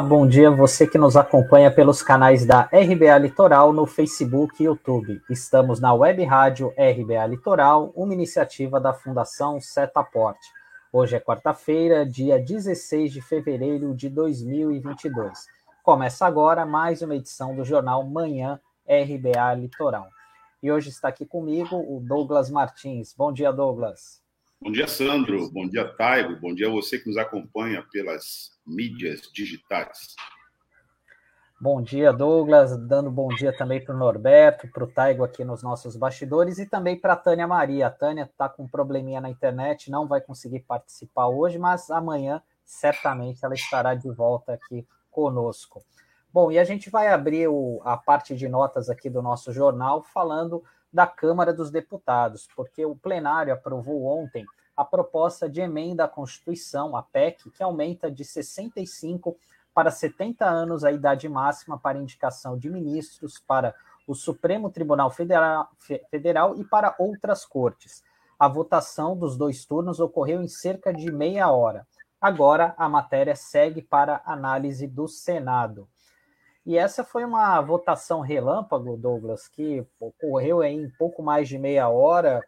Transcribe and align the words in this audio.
Bom 0.00 0.28
dia 0.28 0.50
você 0.50 0.86
que 0.86 0.96
nos 0.96 1.16
acompanha 1.16 1.70
pelos 1.70 2.02
canais 2.02 2.46
da 2.46 2.62
RBA 2.72 3.18
Litoral 3.18 3.72
no 3.72 3.84
Facebook 3.84 4.62
e 4.62 4.66
YouTube. 4.66 5.20
Estamos 5.28 5.80
na 5.80 5.92
web 5.92 6.22
rádio 6.24 6.72
RBA 6.76 7.26
Litoral, 7.26 7.92
uma 7.96 8.14
iniciativa 8.14 8.78
da 8.78 8.92
Fundação 8.92 9.60
Setaporte. 9.60 10.46
Hoje 10.92 11.16
é 11.16 11.20
quarta-feira, 11.20 12.06
dia 12.06 12.38
16 12.38 13.12
de 13.12 13.20
fevereiro 13.20 13.92
de 13.94 14.08
2022. 14.08 15.46
Começa 15.82 16.24
agora 16.26 16.64
mais 16.64 17.02
uma 17.02 17.16
edição 17.16 17.56
do 17.56 17.64
jornal 17.64 18.04
Manhã 18.04 18.60
RBA 18.86 19.54
Litoral. 19.54 20.06
E 20.62 20.70
hoje 20.70 20.90
está 20.90 21.08
aqui 21.08 21.26
comigo 21.26 21.76
o 21.76 22.00
Douglas 22.00 22.50
Martins. 22.50 23.14
Bom 23.16 23.32
dia, 23.32 23.52
Douglas. 23.52 24.17
Bom 24.60 24.72
dia, 24.72 24.88
Sandro. 24.88 25.48
Bom 25.52 25.68
dia, 25.68 25.86
Taigo. 25.94 26.36
Bom 26.40 26.52
dia 26.52 26.66
a 26.66 26.70
você 26.70 26.98
que 26.98 27.06
nos 27.06 27.16
acompanha 27.16 27.84
pelas 27.92 28.50
mídias 28.66 29.22
digitais. 29.32 30.16
Bom 31.60 31.80
dia, 31.80 32.12
Douglas. 32.12 32.76
Dando 32.76 33.08
bom 33.08 33.28
dia 33.28 33.56
também 33.56 33.82
para 33.82 33.94
o 33.94 33.98
Norberto, 33.98 34.68
para 34.68 34.82
o 34.82 34.86
Taigo 34.86 35.22
aqui 35.22 35.44
nos 35.44 35.62
nossos 35.62 35.96
bastidores 35.96 36.58
e 36.58 36.66
também 36.66 36.98
para 36.98 37.12
a 37.12 37.16
Tânia 37.16 37.46
Maria. 37.46 37.86
A 37.86 37.90
Tânia 37.90 38.24
está 38.24 38.48
com 38.48 38.64
um 38.64 38.68
probleminha 38.68 39.20
na 39.20 39.30
internet, 39.30 39.92
não 39.92 40.08
vai 40.08 40.20
conseguir 40.20 40.60
participar 40.60 41.28
hoje, 41.28 41.56
mas 41.56 41.88
amanhã 41.88 42.42
certamente 42.64 43.44
ela 43.44 43.54
estará 43.54 43.94
de 43.94 44.10
volta 44.10 44.54
aqui 44.54 44.84
conosco. 45.08 45.82
Bom, 46.32 46.52
e 46.52 46.58
a 46.58 46.64
gente 46.64 46.90
vai 46.90 47.08
abrir 47.08 47.48
o, 47.48 47.80
a 47.84 47.96
parte 47.96 48.36
de 48.36 48.48
notas 48.48 48.90
aqui 48.90 49.08
do 49.08 49.22
nosso 49.22 49.52
jornal 49.52 50.02
falando 50.02 50.62
da 50.92 51.06
Câmara 51.06 51.52
dos 51.52 51.70
Deputados, 51.70 52.48
porque 52.54 52.84
o 52.84 52.96
plenário 52.96 53.52
aprovou 53.52 54.04
ontem 54.04 54.44
a 54.76 54.84
proposta 54.84 55.48
de 55.48 55.60
emenda 55.60 56.04
à 56.04 56.08
Constituição, 56.08 56.96
a 56.96 57.02
PEC, 57.02 57.50
que 57.50 57.62
aumenta 57.62 58.10
de 58.10 58.24
65 58.24 59.36
para 59.74 59.90
70 59.90 60.44
anos 60.44 60.84
a 60.84 60.92
idade 60.92 61.28
máxima 61.28 61.78
para 61.78 61.98
indicação 61.98 62.56
de 62.56 62.70
ministros 62.70 63.38
para 63.38 63.74
o 64.06 64.14
Supremo 64.14 64.70
Tribunal 64.70 65.10
Federal, 65.10 65.68
Federal 66.10 66.56
e 66.56 66.64
para 66.64 66.94
outras 66.98 67.44
cortes. 67.44 68.02
A 68.38 68.48
votação 68.48 69.16
dos 69.16 69.36
dois 69.36 69.64
turnos 69.64 70.00
ocorreu 70.00 70.42
em 70.42 70.48
cerca 70.48 70.92
de 70.92 71.10
meia 71.12 71.50
hora. 71.50 71.86
Agora 72.20 72.74
a 72.78 72.88
matéria 72.88 73.36
segue 73.36 73.82
para 73.82 74.22
análise 74.24 74.86
do 74.86 75.06
Senado. 75.06 75.88
E 76.68 76.76
essa 76.76 77.02
foi 77.02 77.24
uma 77.24 77.58
votação 77.62 78.20
relâmpago, 78.20 78.94
Douglas, 78.94 79.48
que 79.48 79.86
ocorreu 79.98 80.62
em 80.62 80.86
pouco 80.98 81.22
mais 81.22 81.48
de 81.48 81.56
meia 81.56 81.88
hora. 81.88 82.44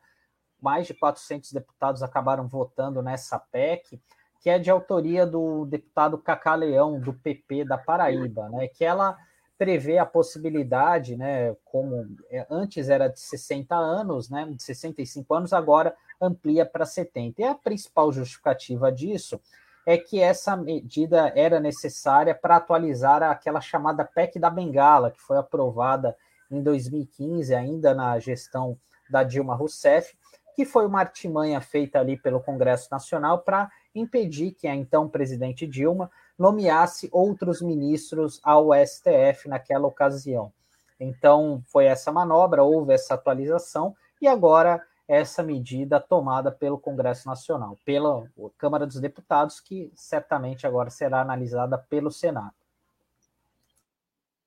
Mais 0.60 0.86
de 0.86 0.92
400 0.92 1.50
deputados 1.52 2.02
acabaram 2.02 2.46
votando 2.46 3.00
nessa 3.00 3.38
PEC, 3.38 3.98
que 4.42 4.50
é 4.50 4.58
de 4.58 4.70
autoria 4.70 5.26
do 5.26 5.64
deputado 5.64 6.18
Cacá 6.18 6.54
Leão, 6.54 7.00
do 7.00 7.14
PP 7.14 7.64
da 7.64 7.78
Paraíba, 7.78 8.50
né? 8.50 8.68
Que 8.68 8.84
ela 8.84 9.16
prevê 9.56 9.96
a 9.96 10.04
possibilidade, 10.04 11.16
né, 11.16 11.54
como 11.64 12.06
é, 12.30 12.46
antes 12.50 12.90
era 12.90 13.08
de 13.08 13.20
60 13.20 13.74
anos, 13.74 14.28
né, 14.28 14.46
de 14.54 14.62
65 14.62 15.34
anos, 15.34 15.52
agora 15.54 15.94
amplia 16.20 16.66
para 16.66 16.84
70. 16.84 17.40
E 17.40 17.44
a 17.44 17.54
principal 17.54 18.12
justificativa 18.12 18.92
disso 18.92 19.40
é 19.86 19.96
que 19.96 20.20
essa 20.20 20.56
medida 20.56 21.32
era 21.34 21.58
necessária 21.58 22.34
para 22.34 22.56
atualizar 22.56 23.22
aquela 23.22 23.60
chamada 23.60 24.04
PEC 24.04 24.38
da 24.38 24.50
Bengala, 24.50 25.10
que 25.10 25.20
foi 25.20 25.36
aprovada 25.36 26.16
em 26.50 26.62
2015, 26.62 27.54
ainda 27.54 27.94
na 27.94 28.18
gestão 28.18 28.76
da 29.08 29.22
Dilma 29.22 29.54
Rousseff, 29.54 30.16
que 30.54 30.64
foi 30.64 30.86
uma 30.86 31.00
artimanha 31.00 31.60
feita 31.60 31.98
ali 31.98 32.16
pelo 32.16 32.40
Congresso 32.40 32.88
Nacional 32.90 33.38
para 33.38 33.70
impedir 33.94 34.52
que 34.52 34.68
a 34.68 34.74
então 34.74 35.08
presidente 35.08 35.66
Dilma 35.66 36.10
nomeasse 36.38 37.08
outros 37.12 37.60
ministros 37.60 38.40
ao 38.42 38.70
STF 38.74 39.48
naquela 39.48 39.86
ocasião. 39.86 40.52
Então, 40.98 41.62
foi 41.66 41.86
essa 41.86 42.12
manobra, 42.12 42.62
houve 42.62 42.92
essa 42.92 43.14
atualização, 43.14 43.96
e 44.20 44.28
agora 44.28 44.82
essa 45.10 45.42
medida 45.42 45.98
tomada 45.98 46.52
pelo 46.52 46.78
Congresso 46.78 47.26
Nacional, 47.26 47.76
pela 47.84 48.30
Câmara 48.56 48.86
dos 48.86 49.00
Deputados, 49.00 49.58
que 49.58 49.90
certamente 49.92 50.68
agora 50.68 50.88
será 50.88 51.20
analisada 51.20 51.76
pelo 51.76 52.12
Senado. 52.12 52.54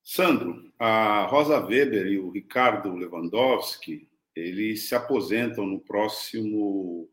Sandro, 0.02 0.72
a 0.80 1.26
Rosa 1.26 1.60
Weber 1.60 2.08
e 2.08 2.18
o 2.18 2.30
Ricardo 2.30 2.96
Lewandowski, 2.96 4.10
eles 4.34 4.88
se 4.88 4.96
aposentam 4.96 5.66
no 5.66 5.82
próximo 5.82 7.10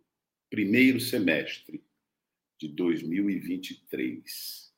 primeiro 0.48 1.00
semestre 1.00 1.82
de 2.56 2.68
2023. 2.68 4.72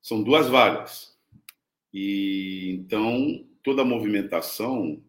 São 0.00 0.22
duas 0.22 0.48
vagas. 0.48 1.14
E 1.92 2.74
então 2.80 3.46
toda 3.62 3.82
a 3.82 3.84
movimentação 3.84 5.02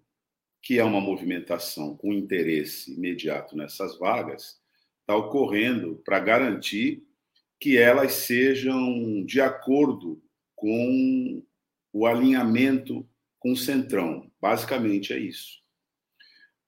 que 0.61 0.77
é 0.77 0.83
uma 0.83 1.01
movimentação 1.01 1.95
com 1.95 2.13
interesse 2.13 2.93
imediato 2.93 3.55
nessas 3.55 3.97
vagas, 3.97 4.59
está 5.01 5.15
ocorrendo 5.15 6.01
para 6.05 6.19
garantir 6.19 7.03
que 7.59 7.77
elas 7.77 8.13
sejam 8.13 9.23
de 9.25 9.41
acordo 9.41 10.21
com 10.55 11.43
o 11.91 12.05
alinhamento 12.05 13.07
com 13.39 13.53
o 13.53 13.57
Centrão. 13.57 14.29
Basicamente 14.39 15.13
é 15.13 15.19
isso. 15.19 15.59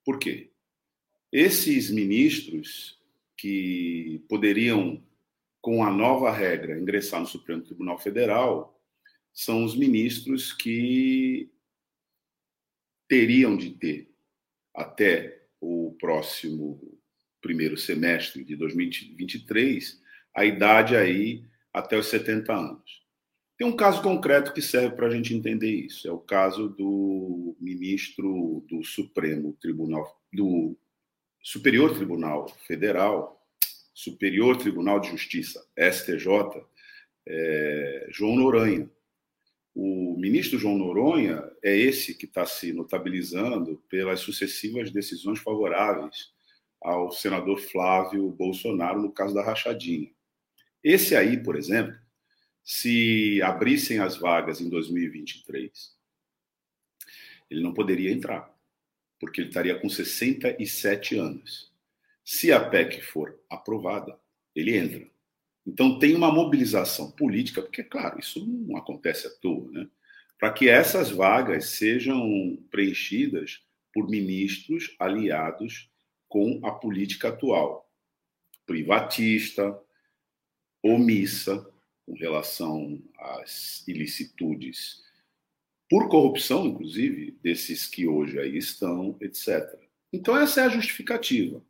Por 0.03 0.17
quê? 0.17 0.49
Esses 1.31 1.91
ministros 1.91 2.99
que 3.37 4.23
poderiam, 4.27 5.01
com 5.61 5.83
a 5.83 5.91
nova 5.91 6.31
regra, 6.31 6.79
ingressar 6.79 7.19
no 7.19 7.27
Supremo 7.27 7.61
Tribunal 7.61 7.99
Federal, 7.99 8.79
são 9.33 9.63
os 9.63 9.75
ministros 9.75 10.51
que 10.51 11.49
teriam 13.11 13.57
de 13.57 13.71
ter 13.71 14.09
até 14.73 15.43
o 15.59 15.93
próximo 15.99 16.97
primeiro 17.41 17.75
semestre 17.75 18.41
de 18.41 18.55
2023 18.55 20.01
a 20.33 20.45
idade 20.45 20.95
aí 20.95 21.43
até 21.73 21.97
os 21.97 22.07
70 22.07 22.53
anos. 22.53 23.03
Tem 23.57 23.67
um 23.67 23.75
caso 23.75 24.01
concreto 24.01 24.53
que 24.53 24.61
serve 24.61 24.95
para 24.95 25.07
a 25.07 25.09
gente 25.09 25.33
entender 25.33 25.69
isso. 25.69 26.07
É 26.07 26.11
o 26.11 26.19
caso 26.19 26.69
do 26.69 27.53
ministro 27.59 28.65
do 28.69 28.81
Supremo 28.81 29.57
Tribunal, 29.59 30.17
do 30.31 30.77
Superior 31.41 31.93
Tribunal 31.93 32.47
Federal, 32.65 33.45
Superior 33.93 34.55
Tribunal 34.55 35.01
de 35.01 35.09
Justiça, 35.09 35.61
STJ, 35.77 36.63
é, 37.27 38.07
João 38.09 38.37
Noronha. 38.37 38.89
O 39.75 40.15
ministro 40.17 40.57
João 40.57 40.77
Noronha 40.77 41.50
é 41.63 41.75
esse 41.75 42.15
que 42.15 42.25
está 42.25 42.45
se 42.45 42.73
notabilizando 42.73 43.77
pelas 43.89 44.19
sucessivas 44.19 44.91
decisões 44.91 45.39
favoráveis 45.39 46.33
ao 46.81 47.11
senador 47.11 47.59
Flávio 47.59 48.29
Bolsonaro 48.31 49.01
no 49.01 49.11
caso 49.11 49.33
da 49.33 49.43
rachadinha. 49.43 50.11
Esse 50.83 51.15
aí, 51.15 51.41
por 51.41 51.55
exemplo, 51.55 51.95
se 52.63 53.41
abrissem 53.43 53.99
as 53.99 54.17
vagas 54.17 54.61
em 54.61 54.69
2023, 54.69 55.95
ele 57.49 57.61
não 57.61 57.73
poderia 57.73 58.11
entrar, 58.11 58.51
porque 59.19 59.41
ele 59.41 59.49
estaria 59.49 59.79
com 59.79 59.89
67 59.89 61.17
anos. 61.17 61.71
Se 62.23 62.51
a 62.51 62.59
PEC 62.59 63.01
for 63.01 63.39
aprovada, 63.49 64.17
ele 64.55 64.75
entra. 64.75 65.07
Então, 65.65 65.99
tem 65.99 66.15
uma 66.15 66.31
mobilização 66.31 67.11
política, 67.11 67.61
porque, 67.61 67.83
claro, 67.83 68.19
isso 68.19 68.43
não 68.45 68.77
acontece 68.77 69.27
à 69.27 69.29
toa, 69.29 69.69
né? 69.71 69.87
Para 70.41 70.51
que 70.51 70.67
essas 70.67 71.11
vagas 71.11 71.65
sejam 71.65 72.57
preenchidas 72.71 73.63
por 73.93 74.09
ministros 74.09 74.95
aliados 74.97 75.87
com 76.27 76.59
a 76.65 76.71
política 76.71 77.27
atual, 77.27 77.87
privatista, 78.65 79.79
omissa 80.81 81.71
com 82.07 82.15
relação 82.15 82.99
às 83.19 83.87
ilicitudes, 83.87 85.03
por 85.87 86.09
corrupção, 86.09 86.65
inclusive, 86.65 87.37
desses 87.43 87.85
que 87.85 88.07
hoje 88.07 88.39
aí 88.39 88.57
estão, 88.57 89.15
etc. 89.21 89.79
Então, 90.11 90.35
essa 90.35 90.61
é 90.61 90.63
a 90.63 90.69
justificativa. 90.69 91.63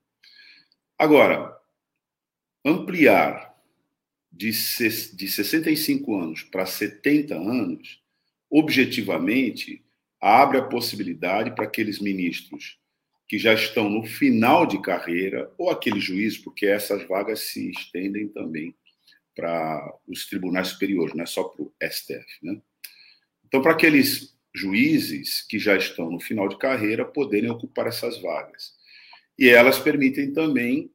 Agora, 0.97 1.59
ampliar 2.63 3.53
de, 4.31 4.49
de 4.49 5.27
65 5.27 6.15
anos 6.15 6.43
para 6.43 6.65
70 6.65 7.35
anos, 7.35 8.00
objetivamente, 8.51 9.83
abre 10.19 10.57
a 10.57 10.63
possibilidade 10.63 11.55
para 11.55 11.63
aqueles 11.63 11.99
ministros 11.99 12.77
que 13.27 13.39
já 13.39 13.53
estão 13.53 13.89
no 13.89 14.03
final 14.03 14.65
de 14.65 14.81
carreira, 14.81 15.49
ou 15.57 15.69
aqueles 15.69 16.03
juízes, 16.03 16.37
porque 16.37 16.65
essas 16.65 17.07
vagas 17.07 17.39
se 17.39 17.71
estendem 17.71 18.27
também 18.27 18.75
para 19.33 19.97
os 20.05 20.25
tribunais 20.25 20.67
superiores, 20.67 21.15
não 21.15 21.23
é 21.23 21.25
só 21.25 21.45
para 21.45 21.63
o 21.63 21.73
STF. 21.81 22.25
Né? 22.43 22.61
Então, 23.47 23.61
para 23.61 23.71
aqueles 23.71 24.37
juízes 24.53 25.41
que 25.47 25.57
já 25.57 25.77
estão 25.77 26.11
no 26.11 26.19
final 26.19 26.49
de 26.49 26.57
carreira 26.57 27.05
poderem 27.05 27.49
ocupar 27.49 27.87
essas 27.87 28.21
vagas. 28.21 28.73
E 29.39 29.47
elas 29.47 29.79
permitem 29.79 30.33
também 30.33 30.91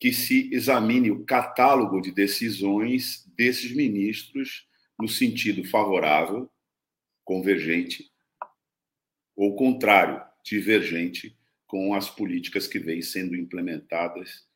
que 0.00 0.12
se 0.12 0.52
examine 0.52 1.12
o 1.12 1.24
catálogo 1.24 2.00
de 2.00 2.10
decisões 2.10 3.24
desses 3.36 3.72
ministros 3.72 4.66
no 5.00 5.08
sentido 5.08 5.62
favorável, 5.64 6.50
convergente, 7.32 8.12
ou 9.34 9.56
contrário, 9.56 10.22
divergente 10.44 11.34
com 11.66 11.94
as 11.94 12.10
políticas 12.10 12.66
que 12.66 12.78
vêm 12.78 13.00
sendo 13.00 13.34
implementadas 13.34 14.46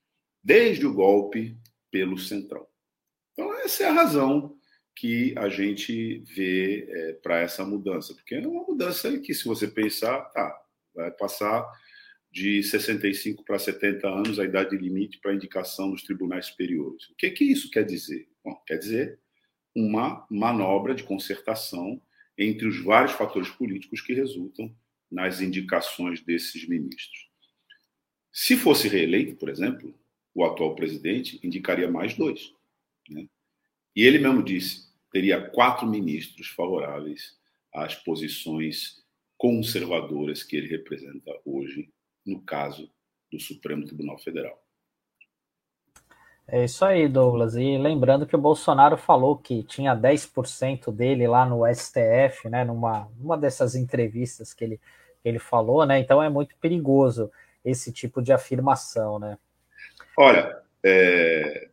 desde 0.44 0.86
o 0.86 0.92
golpe 0.92 1.56
pelo 1.90 2.18
Centrão. 2.18 2.66
Então, 3.32 3.50
essa 3.60 3.84
é 3.84 3.88
a 3.88 3.92
razão 3.92 4.58
que 4.94 5.34
a 5.38 5.48
gente 5.48 6.18
vê 6.18 6.86
é, 6.86 7.12
para 7.14 7.40
essa 7.40 7.64
mudança, 7.64 8.14
porque 8.14 8.34
é 8.34 8.46
uma 8.46 8.64
mudança 8.64 9.18
que, 9.20 9.32
se 9.32 9.46
você 9.46 9.66
pensar, 9.66 10.20
tá, 10.32 10.62
vai 10.94 11.10
passar 11.12 11.66
de 12.30 12.62
65 12.62 13.42
para 13.42 13.58
70 13.58 14.06
anos 14.06 14.38
a 14.38 14.44
idade 14.44 14.76
limite 14.76 15.18
para 15.20 15.34
indicação 15.34 15.90
dos 15.90 16.02
tribunais 16.02 16.46
superiores. 16.46 17.08
O 17.08 17.14
que, 17.16 17.30
que 17.30 17.44
isso 17.44 17.70
quer 17.70 17.84
dizer? 17.84 18.28
Bom, 18.44 18.54
quer 18.66 18.76
dizer 18.76 19.18
uma 19.74 20.26
manobra 20.30 20.94
de 20.94 21.04
concertação 21.04 22.00
entre 22.38 22.66
os 22.66 22.82
vários 22.82 23.12
fatores 23.12 23.48
políticos 23.48 24.00
que 24.00 24.14
resultam 24.14 24.74
nas 25.10 25.40
indicações 25.40 26.20
desses 26.20 26.68
ministros. 26.68 27.28
Se 28.32 28.56
fosse 28.56 28.88
reeleito, 28.88 29.36
por 29.36 29.48
exemplo, 29.48 29.98
o 30.34 30.44
atual 30.44 30.74
presidente 30.74 31.40
indicaria 31.42 31.90
mais 31.90 32.14
dois. 32.14 32.52
Né? 33.08 33.26
E 33.94 34.02
ele 34.02 34.18
mesmo 34.18 34.42
disse: 34.42 34.92
teria 35.10 35.40
quatro 35.40 35.86
ministros 35.86 36.48
favoráveis 36.48 37.38
às 37.72 37.94
posições 37.94 39.02
conservadoras 39.38 40.42
que 40.42 40.56
ele 40.56 40.68
representa 40.68 41.30
hoje, 41.44 41.90
no 42.24 42.42
caso 42.42 42.90
do 43.30 43.38
Supremo 43.40 43.84
Tribunal 43.84 44.18
Federal. 44.18 44.65
É 46.48 46.64
isso 46.64 46.84
aí, 46.84 47.08
Douglas. 47.08 47.56
E 47.56 47.76
lembrando 47.76 48.26
que 48.26 48.36
o 48.36 48.40
Bolsonaro 48.40 48.96
falou 48.96 49.36
que 49.36 49.64
tinha 49.64 49.96
10% 49.96 50.92
dele 50.92 51.26
lá 51.26 51.44
no 51.44 51.66
STF, 51.66 52.48
né, 52.48 52.64
numa, 52.64 53.08
numa 53.18 53.36
dessas 53.36 53.74
entrevistas 53.74 54.54
que 54.54 54.62
ele, 54.62 54.80
ele 55.24 55.40
falou, 55.40 55.84
né? 55.84 55.98
Então 55.98 56.22
é 56.22 56.28
muito 56.28 56.54
perigoso 56.60 57.30
esse 57.64 57.92
tipo 57.92 58.22
de 58.22 58.32
afirmação, 58.32 59.18
né? 59.18 59.36
Olha, 60.16 60.56
é... 60.84 61.68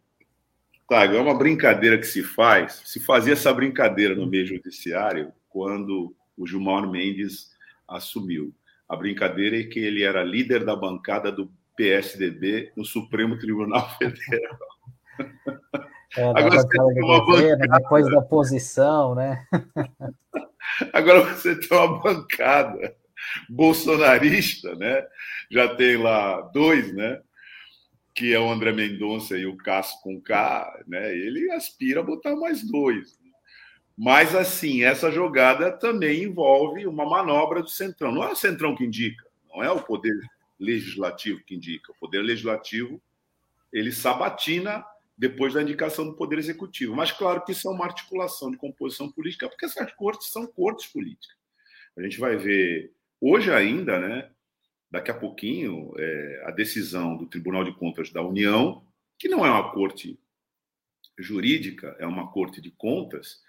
É 0.91 1.19
uma 1.19 1.33
brincadeira 1.33 1.97
que 1.97 2.05
se 2.05 2.21
faz. 2.21 2.83
Se 2.85 2.99
fazia 2.99 3.33
essa 3.33 3.51
brincadeira 3.51 4.13
no 4.13 4.27
meio 4.27 4.45
judiciário 4.45 5.31
quando 5.49 6.15
o 6.37 6.45
Gilmar 6.45 6.87
Mendes 6.87 7.51
assumiu. 7.87 8.53
A 8.87 8.95
brincadeira 8.95 9.59
é 9.59 9.63
que 9.63 9.79
ele 9.79 10.03
era 10.03 10.23
líder 10.23 10.63
da 10.63 10.75
bancada 10.75 11.31
do 11.31 11.51
PSDB 11.75 12.71
no 12.75 12.85
Supremo 12.85 13.37
Tribunal 13.37 13.89
Federal. 13.97 14.57
É, 16.15 16.23
Agora 16.23 16.51
você 16.51 16.67
tem 16.67 17.03
uma 17.03 17.25
bancada... 17.25 17.67
Depois 17.79 18.05
da 18.09 18.19
oposição, 18.19 19.15
né? 19.15 19.45
Agora 20.93 21.21
você 21.21 21.55
tem 21.59 21.77
uma 21.77 21.99
bancada 21.99 22.95
bolsonarista, 23.49 24.75
né? 24.75 25.03
Já 25.49 25.75
tem 25.75 25.97
lá 25.97 26.41
dois, 26.53 26.93
né? 26.93 27.21
Que 28.13 28.33
é 28.33 28.39
o 28.39 28.51
André 28.51 28.71
Mendonça 28.71 29.37
e 29.37 29.45
o 29.45 29.57
Cássio 29.57 29.99
com 30.01 30.21
K, 30.21 30.83
né? 30.87 31.15
Ele 31.15 31.51
aspira 31.51 32.01
a 32.01 32.03
botar 32.03 32.35
mais 32.35 32.63
dois. 32.63 33.17
Mas, 33.97 34.35
assim, 34.35 34.83
essa 34.83 35.11
jogada 35.11 35.71
também 35.71 36.23
envolve 36.23 36.87
uma 36.87 37.05
manobra 37.05 37.61
do 37.61 37.69
Centrão. 37.69 38.11
Não 38.11 38.23
é 38.23 38.31
o 38.31 38.35
Centrão 38.35 38.75
que 38.75 38.83
indica, 38.83 39.23
não 39.49 39.63
é 39.63 39.71
o 39.71 39.81
Poder 39.81 40.13
Legislativo 40.59 41.43
que 41.43 41.55
indica. 41.55 41.91
O 41.91 41.95
Poder 41.95 42.21
Legislativo, 42.21 43.01
ele 43.71 43.91
sabatina 43.91 44.85
depois 45.17 45.53
da 45.53 45.61
indicação 45.61 46.05
do 46.05 46.15
Poder 46.15 46.39
Executivo. 46.39 46.95
Mas, 46.95 47.11
claro 47.11 47.43
que 47.43 47.51
isso 47.51 47.67
é 47.67 47.71
uma 47.71 47.85
articulação 47.85 48.51
de 48.51 48.57
composição 48.57 49.11
política, 49.11 49.47
porque 49.47 49.65
essas 49.65 49.91
cortes 49.93 50.29
são 50.29 50.47
cortes 50.47 50.87
políticas. 50.87 51.37
A 51.95 52.01
gente 52.01 52.19
vai 52.19 52.35
ver, 52.35 52.91
hoje 53.21 53.51
ainda, 53.51 53.99
né, 53.99 54.29
daqui 54.89 55.11
a 55.11 55.13
pouquinho, 55.13 55.93
é, 55.97 56.43
a 56.45 56.51
decisão 56.51 57.15
do 57.15 57.27
Tribunal 57.27 57.63
de 57.63 57.73
Contas 57.73 58.11
da 58.11 58.21
União, 58.21 58.83
que 59.17 59.27
não 59.27 59.45
é 59.45 59.49
uma 59.49 59.71
corte 59.71 60.19
jurídica, 61.17 61.95
é 61.99 62.05
uma 62.05 62.31
corte 62.31 62.59
de 62.59 62.71
contas, 62.71 63.41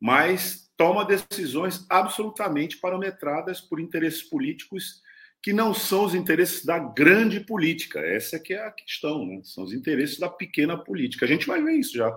mas 0.00 0.72
toma 0.76 1.04
decisões 1.04 1.84
absolutamente 1.90 2.78
parametradas 2.78 3.60
por 3.60 3.80
interesses 3.80 4.22
políticos 4.22 5.02
que 5.42 5.52
não 5.52 5.72
são 5.72 6.04
os 6.04 6.14
interesses 6.14 6.64
da 6.64 6.78
grande 6.78 7.40
política. 7.40 8.00
Essa 8.00 8.36
é 8.36 8.38
que 8.38 8.54
é 8.54 8.64
a 8.64 8.70
questão, 8.70 9.24
né? 9.24 9.40
São 9.44 9.64
os 9.64 9.72
interesses 9.72 10.18
da 10.18 10.28
pequena 10.28 10.76
política. 10.76 11.24
A 11.24 11.28
gente 11.28 11.46
vai 11.46 11.62
ver 11.62 11.72
isso 11.72 11.96
já, 11.96 12.10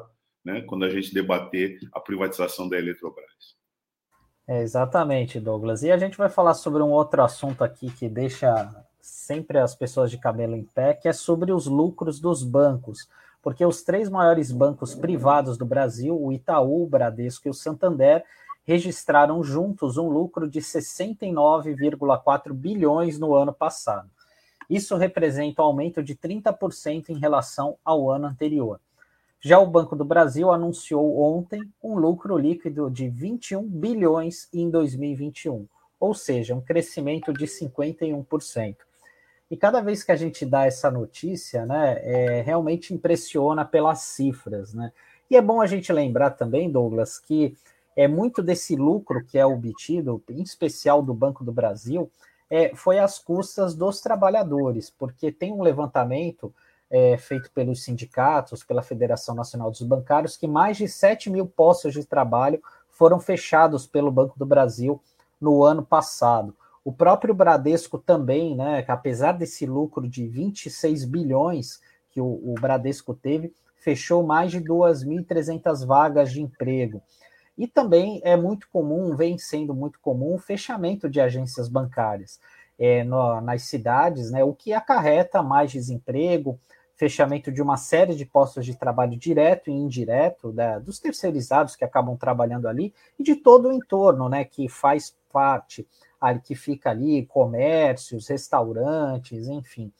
né? 0.43 0.61
Quando 0.61 0.85
a 0.85 0.89
gente 0.89 1.13
debater 1.13 1.79
a 1.93 1.99
privatização 1.99 2.67
da 2.67 2.77
Eletrobras. 2.77 3.55
É, 4.47 4.61
exatamente, 4.61 5.39
Douglas. 5.39 5.83
E 5.83 5.91
a 5.91 5.97
gente 5.97 6.17
vai 6.17 6.29
falar 6.29 6.55
sobre 6.55 6.81
um 6.81 6.89
outro 6.89 7.21
assunto 7.21 7.63
aqui 7.63 7.91
que 7.91 8.09
deixa 8.09 8.69
sempre 8.99 9.59
as 9.59 9.75
pessoas 9.75 10.11
de 10.11 10.17
cabelo 10.17 10.55
em 10.55 10.63
pé, 10.63 10.93
que 10.93 11.07
é 11.07 11.13
sobre 11.13 11.51
os 11.51 11.67
lucros 11.67 12.19
dos 12.19 12.43
bancos 12.43 13.07
porque 13.41 13.65
os 13.65 13.81
três 13.81 14.07
maiores 14.09 14.51
bancos 14.51 14.93
privados 14.93 15.57
do 15.57 15.65
Brasil, 15.65 16.19
o 16.19 16.31
Itaú, 16.31 16.83
o 16.83 16.87
Bradesco 16.87 17.47
e 17.47 17.51
o 17.51 17.53
Santander, 17.53 18.23
registraram 18.71 19.43
juntos 19.43 19.97
um 19.97 20.07
lucro 20.07 20.49
de 20.49 20.61
69,4 20.61 22.53
bilhões 22.53 23.19
no 23.19 23.35
ano 23.35 23.51
passado. 23.51 24.09
Isso 24.69 24.95
representa 24.95 25.61
um 25.61 25.65
aumento 25.65 26.01
de 26.01 26.15
30% 26.15 27.09
em 27.09 27.19
relação 27.19 27.75
ao 27.83 28.09
ano 28.09 28.27
anterior. 28.27 28.79
Já 29.41 29.59
o 29.59 29.67
Banco 29.67 29.93
do 29.93 30.05
Brasil 30.05 30.49
anunciou 30.51 31.19
ontem 31.19 31.61
um 31.83 31.95
lucro 31.95 32.37
líquido 32.37 32.89
de 32.89 33.09
21 33.09 33.61
bilhões 33.67 34.47
em 34.53 34.69
2021, 34.69 35.67
ou 35.99 36.13
seja, 36.13 36.55
um 36.55 36.61
crescimento 36.61 37.33
de 37.33 37.47
51%. 37.47 38.77
E 39.49 39.57
cada 39.57 39.81
vez 39.81 40.01
que 40.01 40.13
a 40.13 40.15
gente 40.15 40.45
dá 40.45 40.65
essa 40.65 40.89
notícia, 40.89 41.65
né, 41.65 41.99
é, 42.03 42.41
realmente 42.41 42.93
impressiona 42.93 43.65
pelas 43.65 43.99
cifras, 43.99 44.73
né? 44.73 44.93
E 45.29 45.35
é 45.35 45.41
bom 45.41 45.59
a 45.59 45.67
gente 45.67 45.91
lembrar 45.91 46.31
também, 46.31 46.71
Douglas, 46.71 47.19
que 47.19 47.57
é 47.95 48.07
muito 48.07 48.41
desse 48.41 48.75
lucro 48.75 49.23
que 49.25 49.37
é 49.37 49.45
obtido, 49.45 50.21
em 50.29 50.41
especial 50.41 51.01
do 51.01 51.13
Banco 51.13 51.43
do 51.43 51.51
Brasil, 51.51 52.09
é, 52.49 52.75
foi 52.75 52.99
às 52.99 53.17
custas 53.17 53.73
dos 53.73 54.01
trabalhadores, 54.01 54.89
porque 54.89 55.31
tem 55.31 55.53
um 55.53 55.61
levantamento 55.61 56.53
é, 56.89 57.17
feito 57.17 57.49
pelos 57.51 57.83
sindicatos, 57.83 58.63
pela 58.63 58.81
Federação 58.81 59.33
Nacional 59.33 59.71
dos 59.71 59.81
Bancários, 59.81 60.35
que 60.35 60.47
mais 60.47 60.75
de 60.75 60.87
7 60.87 61.29
mil 61.29 61.47
postos 61.47 61.93
de 61.93 62.03
trabalho 62.03 62.61
foram 62.89 63.19
fechados 63.19 63.87
pelo 63.87 64.11
Banco 64.11 64.37
do 64.37 64.45
Brasil 64.45 65.01
no 65.39 65.63
ano 65.63 65.83
passado. 65.83 66.53
O 66.83 66.91
próprio 66.91 67.33
Bradesco 67.33 67.97
também, 67.97 68.55
né, 68.55 68.83
apesar 68.87 69.33
desse 69.33 69.65
lucro 69.65 70.07
de 70.07 70.27
26 70.27 71.05
bilhões 71.05 71.79
que 72.09 72.19
o, 72.19 72.25
o 72.25 72.55
Bradesco 72.59 73.13
teve, 73.13 73.53
fechou 73.77 74.23
mais 74.23 74.51
de 74.51 74.59
2.300 74.59 75.85
vagas 75.85 76.31
de 76.31 76.41
emprego. 76.41 77.01
E 77.57 77.67
também 77.67 78.21
é 78.23 78.35
muito 78.35 78.67
comum, 78.69 79.15
vem 79.15 79.37
sendo 79.37 79.73
muito 79.73 79.99
comum, 79.99 80.35
o 80.35 80.39
fechamento 80.39 81.09
de 81.09 81.19
agências 81.19 81.67
bancárias 81.67 82.39
é, 82.79 83.03
no, 83.03 83.39
nas 83.41 83.63
cidades, 83.63 84.31
né, 84.31 84.43
o 84.43 84.53
que 84.53 84.73
acarreta 84.73 85.43
mais 85.43 85.71
desemprego, 85.71 86.59
fechamento 86.95 87.51
de 87.51 87.61
uma 87.61 87.77
série 87.77 88.15
de 88.15 88.25
postos 88.25 88.65
de 88.65 88.75
trabalho 88.75 89.17
direto 89.17 89.69
e 89.69 89.73
indireto, 89.73 90.51
né, 90.53 90.79
dos 90.79 90.99
terceirizados 90.99 91.75
que 91.75 91.83
acabam 91.83 92.15
trabalhando 92.15 92.67
ali, 92.67 92.93
e 93.19 93.23
de 93.23 93.35
todo 93.35 93.67
o 93.67 93.73
entorno, 93.73 94.29
né, 94.29 94.45
que 94.45 94.67
faz 94.69 95.15
parte 95.31 95.87
que 96.43 96.53
fica 96.53 96.91
ali, 96.91 97.25
comércios, 97.25 98.27
restaurantes, 98.27 99.47
enfim. 99.47 99.91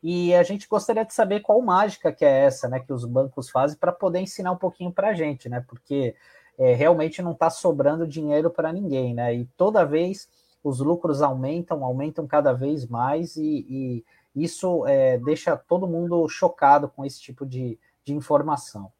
E 0.00 0.34
a 0.34 0.42
gente 0.42 0.68
gostaria 0.68 1.04
de 1.04 1.12
saber 1.14 1.40
qual 1.40 1.60
mágica 1.60 2.12
que 2.12 2.24
é 2.24 2.44
essa, 2.44 2.68
né, 2.68 2.78
que 2.78 2.92
os 2.92 3.04
bancos 3.04 3.50
fazem 3.50 3.76
para 3.76 3.90
poder 3.90 4.20
ensinar 4.20 4.52
um 4.52 4.56
pouquinho 4.56 4.92
para 4.92 5.08
a 5.08 5.14
gente, 5.14 5.48
né, 5.48 5.64
porque 5.66 6.14
é, 6.58 6.74
realmente 6.74 7.22
não 7.22 7.32
está 7.32 7.50
sobrando 7.50 8.06
dinheiro 8.06 8.50
para 8.50 8.72
ninguém, 8.72 9.14
né, 9.14 9.34
e 9.34 9.44
toda 9.56 9.84
vez 9.84 10.28
os 10.62 10.80
lucros 10.80 11.20
aumentam, 11.20 11.84
aumentam 11.84 12.26
cada 12.26 12.52
vez 12.52 12.86
mais 12.86 13.36
e, 13.36 13.66
e 13.68 14.04
isso 14.34 14.86
é, 14.86 15.18
deixa 15.18 15.56
todo 15.56 15.86
mundo 15.86 16.26
chocado 16.28 16.88
com 16.88 17.04
esse 17.04 17.20
tipo 17.20 17.46
de, 17.46 17.78
de 18.04 18.14
informação. 18.14 18.92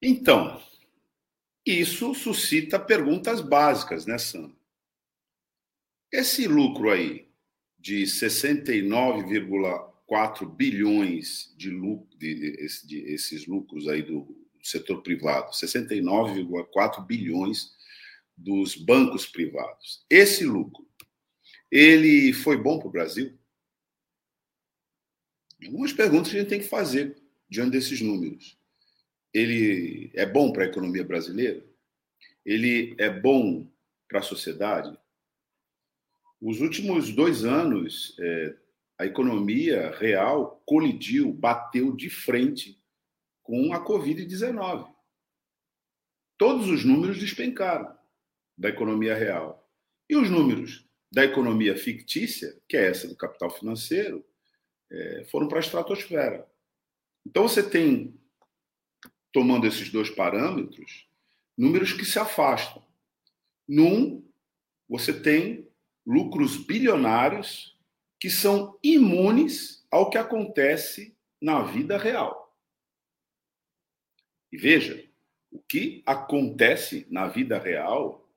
Então, 0.00 0.60
isso 1.64 2.14
suscita 2.14 2.78
perguntas 2.78 3.40
básicas, 3.40 4.04
né, 4.04 4.18
Sam? 4.18 4.52
Esse 6.12 6.46
lucro 6.46 6.90
aí 6.90 7.26
de 7.78 8.02
69,4 8.04 10.46
bilhões 10.46 11.54
de, 11.56 11.70
lucro, 11.70 12.06
de, 12.16 12.34
de, 12.34 12.68
de, 12.86 12.98
esses 13.12 13.46
lucros 13.46 13.88
aí 13.88 14.02
do 14.02 14.43
setor 14.64 15.02
privado, 15.02 15.52
69,4 15.52 17.04
bilhões 17.06 17.74
dos 18.36 18.74
bancos 18.74 19.26
privados. 19.26 20.04
Esse 20.08 20.44
lucro, 20.44 20.88
ele 21.70 22.32
foi 22.32 22.56
bom 22.56 22.78
para 22.78 22.88
o 22.88 22.90
Brasil? 22.90 23.38
Algumas 25.62 25.92
perguntas 25.92 26.28
a 26.28 26.38
gente 26.38 26.48
tem 26.48 26.60
que 26.60 26.68
fazer 26.68 27.16
diante 27.48 27.72
desses 27.72 28.00
números. 28.00 28.58
ele 29.32 30.10
é 30.14 30.24
bom 30.24 30.52
para 30.52 30.64
a 30.64 30.66
economia 30.66 31.04
brasileira? 31.04 31.64
Ele 32.44 32.94
é 32.98 33.10
bom 33.10 33.68
para 34.08 34.20
a 34.20 34.22
sociedade? 34.22 34.96
Os 36.40 36.60
últimos 36.60 37.12
dois 37.12 37.44
anos, 37.44 38.16
é, 38.20 38.56
a 38.98 39.06
economia 39.06 39.90
real 39.98 40.62
colidiu, 40.64 41.32
bateu 41.32 41.94
de 41.96 42.08
frente 42.08 42.78
com 43.44 43.72
a 43.72 43.84
Covid-19. 43.84 44.92
Todos 46.36 46.68
os 46.68 46.84
números 46.84 47.20
despencaram 47.20 47.96
da 48.58 48.70
economia 48.70 49.14
real. 49.14 49.70
E 50.08 50.16
os 50.16 50.28
números 50.28 50.88
da 51.12 51.24
economia 51.24 51.76
fictícia, 51.76 52.60
que 52.68 52.76
é 52.76 52.88
essa 52.88 53.06
do 53.06 53.14
capital 53.14 53.50
financeiro, 53.50 54.24
é, 54.90 55.24
foram 55.30 55.46
para 55.46 55.58
a 55.58 55.60
estratosfera. 55.60 56.50
Então 57.24 57.46
você 57.46 57.62
tem, 57.62 58.18
tomando 59.32 59.66
esses 59.66 59.90
dois 59.90 60.10
parâmetros, 60.10 61.06
números 61.56 61.92
que 61.92 62.04
se 62.04 62.18
afastam. 62.18 62.84
Num, 63.68 64.26
você 64.88 65.12
tem 65.12 65.68
lucros 66.04 66.56
bilionários 66.56 67.78
que 68.18 68.28
são 68.28 68.78
imunes 68.82 69.86
ao 69.90 70.10
que 70.10 70.18
acontece 70.18 71.16
na 71.40 71.62
vida 71.62 71.96
real. 71.96 72.43
E 74.54 74.56
veja, 74.56 75.04
o 75.50 75.58
que 75.58 76.00
acontece 76.06 77.08
na 77.10 77.26
vida 77.26 77.58
real 77.58 78.32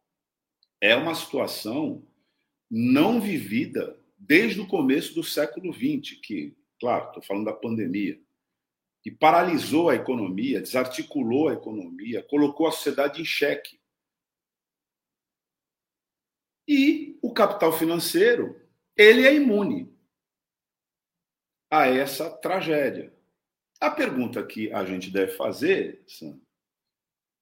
é 0.82 0.96
uma 0.96 1.14
situação 1.14 2.04
não 2.68 3.22
vivida 3.22 3.96
desde 4.18 4.60
o 4.60 4.68
começo 4.68 5.14
do 5.14 5.24
século 5.24 5.72
XX, 5.72 6.20
que, 6.20 6.58
claro, 6.80 7.10
estou 7.10 7.22
falando 7.22 7.46
da 7.46 7.54
pandemia, 7.54 8.20
que 9.04 9.12
paralisou 9.12 9.92
a 9.92 9.96
economia, 9.96 10.60
desarticulou 10.60 11.50
a 11.50 11.54
economia, 11.54 12.24
colocou 12.24 12.66
a 12.66 12.72
sociedade 12.72 13.22
em 13.22 13.26
xeque. 13.26 13.80
E 16.68 17.20
o 17.22 17.32
capital 17.32 17.72
financeiro, 17.78 18.60
ele 18.96 19.24
é 19.24 19.36
imune 19.36 19.96
a 21.70 21.86
essa 21.86 22.28
tragédia. 22.40 23.16
A 23.80 23.92
pergunta 23.92 24.46
que 24.46 24.72
a 24.72 24.84
gente 24.86 25.12
deve 25.12 25.34
fazer, 25.34 26.04
Sam, 26.08 26.40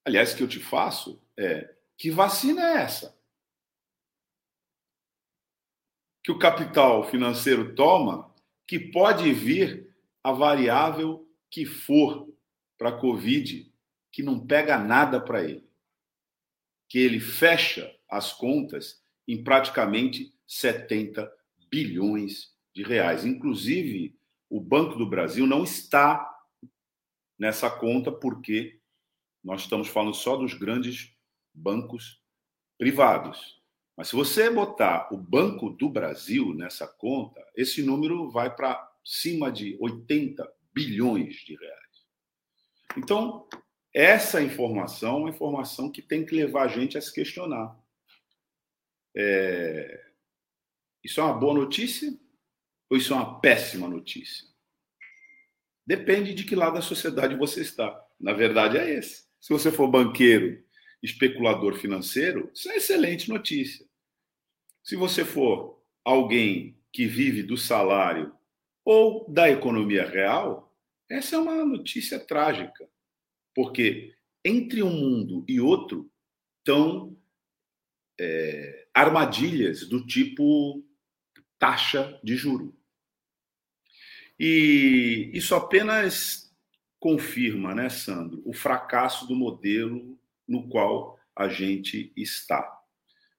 aliás, 0.04 0.34
que 0.34 0.44
eu 0.44 0.48
te 0.48 0.60
faço, 0.60 1.22
é: 1.38 1.76
que 1.98 2.12
vacina 2.12 2.62
é 2.62 2.84
essa? 2.84 3.18
Que 6.24 6.32
o 6.32 6.40
capital 6.40 7.10
financeiro 7.10 7.74
toma 7.76 8.34
que 8.68 8.80
pode 8.80 9.32
vir 9.32 9.96
a 10.24 10.32
variável 10.32 11.30
que 11.50 11.66
for 11.66 12.28
para 12.78 12.90
a 12.90 13.00
Covid, 13.00 13.72
que 14.12 14.24
não 14.24 14.46
pega 14.46 14.78
nada 14.78 15.22
para 15.22 15.44
ele. 15.44 15.70
Que 16.90 17.00
ele 17.00 17.20
fecha 17.20 17.96
as 18.10 18.34
contas 18.34 19.02
em 19.28 19.44
praticamente 19.44 20.34
70 20.46 21.32
bilhões 21.70 22.54
de 22.74 22.84
reais. 22.84 23.24
Inclusive, 23.24 24.18
o 24.50 24.60
Banco 24.60 24.98
do 24.98 25.10
Brasil 25.10 25.48
não 25.48 25.64
está 25.64 26.32
nessa 27.38 27.70
conta 27.70 28.12
porque 28.12 28.80
nós 29.44 29.62
estamos 29.62 29.88
falando 29.88 30.16
só 30.16 30.36
dos 30.36 30.54
grandes 30.54 31.16
bancos 31.54 32.22
privados. 32.78 33.62
Mas 33.96 34.10
se 34.10 34.16
você 34.16 34.50
botar 34.50 35.08
o 35.14 35.18
Banco 35.18 35.70
do 35.70 35.90
Brasil 35.90 36.54
nessa 36.54 36.88
conta, 36.88 37.46
esse 37.56 37.82
número 37.82 38.30
vai 38.30 38.54
para 38.54 38.92
cima 39.04 39.52
de 39.52 39.78
80 39.80 40.52
bilhões 40.74 41.36
de 41.38 41.56
reais. 41.56 42.06
Então, 42.98 43.48
essa 43.94 44.42
informação 44.42 45.16
é 45.16 45.20
uma 45.20 45.30
informação 45.30 45.90
que 45.90 46.02
tem 46.02 46.26
que 46.26 46.36
levar 46.36 46.64
a 46.64 46.68
gente 46.68 46.98
a 46.98 47.02
se 47.02 47.14
questionar. 47.14 47.78
É... 49.16 50.04
Isso 51.04 51.22
é 51.22 51.24
uma 51.24 51.38
boa 51.38 51.54
notícia 51.54 52.12
ou 52.90 52.98
isso 52.98 53.14
é 53.14 53.16
uma 53.16 53.40
péssima 53.40 53.88
notícia? 53.88 54.48
Depende 55.86 56.34
de 56.34 56.44
que 56.44 56.56
lado 56.56 56.76
da 56.76 56.82
sociedade 56.82 57.36
você 57.36 57.62
está. 57.62 58.00
Na 58.20 58.34
verdade, 58.34 58.78
é 58.78 58.90
esse. 58.94 59.26
Se 59.40 59.54
você 59.54 59.72
for 59.72 59.88
banqueiro, 59.88 60.64
especulador 61.02 61.76
financeiro, 61.76 62.50
isso 62.54 62.70
é 62.72 62.78
excelente 62.78 63.30
notícia. 63.30 63.86
Se 64.84 64.96
você 64.96 65.24
for 65.24 65.84
alguém 66.04 66.80
que 66.92 67.06
vive 67.06 67.44
do 67.44 67.58
salário 67.58 68.34
ou 68.84 69.30
da 69.30 69.50
economia 69.50 70.08
real, 70.08 70.76
essa 71.10 71.36
é 71.36 71.40
uma 71.40 71.64
notícia 71.66 72.20
trágica. 72.20 72.90
Porque 73.54 74.16
entre 74.44 74.82
um 74.82 74.92
mundo 74.92 75.46
e 75.48 75.60
outro 75.60 76.12
estão 76.60 77.16
é, 78.20 78.88
armadilhas 78.94 79.88
do 79.88 80.06
tipo 80.06 80.84
taxa 81.60 82.20
de 82.24 82.36
juro. 82.36 82.76
E 84.40 85.32
isso 85.34 85.56
apenas 85.56 86.54
confirma, 87.00 87.74
né, 87.74 87.90
Sandro, 87.90 88.42
o 88.46 88.54
fracasso 88.54 89.28
do 89.28 89.36
modelo 89.36 90.20
no 90.48 90.68
qual 90.68 91.20
a 91.36 91.48
gente 91.48 92.12
está. 92.16 92.72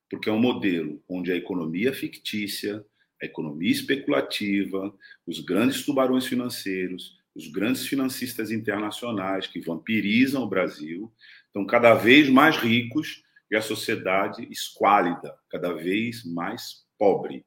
Porque 0.09 0.29
é 0.29 0.33
um 0.33 0.41
modelo 0.41 1.03
onde 1.09 1.33
a 1.33 1.37
economia 1.37 1.93
fictícia, 1.93 2.85
a 3.21 3.27
economia 3.27 3.71
especulativa, 3.71 4.95
os 5.27 5.41
grandes 5.41 5.85
tubarões 5.85 6.27
financeiros, 6.27 7.17
os 7.35 7.49
grandes 7.49 7.87
financistas 7.87 8.51
internacionais 8.51 9.47
que 9.47 9.61
vampirizam 9.61 10.43
o 10.43 10.49
Brasil, 10.49 11.13
estão 11.47 11.67
cada 11.67 11.95
vez 11.95 12.29
mais 12.29 12.57
ricos 12.57 13.23
e 13.51 13.57
a 13.57 13.63
sociedade 13.63 14.47
esquálida, 14.51 15.37
cada 15.51 15.73
vez 15.73 16.25
mais 16.25 16.87
pobre, 16.99 17.45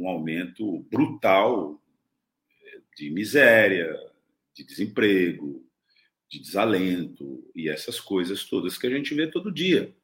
um 0.00 0.08
aumento 0.08 0.80
brutal 0.90 1.80
de 2.96 3.10
miséria, 3.10 3.94
de 4.54 4.64
desemprego, 4.64 5.64
de 6.28 6.38
desalento 6.38 7.50
e 7.54 7.68
essas 7.68 8.00
coisas 8.00 8.44
todas 8.44 8.78
que 8.78 8.86
a 8.86 8.90
gente 8.90 9.14
vê 9.14 9.26
todo 9.26 9.52
dia. 9.52 9.94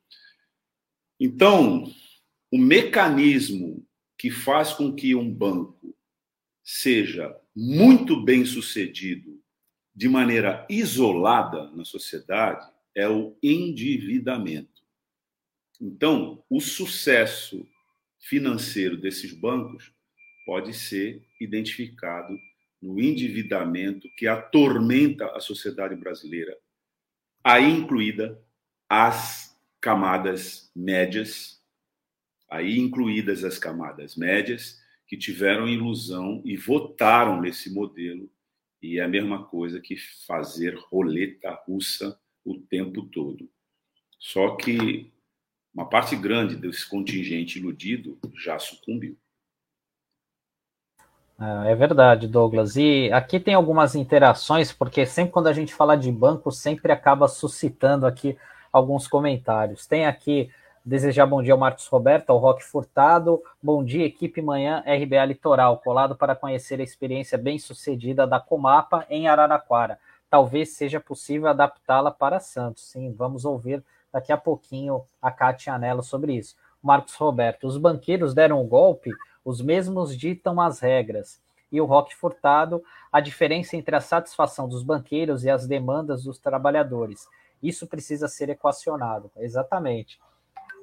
Então, 1.18 1.90
o 2.50 2.58
mecanismo 2.58 3.86
que 4.18 4.30
faz 4.30 4.72
com 4.72 4.94
que 4.94 5.14
um 5.14 5.32
banco 5.32 5.96
seja 6.62 7.34
muito 7.54 8.22
bem 8.22 8.44
sucedido 8.44 9.40
de 9.94 10.08
maneira 10.08 10.66
isolada 10.68 11.70
na 11.70 11.84
sociedade 11.84 12.66
é 12.94 13.08
o 13.08 13.36
endividamento. 13.42 14.82
Então, 15.80 16.44
o 16.50 16.60
sucesso 16.60 17.66
financeiro 18.28 18.96
desses 18.96 19.32
bancos 19.32 19.92
pode 20.44 20.72
ser 20.74 21.24
identificado 21.40 22.36
no 22.82 23.00
endividamento 23.00 24.08
que 24.16 24.26
atormenta 24.26 25.26
a 25.36 25.40
sociedade 25.40 25.96
brasileira, 25.96 26.56
aí 27.42 27.70
incluída 27.70 28.40
as 28.88 29.56
camadas 29.80 30.70
médias, 30.74 31.62
aí 32.48 32.78
incluídas 32.78 33.44
as 33.44 33.58
camadas 33.58 34.16
médias 34.16 34.80
que 35.06 35.16
tiveram 35.16 35.68
ilusão 35.68 36.42
e 36.44 36.56
votaram 36.56 37.40
nesse 37.40 37.72
modelo, 37.72 38.30
e 38.82 38.98
é 38.98 39.04
a 39.04 39.08
mesma 39.08 39.44
coisa 39.44 39.80
que 39.80 39.96
fazer 40.26 40.76
roleta 40.90 41.50
russa 41.66 42.20
o 42.44 42.58
tempo 42.58 43.02
todo. 43.06 43.48
Só 44.18 44.56
que 44.56 45.12
uma 45.76 45.84
parte 45.84 46.16
grande 46.16 46.56
desse 46.56 46.88
contingente 46.88 47.58
iludido 47.58 48.18
já 48.34 48.58
sucumbiu. 48.58 49.14
É, 51.38 51.72
é 51.72 51.74
verdade, 51.74 52.26
Douglas. 52.26 52.76
E 52.76 53.12
aqui 53.12 53.38
tem 53.38 53.52
algumas 53.52 53.94
interações, 53.94 54.72
porque 54.72 55.04
sempre 55.04 55.32
quando 55.32 55.48
a 55.48 55.52
gente 55.52 55.74
fala 55.74 55.94
de 55.94 56.10
banco, 56.10 56.50
sempre 56.50 56.90
acaba 56.90 57.28
suscitando 57.28 58.06
aqui 58.06 58.38
alguns 58.72 59.06
comentários. 59.06 59.86
Tem 59.86 60.06
aqui 60.06 60.50
desejar 60.82 61.26
bom 61.26 61.42
dia 61.42 61.52
ao 61.52 61.58
Marcos 61.58 61.86
Roberto, 61.88 62.30
ao 62.30 62.38
Roque 62.38 62.64
Furtado. 62.64 63.42
Bom 63.62 63.84
dia, 63.84 64.06
equipe 64.06 64.40
manhã 64.40 64.82
RBA 64.86 65.26
Litoral, 65.26 65.76
colado 65.80 66.16
para 66.16 66.34
conhecer 66.34 66.80
a 66.80 66.84
experiência 66.84 67.36
bem 67.36 67.58
sucedida 67.58 68.26
da 68.26 68.40
Comapa 68.40 69.04
em 69.10 69.28
Araraquara. 69.28 69.98
Talvez 70.30 70.70
seja 70.70 70.98
possível 71.00 71.48
adaptá-la 71.48 72.10
para 72.10 72.40
Santos. 72.40 72.88
Sim, 72.88 73.12
vamos 73.12 73.44
ouvir 73.44 73.84
daqui 74.12 74.32
a 74.32 74.36
pouquinho 74.36 75.04
a 75.20 75.30
Cátia 75.30 75.74
Anello 75.74 76.02
sobre 76.02 76.34
isso. 76.34 76.56
Marcos 76.82 77.14
Roberto, 77.14 77.66
os 77.66 77.76
banqueiros 77.76 78.34
deram 78.34 78.58
o 78.60 78.64
um 78.64 78.68
golpe, 78.68 79.10
os 79.44 79.60
mesmos 79.60 80.16
ditam 80.16 80.60
as 80.60 80.80
regras. 80.80 81.40
E 81.70 81.80
o 81.80 81.84
Roque 81.84 82.14
Furtado, 82.14 82.82
a 83.10 83.20
diferença 83.20 83.76
entre 83.76 83.96
a 83.96 84.00
satisfação 84.00 84.68
dos 84.68 84.82
banqueiros 84.82 85.44
e 85.44 85.50
as 85.50 85.66
demandas 85.66 86.24
dos 86.24 86.38
trabalhadores. 86.38 87.26
Isso 87.62 87.86
precisa 87.86 88.28
ser 88.28 88.48
equacionado. 88.48 89.30
Exatamente. 89.36 90.20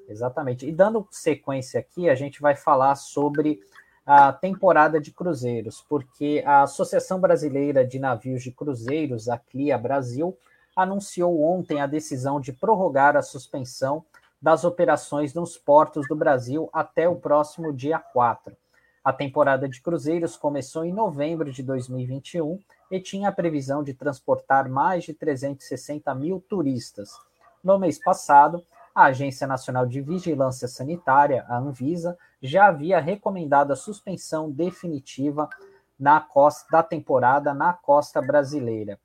Exatamente. 0.08 0.68
E 0.68 0.72
dando 0.72 1.08
sequência 1.10 1.80
aqui, 1.80 2.10
a 2.10 2.16
gente 2.16 2.42
vai 2.42 2.56
falar 2.56 2.96
sobre 2.96 3.62
a 4.06 4.34
temporada 4.34 5.00
de 5.00 5.12
cruzeiros, 5.12 5.84
porque 5.88 6.44
a 6.46 6.64
Associação 6.64 7.20
Brasileira 7.20 7.86
de 7.86 8.00
Navios 8.00 8.44
de 8.44 8.52
Cruzeiros, 8.52 9.30
a 9.30 9.38
CLIA 9.38 9.78
Brasil, 9.78 10.38
anunciou 10.76 11.42
ontem 11.42 11.82
a 11.82 11.88
decisão 11.88 12.40
de 12.40 12.52
prorrogar 12.52 13.16
a 13.16 13.22
suspensão 13.22 14.04
das 14.42 14.66
operações 14.66 15.34
nos 15.34 15.58
portos 15.58 16.08
do 16.08 16.16
Brasil 16.16 16.70
até 16.74 17.08
o 17.08 17.16
próximo 17.16 17.72
dia 17.72 17.98
4. 18.00 18.56
A 19.04 19.12
temporada 19.12 19.68
de 19.68 19.82
cruzeiros 19.82 20.38
começou 20.38 20.86
em 20.86 20.94
novembro 20.94 21.52
de 21.52 21.62
2021 21.62 22.60
e 22.90 23.00
tinha 23.00 23.30
a 23.30 23.34
previsão 23.34 23.84
de 23.84 23.94
transportar 23.94 24.70
mais 24.70 25.04
de 25.04 25.14
360 25.14 26.14
mil 26.16 26.44
turistas. 26.48 27.12
No 27.64 27.78
mês 27.78 28.00
passado, 28.02 28.64
a 28.96 29.06
Agência 29.06 29.48
Nacional 29.48 29.86
de 29.86 30.02
Vigilância 30.02 30.68
Sanitária, 30.68 31.46
a 31.50 31.58
Anvisa, 31.58 32.18
já 32.42 32.68
havia 32.68 33.00
recomendado 33.00 33.72
a 33.72 33.76
suspensão 33.76 34.52
definitiva 34.52 35.50
na 36.00 36.20
costa 36.22 36.66
da 36.72 36.84
temporada 36.84 37.54
na 37.54 37.74
costa 37.74 38.22
brasileira. 38.22 39.00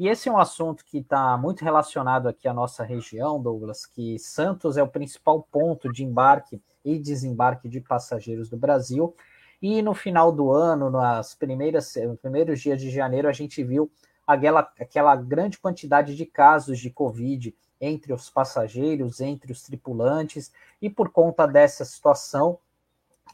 E 0.00 0.08
esse 0.08 0.30
é 0.30 0.32
um 0.32 0.38
assunto 0.38 0.82
que 0.82 0.96
está 0.96 1.36
muito 1.36 1.62
relacionado 1.62 2.26
aqui 2.26 2.48
à 2.48 2.54
nossa 2.54 2.82
região, 2.82 3.38
Douglas, 3.38 3.84
que 3.84 4.18
Santos 4.18 4.78
é 4.78 4.82
o 4.82 4.88
principal 4.88 5.46
ponto 5.52 5.92
de 5.92 6.02
embarque 6.02 6.58
e 6.82 6.98
desembarque 6.98 7.68
de 7.68 7.82
passageiros 7.82 8.48
do 8.48 8.56
Brasil. 8.56 9.14
E 9.60 9.82
no 9.82 9.92
final 9.92 10.32
do 10.32 10.50
ano, 10.50 10.88
nas 10.88 11.34
primeiras, 11.34 11.94
nos 11.96 12.18
primeiros 12.18 12.62
dias 12.62 12.80
de 12.80 12.88
janeiro, 12.88 13.28
a 13.28 13.32
gente 13.32 13.62
viu 13.62 13.90
aquela, 14.26 14.72
aquela 14.80 15.14
grande 15.16 15.58
quantidade 15.58 16.16
de 16.16 16.24
casos 16.24 16.78
de 16.78 16.88
Covid 16.88 17.54
entre 17.78 18.14
os 18.14 18.30
passageiros, 18.30 19.20
entre 19.20 19.52
os 19.52 19.62
tripulantes, 19.64 20.50
e 20.80 20.88
por 20.88 21.10
conta 21.10 21.46
dessa 21.46 21.84
situação, 21.84 22.58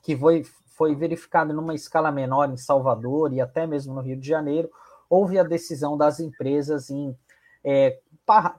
que 0.02 0.16
foi, 0.16 0.42
foi 0.42 0.96
verificada 0.96 1.52
numa 1.52 1.76
escala 1.76 2.10
menor 2.10 2.50
em 2.50 2.56
Salvador 2.56 3.32
e 3.32 3.40
até 3.40 3.68
mesmo 3.68 3.94
no 3.94 4.00
Rio 4.00 4.16
de 4.16 4.26
Janeiro, 4.26 4.68
houve 5.08 5.38
a 5.38 5.42
decisão 5.42 5.96
das 5.96 6.20
empresas 6.20 6.90
em 6.90 7.16
é, 7.64 7.98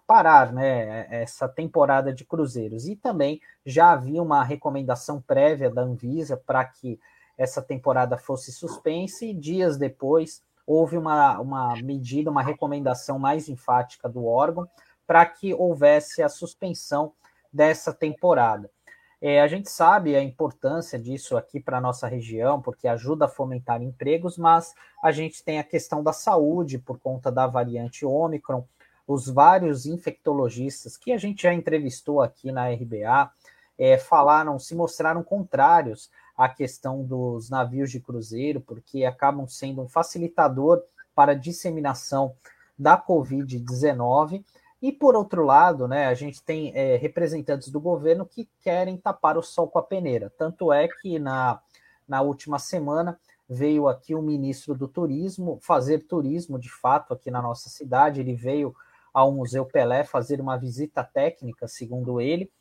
parar 0.05 0.53
né, 0.53 1.07
essa 1.09 1.47
temporada 1.47 2.13
de 2.13 2.25
cruzeiros. 2.25 2.87
E 2.87 2.95
também 2.95 3.41
já 3.65 3.91
havia 3.91 4.21
uma 4.21 4.43
recomendação 4.43 5.21
prévia 5.21 5.69
da 5.69 5.81
Anvisa 5.81 6.37
para 6.37 6.63
que 6.65 6.99
essa 7.37 7.61
temporada 7.61 8.17
fosse 8.17 8.51
suspensa, 8.51 9.25
e 9.25 9.33
dias 9.33 9.77
depois 9.77 10.41
houve 10.65 10.97
uma, 10.97 11.39
uma 11.39 11.75
medida, 11.81 12.31
uma 12.31 12.41
recomendação 12.41 13.19
mais 13.19 13.47
enfática 13.47 14.09
do 14.09 14.25
órgão 14.25 14.67
para 15.05 15.25
que 15.25 15.53
houvesse 15.53 16.21
a 16.21 16.27
suspensão 16.27 17.13
dessa 17.53 17.93
temporada. 17.93 18.69
É, 19.19 19.41
a 19.41 19.47
gente 19.47 19.69
sabe 19.69 20.15
a 20.15 20.21
importância 20.21 20.99
disso 20.99 21.35
aqui 21.35 21.59
para 21.59 21.79
a 21.79 21.81
nossa 21.81 22.07
região, 22.07 22.61
porque 22.61 22.87
ajuda 22.87 23.25
a 23.25 23.29
fomentar 23.29 23.81
empregos, 23.81 24.37
mas 24.37 24.75
a 25.03 25.11
gente 25.11 25.43
tem 25.43 25.57
a 25.57 25.63
questão 25.63 26.03
da 26.03 26.13
saúde 26.13 26.77
por 26.77 26.99
conta 26.99 27.31
da 27.31 27.47
variante 27.47 28.05
Ômicron, 28.05 28.63
os 29.07 29.27
vários 29.27 29.85
infectologistas 29.85 30.97
que 30.97 31.11
a 31.11 31.17
gente 31.17 31.43
já 31.43 31.53
entrevistou 31.53 32.21
aqui 32.21 32.51
na 32.51 32.69
RBA 32.69 33.31
é, 33.77 33.97
falaram, 33.97 34.59
se 34.59 34.75
mostraram 34.75 35.23
contrários 35.23 36.11
à 36.37 36.49
questão 36.49 37.03
dos 37.03 37.49
navios 37.49 37.89
de 37.89 37.99
cruzeiro, 37.99 38.61
porque 38.61 39.05
acabam 39.05 39.47
sendo 39.47 39.81
um 39.81 39.87
facilitador 39.87 40.83
para 41.15 41.31
a 41.31 41.35
disseminação 41.35 42.35
da 42.77 43.01
Covid-19 43.01 44.43
e 44.81 44.91
por 44.91 45.15
outro 45.15 45.43
lado, 45.43 45.87
né, 45.87 46.07
a 46.07 46.13
gente 46.13 46.43
tem 46.43 46.71
é, 46.75 46.97
representantes 46.97 47.69
do 47.69 47.79
governo 47.79 48.25
que 48.25 48.47
querem 48.61 48.97
tapar 48.97 49.37
o 49.37 49.41
sol 49.41 49.67
com 49.67 49.79
a 49.79 49.83
peneira. 49.83 50.31
Tanto 50.37 50.71
é 50.71 50.87
que 50.87 51.17
na, 51.17 51.59
na 52.07 52.21
última 52.21 52.59
semana 52.59 53.19
veio 53.49 53.87
aqui 53.87 54.13
o 54.13 54.21
ministro 54.21 54.75
do 54.75 54.87
Turismo 54.87 55.57
fazer 55.61 55.99
turismo 55.99 56.59
de 56.59 56.69
fato 56.69 57.13
aqui 57.13 57.31
na 57.31 57.41
nossa 57.41 57.69
cidade. 57.69 58.19
Ele 58.19 58.35
veio 58.35 58.75
ao 59.13 59.31
Museu 59.31 59.65
Pelé 59.65 60.03
fazer 60.03 60.39
uma 60.39 60.57
visita 60.57 61.03
técnica, 61.03 61.67
segundo 61.67 62.21
ele. 62.21 62.51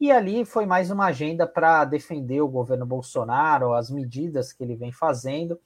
E 0.00 0.10
ali 0.10 0.44
foi 0.44 0.66
mais 0.66 0.90
uma 0.90 1.06
agenda 1.06 1.46
para 1.46 1.84
defender 1.84 2.40
o 2.40 2.48
governo 2.48 2.86
Bolsonaro, 2.86 3.74
as 3.74 3.90
medidas 3.90 4.52
que 4.52 4.62
ele 4.62 4.76
vem 4.76 4.92
fazendo. 4.92 5.58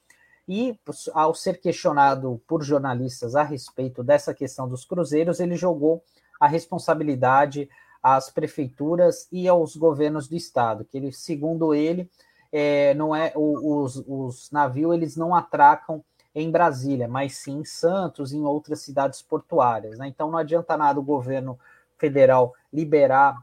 E, 0.53 0.77
ao 1.13 1.33
ser 1.33 1.61
questionado 1.61 2.41
por 2.45 2.61
jornalistas 2.61 3.37
a 3.37 3.41
respeito 3.41 4.03
dessa 4.03 4.33
questão 4.33 4.67
dos 4.67 4.83
cruzeiros, 4.83 5.39
ele 5.39 5.55
jogou 5.55 6.03
a 6.37 6.45
responsabilidade 6.45 7.69
às 8.03 8.29
prefeituras 8.29 9.29
e 9.31 9.47
aos 9.47 9.77
governos 9.77 10.27
do 10.27 10.35
estado, 10.35 10.83
que 10.83 10.97
ele, 10.97 11.13
segundo 11.13 11.73
ele, 11.73 12.11
é, 12.51 12.93
não 12.95 13.15
é 13.15 13.31
os, 13.33 14.03
os 14.05 14.51
navios 14.51 14.93
eles 14.93 15.15
não 15.15 15.33
atracam 15.33 16.03
em 16.35 16.51
Brasília, 16.51 17.07
mas 17.07 17.37
sim 17.37 17.59
em 17.59 17.63
Santos, 17.63 18.33
em 18.33 18.43
outras 18.43 18.81
cidades 18.81 19.21
portuárias. 19.21 19.97
Né? 19.97 20.09
Então 20.09 20.29
não 20.29 20.37
adianta 20.37 20.75
nada 20.75 20.99
o 20.99 21.03
governo 21.03 21.57
federal 21.97 22.53
liberar 22.73 23.41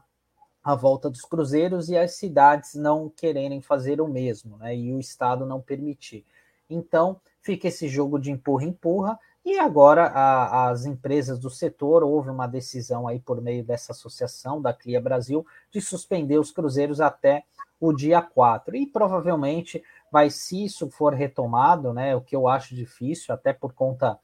a 0.63 0.75
volta 0.75 1.09
dos 1.09 1.21
cruzeiros 1.21 1.89
e 1.89 1.97
as 1.97 2.11
cidades 2.11 2.75
não 2.75 3.09
quererem 3.09 3.61
fazer 3.61 3.99
o 3.99 4.07
mesmo, 4.07 4.57
né? 4.57 4.77
e 4.77 4.93
o 4.93 4.99
Estado 4.99 5.43
não 5.43 5.59
permitir. 5.59 6.23
Então, 6.69 7.19
fica 7.41 7.67
esse 7.67 7.87
jogo 7.87 8.19
de 8.19 8.31
empurra-empurra, 8.31 9.19
e 9.43 9.57
agora 9.57 10.07
a, 10.07 10.69
as 10.69 10.85
empresas 10.85 11.39
do 11.39 11.49
setor, 11.49 12.03
houve 12.03 12.29
uma 12.29 12.45
decisão 12.45 13.07
aí 13.07 13.19
por 13.19 13.41
meio 13.41 13.63
dessa 13.63 13.93
associação, 13.93 14.61
da 14.61 14.73
CLIA 14.73 15.01
Brasil, 15.01 15.45
de 15.71 15.81
suspender 15.81 16.37
os 16.37 16.51
cruzeiros 16.51 17.01
até 17.01 17.43
o 17.79 17.93
dia 17.93 18.21
4. 18.21 18.75
E 18.75 18.85
provavelmente 18.85 19.81
vai, 20.11 20.29
se 20.29 20.65
isso 20.65 20.89
for 20.91 21.13
retomado, 21.13 21.93
né, 21.93 22.15
o 22.15 22.21
que 22.21 22.35
eu 22.35 22.47
acho 22.47 22.75
difícil, 22.75 23.33
até 23.33 23.53
por 23.53 23.73
conta 23.73 24.19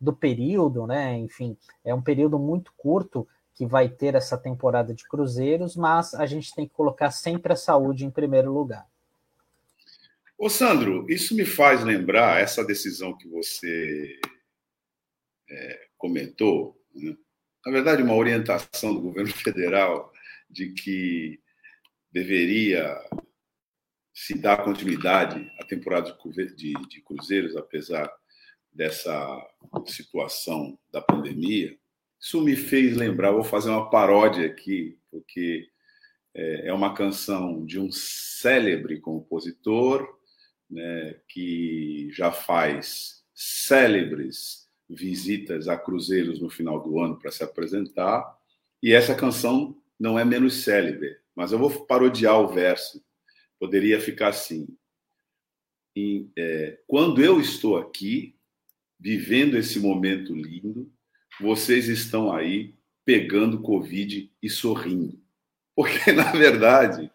do 0.00 0.12
período, 0.12 0.86
né, 0.86 1.18
enfim, 1.18 1.56
é 1.84 1.94
um 1.94 2.00
período 2.00 2.38
muito 2.38 2.72
curto 2.76 3.26
que 3.52 3.66
vai 3.66 3.88
ter 3.88 4.14
essa 4.14 4.38
temporada 4.38 4.94
de 4.94 5.06
cruzeiros, 5.06 5.76
mas 5.76 6.14
a 6.14 6.24
gente 6.24 6.54
tem 6.54 6.66
que 6.66 6.72
colocar 6.72 7.10
sempre 7.10 7.52
a 7.52 7.56
saúde 7.56 8.06
em 8.06 8.10
primeiro 8.10 8.50
lugar. 8.50 8.86
Ô 10.42 10.48
Sandro, 10.48 11.04
isso 11.06 11.34
me 11.34 11.44
faz 11.44 11.84
lembrar 11.84 12.40
essa 12.40 12.64
decisão 12.64 13.14
que 13.14 13.28
você 13.28 14.18
é, 15.50 15.88
comentou, 15.98 16.82
né? 16.94 17.14
na 17.66 17.70
verdade, 17.70 18.02
uma 18.02 18.14
orientação 18.14 18.94
do 18.94 19.02
governo 19.02 19.30
federal 19.36 20.10
de 20.48 20.72
que 20.72 21.38
deveria 22.10 22.98
se 24.14 24.32
dar 24.32 24.64
continuidade 24.64 25.46
à 25.60 25.64
temporada 25.66 26.16
de, 26.56 26.72
de 26.88 27.02
cruzeiros, 27.02 27.54
apesar 27.54 28.10
dessa 28.72 29.46
situação 29.88 30.78
da 30.90 31.02
pandemia. 31.02 31.78
Isso 32.18 32.40
me 32.40 32.56
fez 32.56 32.96
lembrar, 32.96 33.32
vou 33.32 33.44
fazer 33.44 33.68
uma 33.68 33.90
paródia 33.90 34.46
aqui, 34.46 34.98
porque 35.10 35.68
é, 36.32 36.68
é 36.68 36.72
uma 36.72 36.94
canção 36.94 37.62
de 37.66 37.78
um 37.78 37.92
célebre 37.92 38.98
compositor 39.00 40.18
né, 40.70 41.16
que 41.28 42.10
já 42.12 42.30
faz 42.30 43.24
célebres 43.34 44.68
visitas 44.88 45.68
a 45.68 45.76
cruzeiros 45.76 46.40
no 46.40 46.50
final 46.50 46.80
do 46.82 47.00
ano 47.00 47.18
para 47.18 47.30
se 47.30 47.42
apresentar. 47.42 48.38
E 48.82 48.92
essa 48.92 49.14
canção 49.14 49.76
não 49.98 50.18
é 50.18 50.24
menos 50.24 50.62
célebre, 50.62 51.18
mas 51.34 51.52
eu 51.52 51.58
vou 51.58 51.70
parodiar 51.86 52.40
o 52.40 52.48
verso. 52.48 53.02
Poderia 53.58 54.00
ficar 54.00 54.28
assim: 54.28 54.66
e, 55.96 56.28
é, 56.36 56.78
quando 56.86 57.22
eu 57.22 57.40
estou 57.40 57.76
aqui, 57.76 58.36
vivendo 58.98 59.56
esse 59.56 59.78
momento 59.78 60.34
lindo, 60.34 60.90
vocês 61.40 61.88
estão 61.88 62.32
aí 62.32 62.74
pegando 63.04 63.60
Covid 63.60 64.30
e 64.42 64.50
sorrindo. 64.50 65.20
Porque, 65.74 66.10
na 66.12 66.32
verdade, 66.32 67.10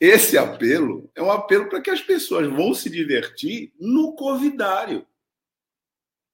esse 0.00 0.38
apelo 0.38 1.10
é 1.14 1.22
um 1.22 1.30
apelo 1.30 1.68
para 1.68 1.80
que 1.80 1.90
as 1.90 2.00
pessoas 2.00 2.46
vão 2.48 2.72
se 2.72 2.88
divertir 2.88 3.72
no 3.78 4.14
covidário. 4.14 5.06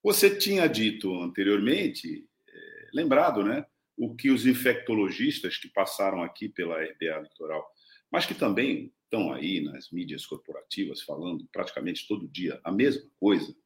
Você 0.02 0.36
tinha 0.36 0.66
dito 0.66 1.14
anteriormente, 1.22 2.28
é, 2.46 2.88
lembrado, 2.92 3.42
né? 3.42 3.64
O 3.96 4.14
que 4.14 4.30
os 4.30 4.44
infectologistas 4.44 5.56
que 5.56 5.68
passaram 5.68 6.22
aqui 6.22 6.48
pela 6.48 6.82
RBA 6.82 7.20
Litoral, 7.22 7.66
mas 8.10 8.26
que 8.26 8.34
também 8.34 8.92
estão 9.04 9.32
aí 9.32 9.60
nas 9.60 9.90
mídias 9.90 10.26
corporativas 10.26 11.00
falando 11.00 11.48
praticamente 11.50 12.06
todo 12.06 12.28
dia 12.28 12.60
a 12.64 12.70
mesma 12.70 13.08
coisa, 13.18 13.56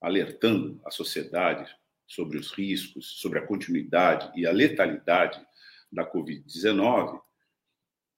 alertando 0.00 0.80
a 0.84 0.90
sociedade 0.90 1.72
sobre 2.06 2.38
os 2.38 2.50
riscos, 2.50 3.20
sobre 3.20 3.38
a 3.38 3.46
continuidade 3.46 4.32
e 4.34 4.46
a 4.46 4.50
letalidade 4.50 5.40
da 5.92 6.10
Covid-19. 6.10 7.20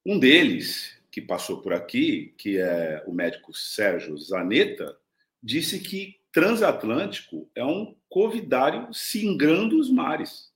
Um 0.04 0.18
deles, 0.18 0.98
que 1.10 1.20
passou 1.20 1.60
por 1.60 1.72
aqui, 1.72 2.34
que 2.38 2.58
é 2.58 3.02
o 3.06 3.12
médico 3.12 3.52
Sérgio 3.52 4.16
Zanetta, 4.16 4.96
disse 5.42 5.80
que 5.80 6.20
transatlântico 6.32 7.50
é 7.54 7.64
um 7.64 7.96
covidário 8.08 8.92
singrando 8.92 9.78
os 9.78 9.90
mares. 9.90 10.52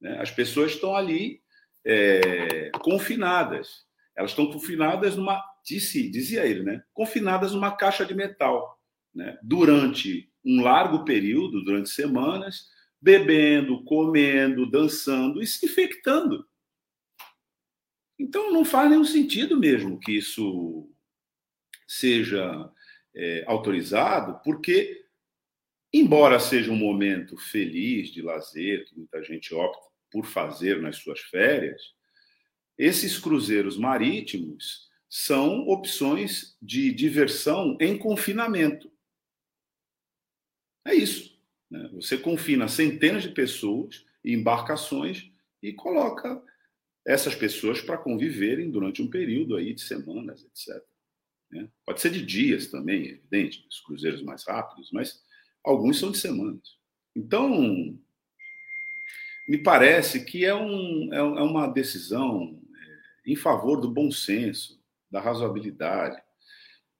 Né? 0.00 0.18
As 0.20 0.30
pessoas 0.30 0.72
estão 0.72 0.94
ali 0.94 1.42
é, 1.84 2.70
confinadas. 2.80 3.84
Elas 4.14 4.32
estão 4.32 4.50
confinadas 4.50 5.16
numa, 5.16 5.42
disse, 5.64 6.10
dizia 6.10 6.44
ele, 6.44 6.62
né? 6.62 6.82
confinadas 6.92 7.52
numa 7.52 7.74
caixa 7.74 8.04
de 8.04 8.14
metal. 8.14 8.78
Né? 9.14 9.38
Durante 9.42 10.30
um 10.44 10.62
largo 10.62 11.04
período, 11.04 11.64
durante 11.64 11.88
semanas, 11.88 12.68
bebendo, 13.00 13.82
comendo, 13.84 14.70
dançando 14.70 15.42
e 15.42 15.46
se 15.46 15.66
infectando. 15.66 16.46
Então 18.20 18.52
não 18.52 18.66
faz 18.66 18.90
nenhum 18.90 19.04
sentido 19.04 19.58
mesmo 19.58 19.98
que 19.98 20.12
isso 20.12 20.86
seja 21.88 22.70
é, 23.16 23.44
autorizado, 23.46 24.38
porque, 24.44 25.06
embora 25.90 26.38
seja 26.38 26.70
um 26.70 26.76
momento 26.76 27.34
feliz 27.38 28.10
de 28.10 28.20
lazer, 28.20 28.86
que 28.86 28.94
muita 28.94 29.24
gente 29.24 29.54
opta 29.54 29.80
por 30.10 30.26
fazer 30.26 30.82
nas 30.82 30.96
suas 30.96 31.18
férias, 31.20 31.80
esses 32.76 33.18
cruzeiros 33.18 33.78
marítimos 33.78 34.90
são 35.08 35.66
opções 35.66 36.58
de 36.60 36.92
diversão 36.92 37.78
em 37.80 37.96
confinamento. 37.96 38.92
É 40.86 40.94
isso. 40.94 41.40
Né? 41.70 41.88
Você 41.94 42.18
confina 42.18 42.68
centenas 42.68 43.22
de 43.22 43.30
pessoas 43.30 44.04
em 44.22 44.34
embarcações 44.34 45.32
e 45.62 45.72
coloca 45.72 46.42
essas 47.06 47.34
pessoas 47.34 47.80
para 47.80 47.98
conviverem 47.98 48.70
durante 48.70 49.02
um 49.02 49.08
período 49.08 49.56
aí 49.56 49.74
de 49.74 49.80
semanas, 49.80 50.44
etc. 50.44 50.82
Né? 51.50 51.68
Pode 51.84 52.00
ser 52.00 52.10
de 52.10 52.24
dias 52.24 52.66
também, 52.68 53.02
é 53.02 53.10
evidente, 53.12 53.66
os 53.68 53.80
cruzeiros 53.80 54.22
mais 54.22 54.44
rápidos, 54.46 54.90
mas 54.92 55.20
alguns 55.64 55.98
são 55.98 56.10
de 56.10 56.18
semanas. 56.18 56.78
Então, 57.16 57.98
me 59.48 59.58
parece 59.58 60.24
que 60.24 60.44
é, 60.44 60.54
um, 60.54 61.12
é, 61.12 61.18
é 61.18 61.42
uma 61.42 61.66
decisão 61.66 62.60
é, 63.26 63.32
em 63.32 63.36
favor 63.36 63.80
do 63.80 63.90
bom 63.90 64.10
senso, 64.10 64.80
da 65.10 65.20
razoabilidade. 65.20 66.22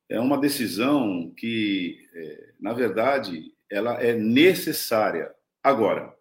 É 0.09 0.19
uma 0.19 0.37
decisão 0.37 1.33
que, 1.37 2.09
é, 2.13 2.53
na 2.59 2.73
verdade, 2.73 3.55
ela 3.71 4.03
é 4.03 4.15
necessária. 4.15 5.33
Agora, 5.63 6.13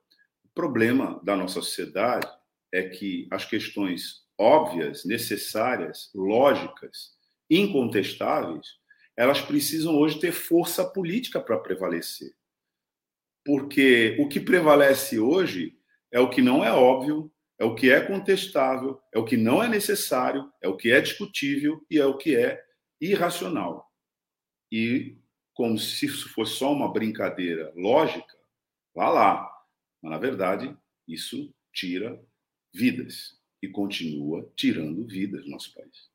o 0.45 0.49
problema 0.53 1.19
da 1.23 1.35
nossa 1.35 1.55
sociedade 1.55 2.29
é 2.71 2.83
que 2.83 3.27
as 3.31 3.45
questões 3.45 4.25
óbvias, 4.37 5.03
necessárias, 5.05 6.09
lógicas, 6.13 7.17
incontestáveis, 7.49 8.79
elas 9.17 9.41
precisam 9.41 9.97
hoje 9.97 10.19
ter 10.19 10.31
força 10.31 10.85
política 10.85 11.41
para 11.41 11.59
prevalecer. 11.59 12.33
Porque 13.45 14.15
o 14.19 14.29
que 14.29 14.39
prevalece 14.39 15.19
hoje 15.19 15.77
é 16.11 16.19
o 16.19 16.29
que 16.29 16.41
não 16.41 16.63
é 16.63 16.71
óbvio, 16.71 17.31
é 17.57 17.65
o 17.65 17.75
que 17.75 17.91
é 17.91 17.99
contestável, 17.99 19.01
é 19.13 19.19
o 19.19 19.25
que 19.25 19.35
não 19.35 19.61
é 19.61 19.67
necessário, 19.67 20.49
é 20.61 20.67
o 20.69 20.77
que 20.77 20.91
é 20.91 21.01
discutível 21.01 21.85
e 21.89 21.99
é 21.99 22.05
o 22.05 22.17
que 22.17 22.35
é 22.35 22.63
irracional. 23.01 23.91
E 24.71 25.17
como 25.53 25.77
se 25.77 26.05
isso 26.05 26.29
fosse 26.29 26.53
só 26.53 26.71
uma 26.71 26.91
brincadeira 26.91 27.73
lógica, 27.75 28.37
vá 28.95 29.09
lá. 29.09 29.51
Mas, 30.01 30.11
na 30.11 30.17
verdade, 30.17 30.73
isso 31.05 31.53
tira 31.73 32.23
vidas 32.73 33.37
e 33.61 33.67
continua 33.67 34.49
tirando 34.55 35.05
vidas 35.05 35.43
no 35.45 35.51
nosso 35.51 35.73
país. 35.73 36.09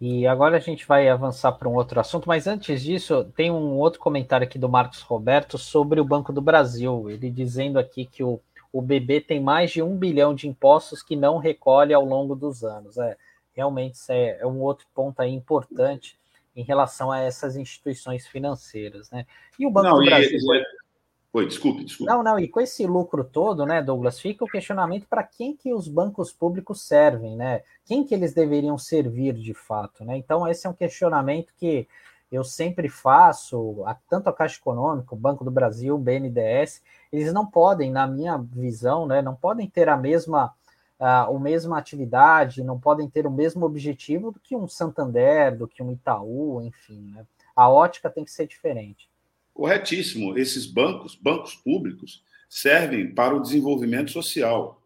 E 0.00 0.26
agora 0.28 0.56
a 0.56 0.60
gente 0.60 0.86
vai 0.86 1.08
avançar 1.08 1.52
para 1.52 1.68
um 1.68 1.74
outro 1.74 1.98
assunto, 1.98 2.28
mas 2.28 2.46
antes 2.46 2.82
disso, 2.82 3.24
tem 3.36 3.50
um 3.50 3.76
outro 3.76 3.98
comentário 3.98 4.46
aqui 4.46 4.56
do 4.56 4.68
Marcos 4.68 5.00
Roberto 5.00 5.58
sobre 5.58 6.00
o 6.00 6.04
Banco 6.04 6.32
do 6.32 6.40
Brasil. 6.40 7.10
Ele 7.10 7.28
dizendo 7.28 7.80
aqui 7.80 8.06
que 8.06 8.22
o, 8.22 8.40
o 8.72 8.80
BB 8.80 9.22
tem 9.22 9.40
mais 9.40 9.72
de 9.72 9.82
um 9.82 9.96
bilhão 9.96 10.34
de 10.34 10.46
impostos 10.46 11.02
que 11.02 11.16
não 11.16 11.38
recolhe 11.38 11.92
ao 11.92 12.04
longo 12.04 12.36
dos 12.36 12.62
anos. 12.62 12.96
É, 12.96 13.16
realmente 13.52 13.94
isso 13.94 14.12
é, 14.12 14.38
é 14.38 14.46
um 14.46 14.60
outro 14.60 14.86
ponto 14.94 15.20
aí 15.20 15.32
importante 15.32 16.16
em 16.54 16.62
relação 16.62 17.10
a 17.10 17.18
essas 17.18 17.56
instituições 17.56 18.24
financeiras. 18.24 19.10
Né? 19.10 19.26
E 19.58 19.66
o 19.66 19.70
Banco 19.70 19.88
não, 19.88 19.98
do 19.98 20.04
Brasil. 20.04 20.38
E, 20.38 20.62
Oi, 21.30 21.46
desculpe, 21.46 21.84
desculpe. 21.84 22.10
Não, 22.10 22.22
não, 22.22 22.38
e 22.38 22.48
com 22.48 22.60
esse 22.60 22.86
lucro 22.86 23.22
todo, 23.22 23.66
né, 23.66 23.82
Douglas, 23.82 24.18
fica 24.18 24.44
o 24.44 24.48
questionamento 24.48 25.06
para 25.06 25.22
quem 25.22 25.54
que 25.54 25.74
os 25.74 25.86
bancos 25.86 26.32
públicos 26.32 26.82
servem, 26.82 27.36
né? 27.36 27.62
Quem 27.84 28.02
que 28.02 28.14
eles 28.14 28.32
deveriam 28.32 28.78
servir 28.78 29.34
de 29.34 29.52
fato, 29.52 30.04
né? 30.04 30.16
Então, 30.16 30.48
esse 30.48 30.66
é 30.66 30.70
um 30.70 30.74
questionamento 30.74 31.52
que 31.56 31.86
eu 32.32 32.42
sempre 32.42 32.88
faço, 32.88 33.84
tanto 34.08 34.28
a 34.28 34.32
Caixa 34.32 34.58
Econômica, 34.58 35.14
o 35.14 35.18
Banco 35.18 35.44
do 35.44 35.50
Brasil, 35.50 35.94
o 35.94 35.98
BNDES, 35.98 36.82
eles 37.12 37.32
não 37.32 37.46
podem, 37.46 37.90
na 37.90 38.06
minha 38.06 38.38
visão, 38.38 39.06
né, 39.06 39.22
não 39.22 39.34
podem 39.34 39.68
ter 39.68 39.88
a 39.88 39.96
mesma 39.96 40.54
a, 40.98 41.26
a 41.26 41.38
mesma 41.38 41.78
atividade, 41.78 42.64
não 42.64 42.78
podem 42.78 43.08
ter 43.08 43.26
o 43.26 43.30
mesmo 43.30 43.64
objetivo 43.64 44.32
do 44.32 44.40
que 44.40 44.56
um 44.56 44.66
Santander, 44.66 45.56
do 45.56 45.68
que 45.68 45.82
um 45.82 45.92
Itaú, 45.92 46.60
enfim, 46.62 47.12
né? 47.12 47.24
A 47.54 47.68
ótica 47.68 48.10
tem 48.10 48.24
que 48.24 48.32
ser 48.32 48.46
diferente. 48.46 49.08
Corretíssimo. 49.58 50.38
Esses 50.38 50.66
bancos, 50.66 51.16
bancos 51.16 51.56
públicos, 51.56 52.22
servem 52.48 53.12
para 53.12 53.34
o 53.34 53.42
desenvolvimento 53.42 54.12
social. 54.12 54.80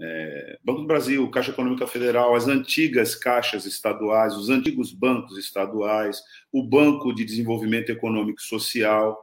É, 0.00 0.58
Banco 0.64 0.80
do 0.80 0.86
Brasil, 0.88 1.30
Caixa 1.30 1.52
Econômica 1.52 1.86
Federal, 1.86 2.34
as 2.34 2.48
antigas 2.48 3.14
caixas 3.14 3.66
estaduais, 3.66 4.34
os 4.34 4.48
antigos 4.48 4.92
bancos 4.92 5.38
estaduais, 5.38 6.20
o 6.50 6.60
Banco 6.60 7.14
de 7.14 7.24
Desenvolvimento 7.24 7.90
Econômico 7.92 8.40
e 8.40 8.44
Social, 8.44 9.16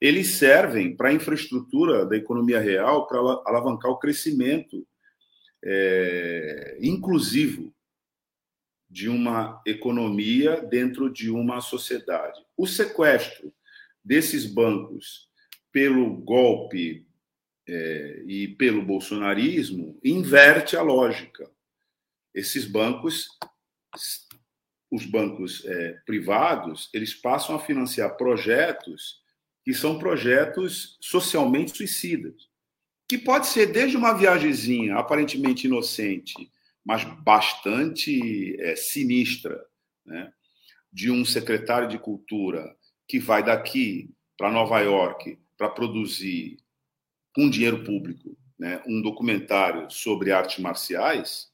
eles 0.00 0.32
servem 0.32 0.96
para 0.96 1.10
a 1.10 1.14
infraestrutura 1.14 2.04
da 2.04 2.16
economia 2.16 2.58
real, 2.58 3.06
para 3.06 3.20
alavancar 3.46 3.92
o 3.92 3.98
crescimento 4.00 4.84
é, 5.64 6.78
inclusivo 6.80 7.72
de 8.90 9.08
uma 9.08 9.62
economia 9.64 10.60
dentro 10.62 11.08
de 11.08 11.30
uma 11.30 11.60
sociedade. 11.60 12.40
O 12.56 12.66
sequestro 12.66 13.52
desses 14.04 14.46
bancos 14.46 15.28
pelo 15.70 16.16
golpe 16.16 17.06
é, 17.66 18.22
e 18.26 18.48
pelo 18.48 18.84
bolsonarismo 18.84 19.98
inverte 20.04 20.76
a 20.76 20.82
lógica. 20.82 21.50
Esses 22.34 22.64
bancos, 22.64 23.28
os 24.90 25.06
bancos 25.06 25.64
é, 25.64 25.92
privados, 26.04 26.90
eles 26.92 27.14
passam 27.14 27.56
a 27.56 27.60
financiar 27.60 28.16
projetos 28.16 29.22
que 29.64 29.72
são 29.72 29.98
projetos 29.98 30.98
socialmente 31.00 31.76
suicidas, 31.76 32.48
que 33.08 33.16
pode 33.16 33.46
ser 33.46 33.66
desde 33.66 33.96
uma 33.96 34.12
viagemzinha 34.12 34.96
aparentemente 34.96 35.66
inocente, 35.66 36.50
mas 36.84 37.04
bastante 37.22 38.60
é, 38.60 38.74
sinistra, 38.74 39.64
né? 40.04 40.32
de 40.92 41.10
um 41.10 41.24
secretário 41.24 41.88
de 41.88 41.98
cultura 41.98 42.76
que 43.12 43.18
vai 43.18 43.42
daqui 43.42 44.08
para 44.38 44.50
Nova 44.50 44.80
York 44.80 45.38
para 45.58 45.68
produzir 45.68 46.56
com 47.34 47.50
dinheiro 47.50 47.84
público 47.84 48.34
né, 48.58 48.82
um 48.86 49.02
documentário 49.02 49.90
sobre 49.90 50.32
artes 50.32 50.60
marciais, 50.60 51.52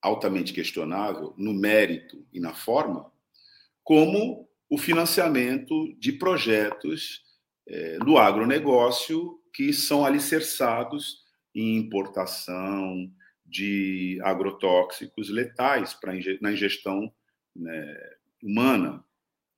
altamente 0.00 0.54
questionável 0.54 1.34
no 1.36 1.52
mérito 1.52 2.26
e 2.32 2.40
na 2.40 2.54
forma, 2.54 3.12
como 3.84 4.48
o 4.70 4.78
financiamento 4.78 5.94
de 5.98 6.12
projetos 6.12 7.22
é, 7.66 7.98
do 7.98 8.16
agronegócio 8.16 9.38
que 9.52 9.70
são 9.74 10.02
alicerçados 10.02 11.24
em 11.54 11.76
importação 11.76 13.12
de 13.44 14.18
agrotóxicos 14.22 15.28
letais 15.28 15.92
para 15.92 16.14
na 16.40 16.52
ingestão 16.52 17.12
né, 17.54 17.96
humana 18.42 19.04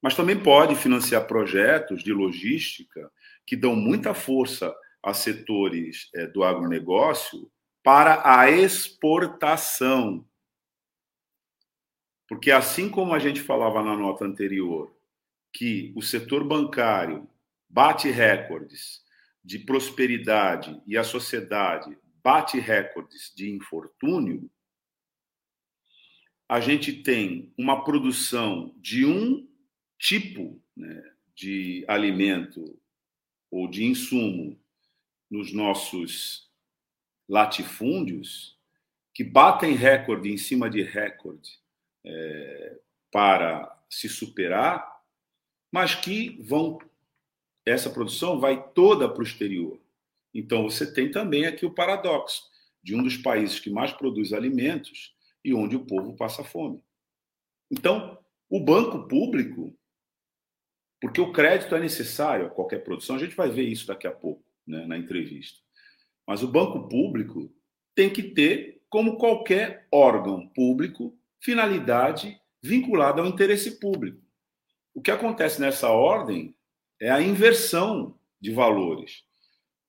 mas 0.02 0.14
também 0.14 0.40
pode 0.40 0.74
financiar 0.74 1.26
projetos 1.26 2.02
de 2.02 2.12
logística 2.12 3.10
que 3.46 3.56
dão 3.56 3.74
muita 3.74 4.14
força 4.14 4.74
a 5.02 5.12
setores 5.12 6.08
é, 6.14 6.26
do 6.26 6.42
agronegócio 6.44 7.50
para 7.82 8.22
a 8.24 8.50
exportação. 8.50 10.26
Porque 12.28 12.50
assim 12.50 12.88
como 12.88 13.12
a 13.12 13.18
gente 13.18 13.40
falava 13.40 13.82
na 13.82 13.96
nota 13.96 14.24
anterior, 14.24 14.94
que 15.52 15.92
o 15.96 16.02
setor 16.02 16.44
bancário 16.44 17.28
bate 17.68 18.08
recordes 18.08 19.02
de 19.42 19.58
prosperidade 19.58 20.80
e 20.86 20.96
a 20.96 21.02
sociedade 21.02 21.98
bate 22.22 22.58
recordes 22.58 23.32
de 23.34 23.50
infortúnio, 23.50 24.50
a 26.48 26.60
gente 26.60 26.92
tem 26.92 27.52
uma 27.56 27.82
produção 27.82 28.74
de 28.76 29.06
um 29.06 29.49
tipo 30.00 30.58
né, 30.74 31.12
de 31.34 31.84
alimento 31.86 32.80
ou 33.50 33.68
de 33.68 33.84
insumo 33.84 34.58
nos 35.30 35.52
nossos 35.52 36.50
latifúndios 37.28 38.58
que 39.14 39.22
batem 39.22 39.74
recorde 39.74 40.32
em 40.32 40.38
cima 40.38 40.70
de 40.70 40.82
recorde 40.82 41.60
é, 42.04 42.80
para 43.12 43.78
se 43.90 44.08
superar, 44.08 45.00
mas 45.70 45.94
que 45.94 46.42
vão 46.42 46.78
essa 47.66 47.90
produção 47.90 48.40
vai 48.40 48.70
toda 48.72 49.06
para 49.08 49.20
o 49.20 49.26
exterior. 49.26 49.78
Então 50.32 50.62
você 50.62 50.90
tem 50.90 51.10
também 51.10 51.44
aqui 51.44 51.66
o 51.66 51.74
paradoxo 51.74 52.48
de 52.82 52.94
um 52.94 53.02
dos 53.02 53.18
países 53.18 53.60
que 53.60 53.68
mais 53.68 53.92
produz 53.92 54.32
alimentos 54.32 55.14
e 55.44 55.52
onde 55.52 55.76
o 55.76 55.84
povo 55.84 56.16
passa 56.16 56.42
fome. 56.42 56.82
Então, 57.70 58.18
o 58.48 58.58
banco 58.58 59.06
público 59.06 59.78
Porque 61.00 61.20
o 61.20 61.32
crédito 61.32 61.74
é 61.74 61.80
necessário 61.80 62.46
a 62.46 62.50
qualquer 62.50 62.84
produção. 62.84 63.16
A 63.16 63.18
gente 63.18 63.34
vai 63.34 63.48
ver 63.48 63.64
isso 63.64 63.86
daqui 63.86 64.06
a 64.06 64.12
pouco, 64.12 64.44
né, 64.66 64.86
na 64.86 64.98
entrevista. 64.98 65.58
Mas 66.26 66.42
o 66.42 66.48
banco 66.48 66.88
público 66.88 67.52
tem 67.94 68.10
que 68.10 68.22
ter, 68.22 68.82
como 68.88 69.16
qualquer 69.16 69.88
órgão 69.90 70.46
público, 70.48 71.16
finalidade 71.40 72.38
vinculada 72.62 73.22
ao 73.22 73.26
interesse 73.26 73.80
público. 73.80 74.20
O 74.94 75.00
que 75.00 75.10
acontece 75.10 75.60
nessa 75.60 75.88
ordem 75.88 76.54
é 77.00 77.10
a 77.10 77.22
inversão 77.22 78.18
de 78.40 78.52
valores. 78.52 79.24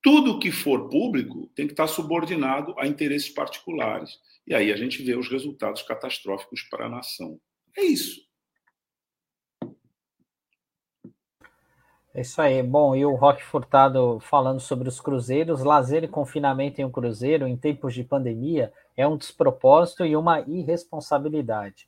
Tudo 0.02 0.40
que 0.40 0.52
for 0.52 0.90
público 0.90 1.52
tem 1.54 1.68
que 1.68 1.74
estar 1.74 1.88
subordinado 1.88 2.74
a 2.80 2.88
interesses 2.88 3.30
particulares. 3.30 4.18
E 4.48 4.56
aí 4.56 4.72
a 4.72 4.76
gente 4.76 5.04
vê 5.04 5.16
os 5.16 5.30
resultados 5.30 5.82
catastróficos 5.84 6.64
para 6.64 6.86
a 6.86 6.90
nação. 6.90 7.40
É 7.78 7.84
isso. 7.84 8.22
É 12.14 12.22
isso 12.22 12.42
aí. 12.42 12.62
Bom, 12.62 12.94
e 12.94 13.06
o 13.06 13.16
Rock 13.16 13.42
Furtado 13.42 14.20
falando 14.20 14.60
sobre 14.60 14.90
os 14.90 15.00
cruzeiros, 15.00 15.64
lazer 15.64 16.04
e 16.04 16.10
confinamento 16.10 16.82
em 16.82 16.84
um 16.84 16.92
cruzeiro 16.92 17.48
em 17.48 17.56
tempos 17.56 17.94
de 17.94 18.04
pandemia 18.04 18.74
é 18.98 19.08
um 19.08 19.16
despropósito 19.16 20.06
e 20.06 20.16
uma 20.18 20.42
irresponsabilidade. 20.42 21.88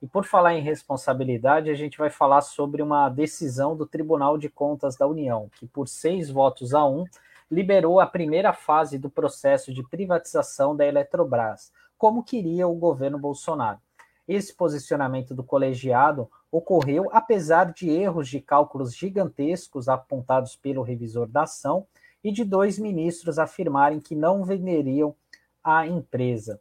E 0.00 0.06
por 0.06 0.24
falar 0.24 0.54
em 0.54 0.62
responsabilidade, 0.62 1.68
a 1.68 1.74
gente 1.74 1.98
vai 1.98 2.10
falar 2.10 2.42
sobre 2.42 2.80
uma 2.80 3.08
decisão 3.08 3.76
do 3.76 3.84
Tribunal 3.84 4.38
de 4.38 4.48
Contas 4.48 4.94
da 4.94 5.06
União, 5.06 5.50
que 5.58 5.66
por 5.66 5.88
seis 5.88 6.30
votos 6.30 6.72
a 6.72 6.86
um 6.86 7.04
liberou 7.50 7.98
a 7.98 8.06
primeira 8.06 8.52
fase 8.52 8.98
do 8.98 9.10
processo 9.10 9.74
de 9.74 9.82
privatização 9.82 10.76
da 10.76 10.86
Eletrobras, 10.86 11.72
como 11.98 12.22
queria 12.22 12.68
o 12.68 12.74
governo 12.74 13.18
Bolsonaro. 13.18 13.80
Esse 14.28 14.54
posicionamento 14.54 15.34
do 15.34 15.42
colegiado 15.42 16.28
ocorreu 16.56 17.08
apesar 17.12 17.72
de 17.72 17.90
erros 17.90 18.28
de 18.28 18.40
cálculos 18.40 18.94
gigantescos 18.94 19.88
apontados 19.88 20.56
pelo 20.56 20.82
revisor 20.82 21.26
da 21.26 21.42
ação 21.42 21.86
e 22.22 22.32
de 22.32 22.44
dois 22.44 22.78
ministros 22.78 23.38
afirmarem 23.38 24.00
que 24.00 24.14
não 24.14 24.44
venderiam 24.44 25.14
a 25.62 25.86
empresa. 25.86 26.60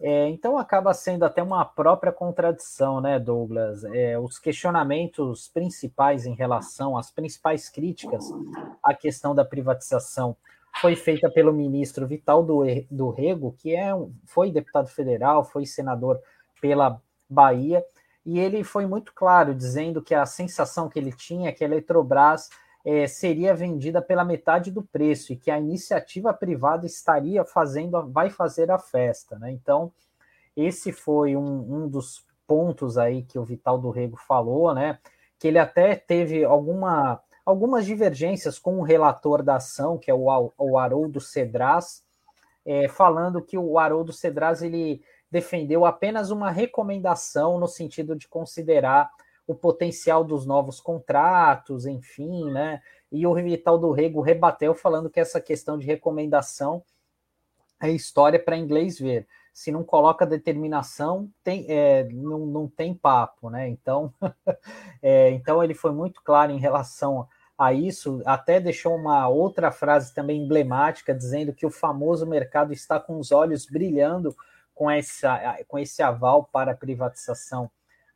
É, 0.00 0.28
então 0.28 0.58
acaba 0.58 0.92
sendo 0.92 1.24
até 1.24 1.40
uma 1.40 1.64
própria 1.64 2.12
contradição, 2.12 3.00
né, 3.00 3.20
Douglas? 3.20 3.84
É, 3.84 4.18
os 4.18 4.38
questionamentos 4.38 5.48
principais 5.48 6.26
em 6.26 6.34
relação 6.34 6.98
às 6.98 7.10
principais 7.10 7.68
críticas 7.68 8.24
à 8.82 8.92
questão 8.94 9.32
da 9.32 9.44
privatização 9.44 10.36
foi 10.80 10.96
feita 10.96 11.30
pelo 11.30 11.52
ministro 11.52 12.06
Vital 12.06 12.42
do, 12.42 12.64
do 12.90 13.10
Rego, 13.10 13.54
que 13.58 13.76
é, 13.76 13.90
foi 14.26 14.50
deputado 14.50 14.88
federal, 14.88 15.44
foi 15.44 15.66
senador 15.66 16.20
pela 16.60 17.00
Bahia, 17.30 17.84
e 18.24 18.38
ele 18.38 18.62
foi 18.62 18.86
muito 18.86 19.12
claro, 19.14 19.54
dizendo 19.54 20.02
que 20.02 20.14
a 20.14 20.24
sensação 20.24 20.88
que 20.88 20.98
ele 20.98 21.12
tinha 21.12 21.48
é 21.48 21.52
que 21.52 21.64
a 21.64 21.66
Eletrobras 21.66 22.48
é, 22.84 23.06
seria 23.06 23.54
vendida 23.54 24.00
pela 24.00 24.24
metade 24.24 24.70
do 24.70 24.82
preço 24.82 25.32
e 25.32 25.36
que 25.36 25.50
a 25.50 25.58
iniciativa 25.58 26.32
privada 26.32 26.86
estaria 26.86 27.44
fazendo, 27.44 28.10
vai 28.10 28.30
fazer 28.30 28.70
a 28.70 28.78
festa. 28.78 29.38
Né? 29.38 29.52
Então, 29.52 29.92
esse 30.56 30.92
foi 30.92 31.36
um, 31.36 31.84
um 31.84 31.88
dos 31.88 32.24
pontos 32.46 32.98
aí 32.98 33.22
que 33.22 33.38
o 33.38 33.44
Vital 33.44 33.78
do 33.78 33.90
Rego 33.90 34.16
falou, 34.16 34.74
né? 34.74 34.98
Que 35.38 35.48
ele 35.48 35.58
até 35.58 35.96
teve 35.96 36.44
alguma, 36.44 37.20
algumas 37.44 37.86
divergências 37.86 38.58
com 38.58 38.78
o 38.78 38.82
relator 38.82 39.42
da 39.42 39.56
ação, 39.56 39.96
que 39.96 40.10
é 40.10 40.14
o, 40.14 40.52
o 40.58 40.78
Haroldo 40.78 41.20
Cedras, 41.20 42.04
é, 42.64 42.88
falando 42.88 43.42
que 43.42 43.56
o 43.56 43.78
Haroldo 43.78 44.12
Cedras 44.12 44.60
ele 44.62 45.02
defendeu 45.32 45.86
apenas 45.86 46.30
uma 46.30 46.50
recomendação 46.50 47.58
no 47.58 47.66
sentido 47.66 48.14
de 48.14 48.28
considerar 48.28 49.10
o 49.46 49.54
potencial 49.54 50.22
dos 50.22 50.44
novos 50.44 50.78
contratos, 50.78 51.86
enfim, 51.86 52.50
né? 52.50 52.82
E 53.10 53.26
o 53.26 53.34
Vital 53.34 53.78
do 53.78 53.92
Rego 53.92 54.20
rebateu 54.20 54.74
falando 54.74 55.08
que 55.08 55.18
essa 55.18 55.40
questão 55.40 55.78
de 55.78 55.86
recomendação 55.86 56.84
é 57.80 57.90
história 57.90 58.38
para 58.38 58.58
inglês 58.58 58.98
ver. 58.98 59.26
Se 59.54 59.72
não 59.72 59.82
coloca 59.82 60.26
determinação, 60.26 61.30
tem, 61.42 61.64
é, 61.66 62.04
não, 62.04 62.40
não 62.46 62.68
tem 62.68 62.94
papo, 62.94 63.48
né? 63.48 63.66
Então, 63.70 64.12
é, 65.00 65.30
então 65.30 65.64
ele 65.64 65.74
foi 65.74 65.92
muito 65.92 66.22
claro 66.22 66.52
em 66.52 66.58
relação 66.58 67.26
a 67.56 67.72
isso, 67.72 68.20
até 68.26 68.60
deixou 68.60 68.94
uma 68.94 69.28
outra 69.28 69.70
frase 69.70 70.14
também 70.14 70.42
emblemática, 70.42 71.14
dizendo 71.14 71.54
que 71.54 71.64
o 71.64 71.70
famoso 71.70 72.26
mercado 72.26 72.72
está 72.72 73.00
com 73.00 73.18
os 73.18 73.32
olhos 73.32 73.64
brilhando 73.64 74.34
com, 74.74 74.90
essa, 74.90 75.58
com 75.68 75.78
esse 75.78 76.02
aval 76.02 76.48
para 76.52 76.72
a 76.72 76.76
privatização 76.76 77.70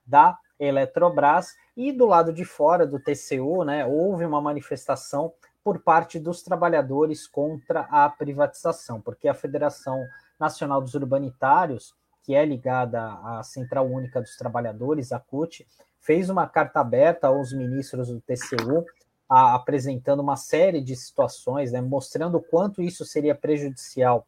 da 0.07 0.38
Eletrobras. 0.59 1.55
E 1.77 1.92
do 1.92 2.07
lado 2.07 2.33
de 2.33 2.45
fora 2.45 2.87
do 2.87 2.99
TCU, 2.99 3.64
né, 3.64 3.85
houve 3.85 4.25
uma 4.25 4.40
manifestação 4.40 5.33
por 5.62 5.81
parte 5.81 6.19
dos 6.19 6.42
trabalhadores 6.42 7.27
contra 7.27 7.81
a 7.90 8.09
privatização, 8.09 9.01
porque 9.01 9.29
a 9.29 9.35
Federação 9.35 10.07
Nacional 10.38 10.81
dos 10.81 10.95
Urbanitários, 10.95 11.95
que 12.23 12.35
é 12.35 12.45
ligada 12.45 13.03
à 13.03 13.42
Central 13.42 13.87
Única 13.87 14.21
dos 14.21 14.37
Trabalhadores, 14.37 15.12
a 15.12 15.19
CUT, 15.19 15.66
fez 16.01 16.31
uma 16.31 16.47
carta 16.47 16.81
aberta 16.81 17.27
aos 17.27 17.53
ministros 17.53 18.09
do 18.09 18.21
TCU, 18.21 18.87
a, 19.29 19.55
apresentando 19.57 20.21
uma 20.21 20.37
série 20.37 20.81
de 20.81 20.95
situações, 20.95 21.73
né, 21.73 21.81
mostrando 21.81 22.37
o 22.38 22.42
quanto 22.42 22.81
isso 22.81 23.05
seria 23.05 23.35
prejudicial 23.35 24.27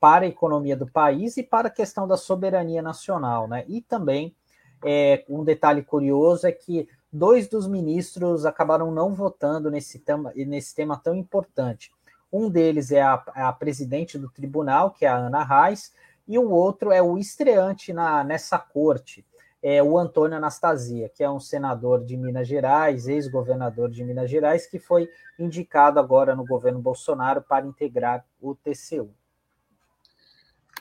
para 0.00 0.24
a 0.24 0.28
economia 0.28 0.74
do 0.74 0.90
país 0.90 1.36
e 1.36 1.42
para 1.42 1.68
a 1.68 1.70
questão 1.70 2.08
da 2.08 2.16
soberania 2.16 2.80
nacional, 2.80 3.46
né? 3.46 3.64
E 3.68 3.82
também 3.82 4.34
é, 4.82 5.24
um 5.28 5.44
detalhe 5.44 5.82
curioso 5.82 6.46
é 6.46 6.52
que 6.52 6.88
dois 7.12 7.46
dos 7.46 7.68
ministros 7.68 8.46
acabaram 8.46 8.90
não 8.90 9.14
votando 9.14 9.70
nesse 9.70 9.98
tema, 9.98 10.32
nesse 10.34 10.74
tema 10.74 10.96
tão 10.96 11.14
importante. 11.14 11.92
Um 12.32 12.48
deles 12.48 12.90
é 12.90 13.02
a, 13.02 13.14
a 13.34 13.52
presidente 13.52 14.18
do 14.18 14.30
tribunal, 14.30 14.92
que 14.92 15.04
é 15.04 15.08
a 15.08 15.16
Ana 15.16 15.44
Reis, 15.44 15.92
e 16.26 16.38
o 16.38 16.48
outro 16.50 16.92
é 16.92 17.02
o 17.02 17.18
estreante 17.18 17.92
na, 17.92 18.24
nessa 18.24 18.58
corte, 18.58 19.26
é 19.62 19.82
o 19.82 19.98
Antônio 19.98 20.36
Anastasia, 20.36 21.10
que 21.10 21.22
é 21.22 21.30
um 21.30 21.40
senador 21.40 22.04
de 22.04 22.16
Minas 22.16 22.48
Gerais, 22.48 23.06
ex-governador 23.06 23.90
de 23.90 24.02
Minas 24.04 24.30
Gerais, 24.30 24.66
que 24.66 24.78
foi 24.78 25.10
indicado 25.38 25.98
agora 25.98 26.34
no 26.34 26.46
governo 26.46 26.80
Bolsonaro 26.80 27.42
para 27.42 27.66
integrar 27.66 28.24
o 28.40 28.54
TCU. 28.54 29.10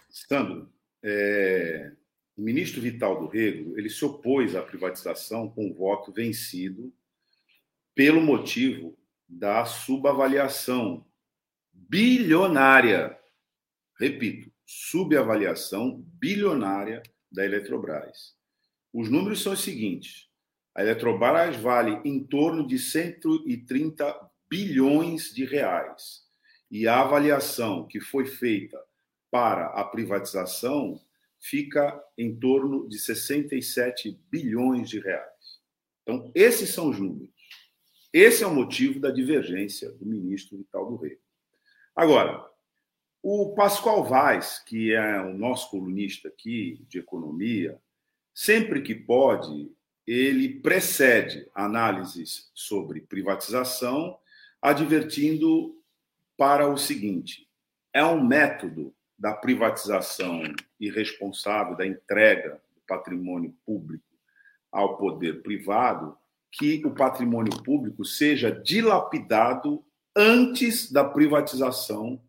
Sandro, 0.09 0.71
é, 1.03 1.91
o 2.35 2.41
ministro 2.41 2.81
Vital 2.81 3.19
do 3.19 3.27
Rego 3.27 3.77
ele 3.77 3.89
se 3.89 4.03
opôs 4.03 4.55
à 4.55 4.61
privatização 4.61 5.49
com 5.49 5.69
o 5.69 5.73
voto 5.73 6.11
vencido 6.11 6.93
pelo 7.93 8.21
motivo 8.21 8.97
da 9.27 9.65
subavaliação 9.65 11.05
bilionária, 11.71 13.17
repito, 13.99 14.51
subavaliação 14.65 16.01
bilionária 16.19 17.03
da 17.31 17.45
Eletrobras. 17.45 18.35
Os 18.93 19.09
números 19.09 19.43
são 19.43 19.53
os 19.53 19.61
seguintes: 19.61 20.29
a 20.73 20.81
Eletrobras 20.81 21.57
vale 21.57 21.99
em 22.03 22.23
torno 22.23 22.65
de 22.65 22.79
130 22.79 24.29
bilhões 24.49 25.33
de 25.33 25.45
reais. 25.45 26.27
E 26.71 26.87
a 26.87 27.01
avaliação 27.01 27.87
que 27.87 27.99
foi 27.99 28.25
feita 28.25 28.79
para 29.31 29.67
a 29.67 29.83
privatização 29.83 30.99
fica 31.39 32.03
em 32.17 32.35
torno 32.35 32.87
de 32.87 32.99
67 32.99 34.19
bilhões 34.29 34.89
de 34.89 34.99
reais. 34.99 35.59
Então, 36.03 36.31
esses 36.35 36.69
são 36.69 36.89
os 36.89 36.99
números. 36.99 37.33
Esse 38.11 38.43
é 38.43 38.47
o 38.47 38.53
motivo 38.53 38.99
da 38.99 39.11
divergência 39.11 39.91
do 39.91 40.05
ministro 40.05 40.57
Vital 40.57 40.89
do 40.89 40.95
Rei. 40.95 41.19
Agora, 41.95 42.49
o 43.21 43.53
Pascoal 43.53 44.03
Vaz, 44.03 44.59
que 44.65 44.93
é 44.93 45.21
o 45.21 45.33
nosso 45.33 45.69
colunista 45.69 46.29
aqui 46.29 46.83
de 46.87 46.99
economia, 46.99 47.79
sempre 48.33 48.81
que 48.81 48.95
pode, 48.95 49.71
ele 50.07 50.59
precede 50.61 51.47
análises 51.53 52.49
sobre 52.53 53.01
privatização, 53.01 54.17
advertindo 54.61 55.77
para 56.35 56.67
o 56.67 56.77
seguinte: 56.77 57.47
é 57.93 58.03
um 58.03 58.25
método 58.25 58.95
da 59.19 59.33
privatização 59.33 60.41
irresponsável, 60.79 61.75
da 61.75 61.85
entrega 61.85 62.61
do 62.73 62.81
patrimônio 62.87 63.53
público 63.65 64.05
ao 64.71 64.97
poder 64.97 65.43
privado, 65.43 66.17
que 66.51 66.81
o 66.85 66.91
patrimônio 66.95 67.61
público 67.63 68.05
seja 68.05 68.49
dilapidado 68.49 69.83
antes 70.15 70.91
da 70.91 71.03
privatização 71.03 72.21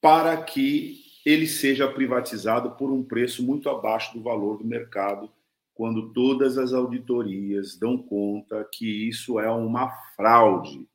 para 0.00 0.42
que 0.42 1.04
ele 1.26 1.46
seja 1.46 1.92
privatizado 1.92 2.70
por 2.72 2.90
um 2.90 3.04
preço 3.04 3.44
muito 3.44 3.68
abaixo 3.68 4.14
do 4.14 4.22
valor 4.22 4.56
do 4.56 4.64
mercado, 4.64 5.30
quando 5.74 6.12
todas 6.12 6.56
as 6.56 6.72
auditorias 6.72 7.76
dão 7.76 7.98
conta 7.98 8.66
que 8.72 9.08
isso 9.08 9.38
é 9.38 9.50
uma 9.50 9.90
fraude. 10.16 10.88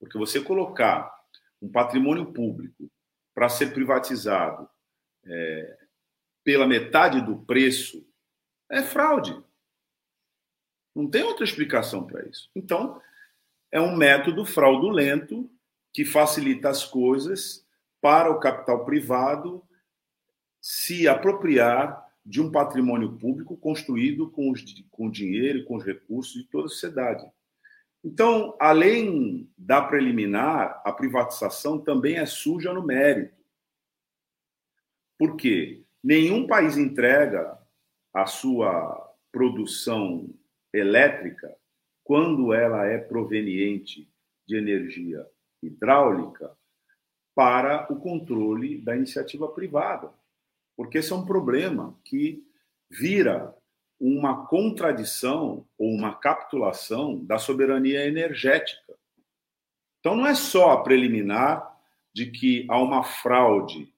Porque 0.00 0.16
você 0.16 0.40
colocar 0.40 1.14
um 1.60 1.68
patrimônio 1.68 2.32
público 2.32 2.90
para 3.36 3.50
ser 3.50 3.74
privatizado 3.74 4.66
é, 5.26 5.78
pela 6.42 6.66
metade 6.66 7.20
do 7.20 7.36
preço 7.36 8.02
é 8.70 8.82
fraude. 8.82 9.38
Não 10.94 11.06
tem 11.06 11.22
outra 11.22 11.44
explicação 11.44 12.06
para 12.06 12.26
isso. 12.26 12.50
Então, 12.56 12.98
é 13.70 13.78
um 13.78 13.94
método 13.94 14.46
fraudulento 14.46 15.50
que 15.92 16.02
facilita 16.02 16.70
as 16.70 16.82
coisas 16.82 17.62
para 18.00 18.30
o 18.30 18.40
capital 18.40 18.86
privado 18.86 19.62
se 20.58 21.06
apropriar 21.06 22.06
de 22.24 22.40
um 22.40 22.50
patrimônio 22.50 23.18
público 23.18 23.54
construído 23.54 24.30
com, 24.30 24.50
os, 24.50 24.64
com 24.90 25.08
o 25.08 25.12
dinheiro 25.12 25.58
e 25.58 25.64
com 25.64 25.76
os 25.76 25.84
recursos 25.84 26.32
de 26.32 26.44
toda 26.44 26.66
a 26.66 26.70
sociedade. 26.70 27.30
Então, 28.04 28.56
além 28.60 29.50
da 29.58 29.82
preliminar, 29.82 30.80
a 30.84 30.92
privatização 30.92 31.78
também 31.78 32.18
é 32.18 32.26
suja 32.26 32.72
no 32.72 32.84
mérito. 32.84 33.34
Por 35.18 35.36
quê? 35.36 35.84
Nenhum 36.02 36.46
país 36.46 36.76
entrega 36.76 37.58
a 38.14 38.26
sua 38.26 39.12
produção 39.32 40.28
elétrica 40.72 41.56
quando 42.04 42.52
ela 42.52 42.86
é 42.86 42.98
proveniente 42.98 44.08
de 44.46 44.56
energia 44.56 45.26
hidráulica 45.62 46.56
para 47.34 47.92
o 47.92 47.96
controle 47.96 48.80
da 48.80 48.96
iniciativa 48.96 49.48
privada. 49.48 50.12
Porque 50.76 50.98
esse 50.98 51.12
é 51.12 51.16
um 51.16 51.26
problema 51.26 51.98
que 52.04 52.46
vira 52.88 53.55
uma 53.98 54.46
contradição 54.46 55.66
ou 55.78 55.90
uma 55.90 56.14
capitulação 56.14 57.24
da 57.24 57.38
soberania 57.38 58.06
energética. 58.06 58.94
Então, 60.00 60.14
não 60.14 60.26
é 60.26 60.34
só 60.34 60.72
a 60.72 60.82
preliminar 60.82 61.74
de 62.12 62.30
que 62.30 62.66
há 62.68 62.80
uma 62.80 63.02
fraude 63.02 63.92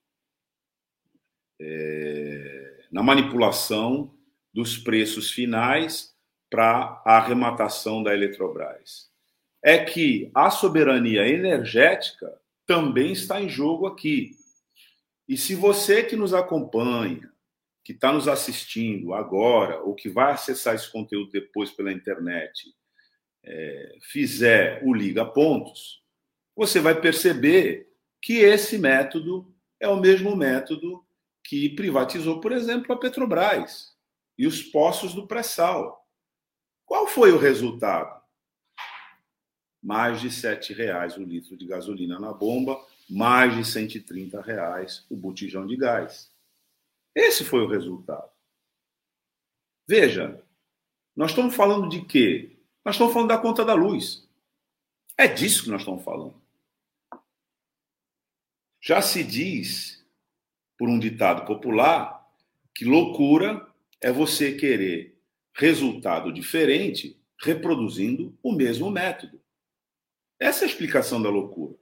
é, 1.60 2.84
na 2.90 3.02
manipulação 3.02 4.14
dos 4.52 4.78
preços 4.78 5.30
finais 5.30 6.14
para 6.50 7.02
a 7.04 7.16
arrematação 7.16 8.02
da 8.02 8.14
Eletrobras. 8.14 9.08
É 9.62 9.84
que 9.84 10.30
a 10.34 10.50
soberania 10.50 11.28
energética 11.28 12.40
também 12.66 13.12
está 13.12 13.40
em 13.40 13.48
jogo 13.48 13.86
aqui. 13.86 14.32
E 15.28 15.36
se 15.36 15.54
você 15.54 16.02
que 16.02 16.16
nos 16.16 16.32
acompanha, 16.32 17.30
que 17.88 17.94
está 17.94 18.12
nos 18.12 18.28
assistindo 18.28 19.14
agora, 19.14 19.80
ou 19.80 19.94
que 19.94 20.10
vai 20.10 20.32
acessar 20.32 20.74
esse 20.74 20.92
conteúdo 20.92 21.30
depois 21.30 21.70
pela 21.70 21.90
internet, 21.90 22.76
é, 23.42 23.96
fizer 24.02 24.82
o 24.84 24.92
Liga 24.92 25.24
Pontos, 25.24 26.04
você 26.54 26.80
vai 26.80 27.00
perceber 27.00 27.90
que 28.20 28.40
esse 28.40 28.76
método 28.76 29.50
é 29.80 29.88
o 29.88 29.98
mesmo 29.98 30.36
método 30.36 31.02
que 31.42 31.70
privatizou, 31.70 32.42
por 32.42 32.52
exemplo, 32.52 32.92
a 32.92 32.98
Petrobras 32.98 33.96
e 34.36 34.46
os 34.46 34.62
poços 34.62 35.14
do 35.14 35.26
pré-sal. 35.26 36.06
Qual 36.84 37.06
foi 37.06 37.32
o 37.32 37.38
resultado? 37.38 38.22
Mais 39.82 40.20
de 40.20 40.28
R$ 40.28 40.74
reais 40.74 41.16
o 41.16 41.22
litro 41.22 41.56
de 41.56 41.66
gasolina 41.66 42.20
na 42.20 42.34
bomba, 42.34 42.78
mais 43.08 43.56
de 43.56 43.64
130 43.64 44.42
reais 44.42 45.06
o 45.08 45.16
botijão 45.16 45.66
de 45.66 45.74
gás. 45.74 46.27
Esse 47.14 47.44
foi 47.44 47.62
o 47.62 47.68
resultado. 47.68 48.30
Veja, 49.88 50.42
nós 51.16 51.30
estamos 51.30 51.54
falando 51.54 51.88
de 51.88 52.04
quê? 52.04 52.58
Nós 52.84 52.94
estamos 52.94 53.12
falando 53.12 53.28
da 53.28 53.38
conta 53.38 53.64
da 53.64 53.74
luz. 53.74 54.28
É 55.16 55.26
disso 55.26 55.64
que 55.64 55.70
nós 55.70 55.80
estamos 55.80 56.04
falando. 56.04 56.40
Já 58.80 59.02
se 59.02 59.24
diz, 59.24 60.06
por 60.78 60.88
um 60.88 60.98
ditado 60.98 61.44
popular, 61.44 62.24
que 62.74 62.84
loucura 62.84 63.66
é 64.00 64.12
você 64.12 64.54
querer 64.56 65.20
resultado 65.54 66.32
diferente 66.32 67.20
reproduzindo 67.40 68.38
o 68.42 68.52
mesmo 68.52 68.90
método. 68.90 69.42
Essa 70.40 70.64
é 70.64 70.68
a 70.68 70.70
explicação 70.70 71.20
da 71.20 71.28
loucura. 71.28 71.74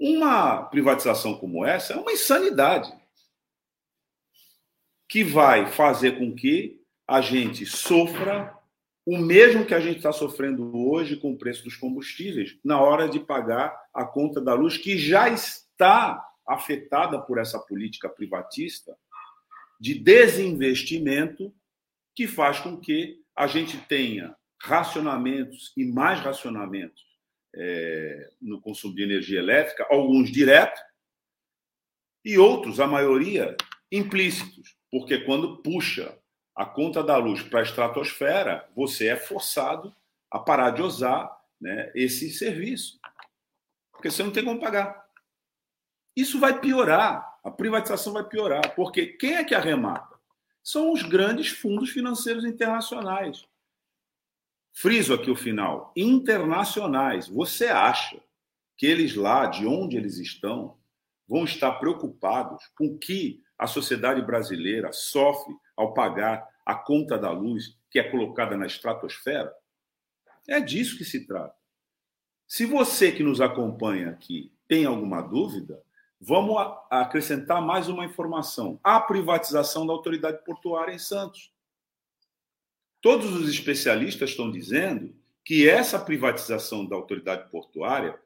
Uma 0.00 0.62
privatização 0.64 1.38
como 1.38 1.64
essa 1.64 1.92
é 1.92 1.96
uma 1.96 2.12
insanidade 2.12 2.90
que 5.08 5.22
vai 5.22 5.66
fazer 5.66 6.18
com 6.18 6.34
que 6.34 6.80
a 7.06 7.20
gente 7.20 7.64
sofra 7.64 8.56
o 9.06 9.16
mesmo 9.16 9.64
que 9.64 9.74
a 9.74 9.78
gente 9.78 9.98
está 9.98 10.12
sofrendo 10.12 10.76
hoje 10.76 11.16
com 11.16 11.32
o 11.32 11.38
preço 11.38 11.62
dos 11.62 11.76
combustíveis 11.76 12.58
na 12.64 12.80
hora 12.80 13.08
de 13.08 13.20
pagar 13.20 13.72
a 13.94 14.04
conta 14.04 14.40
da 14.40 14.52
luz, 14.52 14.76
que 14.76 14.98
já 14.98 15.28
está 15.28 16.26
afetada 16.46 17.20
por 17.20 17.38
essa 17.38 17.58
política 17.58 18.08
privatista 18.08 18.96
de 19.78 19.94
desinvestimento 19.94 21.54
que 22.14 22.26
faz 22.26 22.58
com 22.58 22.76
que 22.76 23.20
a 23.36 23.46
gente 23.46 23.76
tenha 23.76 24.34
racionamentos 24.60 25.72
e 25.76 25.84
mais 25.84 26.18
racionamentos 26.20 27.04
é, 27.54 28.30
no 28.40 28.60
consumo 28.60 28.94
de 28.94 29.02
energia 29.02 29.38
elétrica, 29.38 29.86
alguns 29.88 30.30
diretos 30.30 30.80
e 32.24 32.38
outros, 32.38 32.80
a 32.80 32.86
maioria, 32.86 33.56
implícitos, 33.92 34.75
porque 34.90 35.18
quando 35.18 35.58
puxa 35.58 36.16
a 36.54 36.64
conta 36.64 37.02
da 37.02 37.16
luz 37.16 37.42
para 37.42 37.60
a 37.60 37.62
estratosfera, 37.62 38.68
você 38.74 39.08
é 39.08 39.16
forçado 39.16 39.94
a 40.30 40.38
parar 40.38 40.70
de 40.70 40.82
usar 40.82 41.36
né, 41.60 41.90
esse 41.94 42.30
serviço, 42.30 42.98
porque 43.92 44.10
você 44.10 44.22
não 44.22 44.30
tem 44.30 44.44
como 44.44 44.60
pagar. 44.60 45.06
Isso 46.14 46.40
vai 46.40 46.60
piorar, 46.60 47.38
a 47.44 47.50
privatização 47.50 48.12
vai 48.12 48.24
piorar, 48.24 48.74
porque 48.74 49.06
quem 49.06 49.36
é 49.36 49.44
que 49.44 49.54
arremata? 49.54 50.16
São 50.62 50.92
os 50.92 51.02
grandes 51.02 51.48
fundos 51.48 51.90
financeiros 51.90 52.44
internacionais 52.44 53.46
friso 54.76 55.14
aqui 55.14 55.30
o 55.30 55.36
final, 55.36 55.90
internacionais. 55.96 57.28
Você 57.28 57.66
acha 57.66 58.20
que 58.76 58.84
eles 58.84 59.14
lá, 59.14 59.46
de 59.46 59.66
onde 59.66 59.96
eles 59.96 60.18
estão, 60.18 60.76
vão 61.26 61.44
estar 61.44 61.72
preocupados 61.72 62.62
com 62.76 62.96
que 62.98 63.42
a 63.58 63.66
sociedade 63.66 64.22
brasileira 64.22 64.92
sofre 64.92 65.54
ao 65.76 65.94
pagar 65.94 66.46
a 66.64 66.74
conta 66.74 67.16
da 67.16 67.30
luz 67.30 67.78
que 67.90 67.98
é 67.98 68.10
colocada 68.10 68.56
na 68.56 68.66
estratosfera? 68.66 69.52
É 70.48 70.60
disso 70.60 70.96
que 70.96 71.04
se 71.04 71.26
trata. 71.26 71.54
Se 72.46 72.64
você 72.64 73.10
que 73.10 73.22
nos 73.22 73.40
acompanha 73.40 74.10
aqui 74.10 74.52
tem 74.68 74.84
alguma 74.84 75.20
dúvida, 75.20 75.82
vamos 76.20 76.56
acrescentar 76.90 77.60
mais 77.60 77.88
uma 77.88 78.04
informação: 78.04 78.78
a 78.82 79.00
privatização 79.00 79.86
da 79.86 79.92
autoridade 79.92 80.44
portuária 80.44 80.92
em 80.92 80.98
Santos. 80.98 81.52
Todos 83.00 83.34
os 83.34 83.48
especialistas 83.48 84.30
estão 84.30 84.50
dizendo 84.50 85.14
que 85.44 85.68
essa 85.68 85.98
privatização 85.98 86.84
da 86.84 86.96
autoridade 86.96 87.48
portuária, 87.50 88.20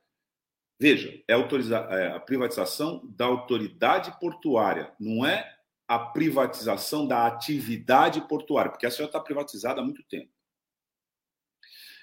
veja, 0.81 1.23
é, 1.29 1.35
é 1.35 2.07
a 2.09 2.21
privatização 2.21 3.03
da 3.17 3.27
autoridade 3.27 4.19
portuária, 4.19 4.93
não 4.99 5.27
é 5.27 5.57
a 5.87 5.99
privatização 5.99 7.07
da 7.07 7.27
atividade 7.27 8.21
portuária, 8.29 8.71
porque 8.71 8.87
essa 8.87 8.99
já 8.99 9.05
está 9.05 9.21
privatizada 9.21 9.81
há 9.81 9.85
muito 9.85 10.03
tempo. 10.05 10.33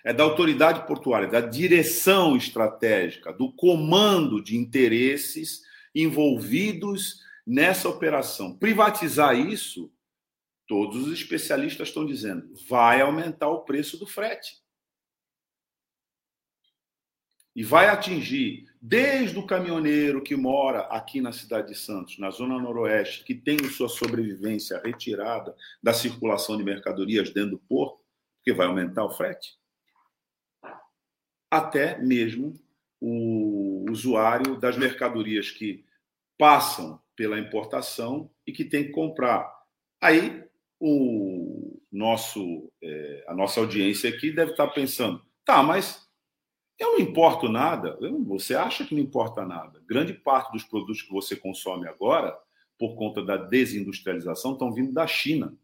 É 0.06 0.14
da 0.14 0.24
autoridade 0.24 0.86
portuária, 0.86 1.28
da 1.28 1.42
direção 1.42 2.38
estratégica, 2.38 3.34
do 3.34 3.52
comando 3.52 4.42
de 4.42 4.56
interesses 4.56 5.64
envolvidos 5.94 7.22
nessa 7.46 7.90
operação. 7.90 8.58
Privatizar 8.58 9.38
isso 9.38 9.92
Todos 10.68 11.08
os 11.08 11.14
especialistas 11.14 11.88
estão 11.88 12.06
dizendo, 12.06 12.54
vai 12.68 13.00
aumentar 13.00 13.48
o 13.48 13.64
preço 13.64 13.98
do 13.98 14.06
frete. 14.06 14.58
E 17.58 17.64
vai 17.64 17.88
atingir 17.88 18.68
desde 18.80 19.40
o 19.40 19.44
caminhoneiro 19.44 20.22
que 20.22 20.36
mora 20.36 20.82
aqui 20.82 21.20
na 21.20 21.32
cidade 21.32 21.70
de 21.70 21.76
Santos, 21.76 22.20
na 22.20 22.30
zona 22.30 22.60
noroeste, 22.60 23.24
que 23.24 23.34
tem 23.34 23.58
sua 23.64 23.90
sobrevivência 23.90 24.80
retirada 24.80 25.56
da 25.82 25.92
circulação 25.92 26.56
de 26.56 26.64
mercadorias 26.64 27.32
dentro 27.32 27.52
do 27.52 27.58
porto, 27.58 27.98
que 28.44 28.54
vai 28.54 28.68
aumentar 28.68 29.04
o 29.04 29.10
frete, 29.10 29.58
até 31.50 31.98
mesmo 31.98 32.54
o 33.02 33.88
usuário 33.90 34.60
das 34.60 34.78
mercadorias 34.78 35.50
que 35.50 35.84
passam 36.38 37.02
pela 37.16 37.40
importação 37.40 38.30
e 38.46 38.52
que 38.52 38.66
tem 38.66 38.84
que 38.84 38.92
comprar. 38.92 39.52
Aí 40.00 40.44
o 40.80 41.82
nosso, 41.92 42.72
é, 42.84 43.26
a 43.28 43.34
nossa 43.34 43.60
audiência 43.60 44.12
aqui 44.12 44.32
deve 44.32 44.52
estar 44.52 44.68
pensando: 44.68 45.26
tá, 45.44 45.64
mas 45.64 46.07
eu 46.80 46.94
não 46.94 47.00
importo 47.00 47.50
nada. 47.50 47.98
Você 48.26 48.56
acha 48.56 48.86
que 48.86 48.94
não 48.94 49.02
importa 49.02 49.46
nada? 49.46 49.82
Grande 49.88 50.14
parte 50.14 50.52
dos 50.52 50.64
produtos 50.64 51.02
que 51.02 51.12
você 51.12 51.36
consome 51.36 51.88
agora, 51.88 52.38
por 52.78 52.96
conta 52.96 53.24
da 53.24 53.38
desindustrialização, 53.38 54.54
estão 54.54 54.72
vindo 54.72 54.94
da 54.94 55.08
China. 55.08 55.58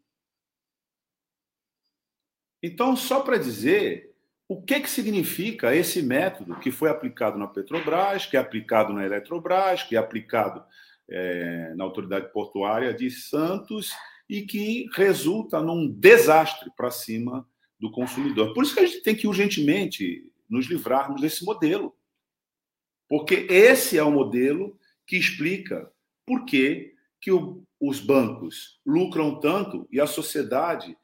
Então, 2.62 2.96
só 2.96 3.20
para 3.20 3.36
dizer 3.36 4.14
o 4.48 4.60
que, 4.60 4.80
que 4.80 4.90
significa 4.90 5.74
esse 5.74 6.02
método 6.02 6.56
que 6.56 6.70
foi 6.70 6.90
aplicado 6.90 7.38
na 7.38 7.46
Petrobras, 7.46 8.26
que 8.26 8.36
é 8.36 8.40
aplicado 8.40 8.92
na 8.92 9.04
Eletrobras, 9.04 9.82
que 9.82 9.96
é 9.96 9.98
aplicado 9.98 10.64
é, 11.08 11.74
na 11.76 11.84
Autoridade 11.84 12.32
Portuária 12.32 12.92
de 12.92 13.10
Santos 13.10 13.92
e 14.28 14.42
que 14.42 14.86
resulta 14.94 15.60
num 15.60 15.88
desastre 15.88 16.70
para 16.76 16.90
cima 16.90 17.46
do 17.78 17.90
consumidor. 17.90 18.54
Por 18.54 18.64
isso 18.64 18.74
que 18.74 18.80
a 18.80 18.86
gente 18.86 19.02
tem 19.02 19.14
que 19.14 19.26
urgentemente 19.26 20.30
nos 20.48 20.66
livrarmos 20.66 21.20
desse 21.20 21.44
modelo. 21.44 21.96
Porque 23.08 23.46
esse 23.50 23.98
é 23.98 24.02
o 24.02 24.10
modelo 24.10 24.78
que 25.06 25.16
explica 25.16 25.90
por 26.26 26.44
que, 26.44 26.94
que 27.20 27.30
o, 27.30 27.64
os 27.80 28.00
bancos 28.00 28.80
lucram 28.84 29.38
tanto 29.40 29.86
e 29.90 30.00
a 30.00 30.06
sociedade 30.06 30.96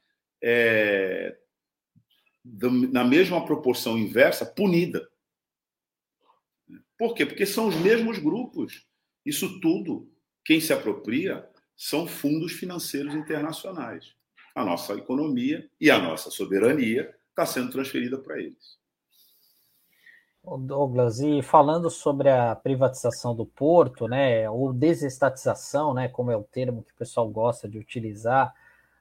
é, 0.43 1.36
na 2.45 3.05
mesma 3.05 3.45
proporção 3.45 3.99
inversa, 3.99 4.47
punida. 4.47 5.09
Por 6.99 7.14
quê? 7.14 7.26
Porque 7.26 7.47
são 7.47 7.68
os 7.68 7.76
mesmos 7.76 8.18
grupos. 8.18 8.86
Isso 9.24 9.61
tudo, 9.61 10.11
quem 10.45 10.61
se 10.61 10.72
apropria, 10.72 11.49
são 11.76 12.07
fundos 12.07 12.53
financeiros 12.53 13.14
internacionais. 13.14 14.14
A 14.55 14.64
nossa 14.64 14.95
economia 14.95 15.70
e 15.80 15.91
a 15.91 15.99
nossa 15.99 16.30
soberania 16.30 17.14
está 17.28 17.47
sendo 17.47 17.70
transferida 17.70 18.18
para 18.18 18.38
eles. 18.38 18.80
Douglas, 20.43 21.20
e 21.20 21.43
falando 21.43 21.91
sobre 21.91 22.28
a 22.30 22.57
privatização 22.57 23.34
do 23.34 23.45
porto, 23.45 24.09
né, 24.09 24.49
ou 24.49 24.72
desestatização, 24.72 25.95
né, 25.95 26.09
como 26.09 26.30
é 26.30 26.36
o 26.36 26.43
termo 26.43 26.82
que 26.82 26.93
o 26.93 26.97
pessoal 26.97 27.28
gosta 27.28 27.68
de 27.68 27.78
utilizar, 27.78 28.55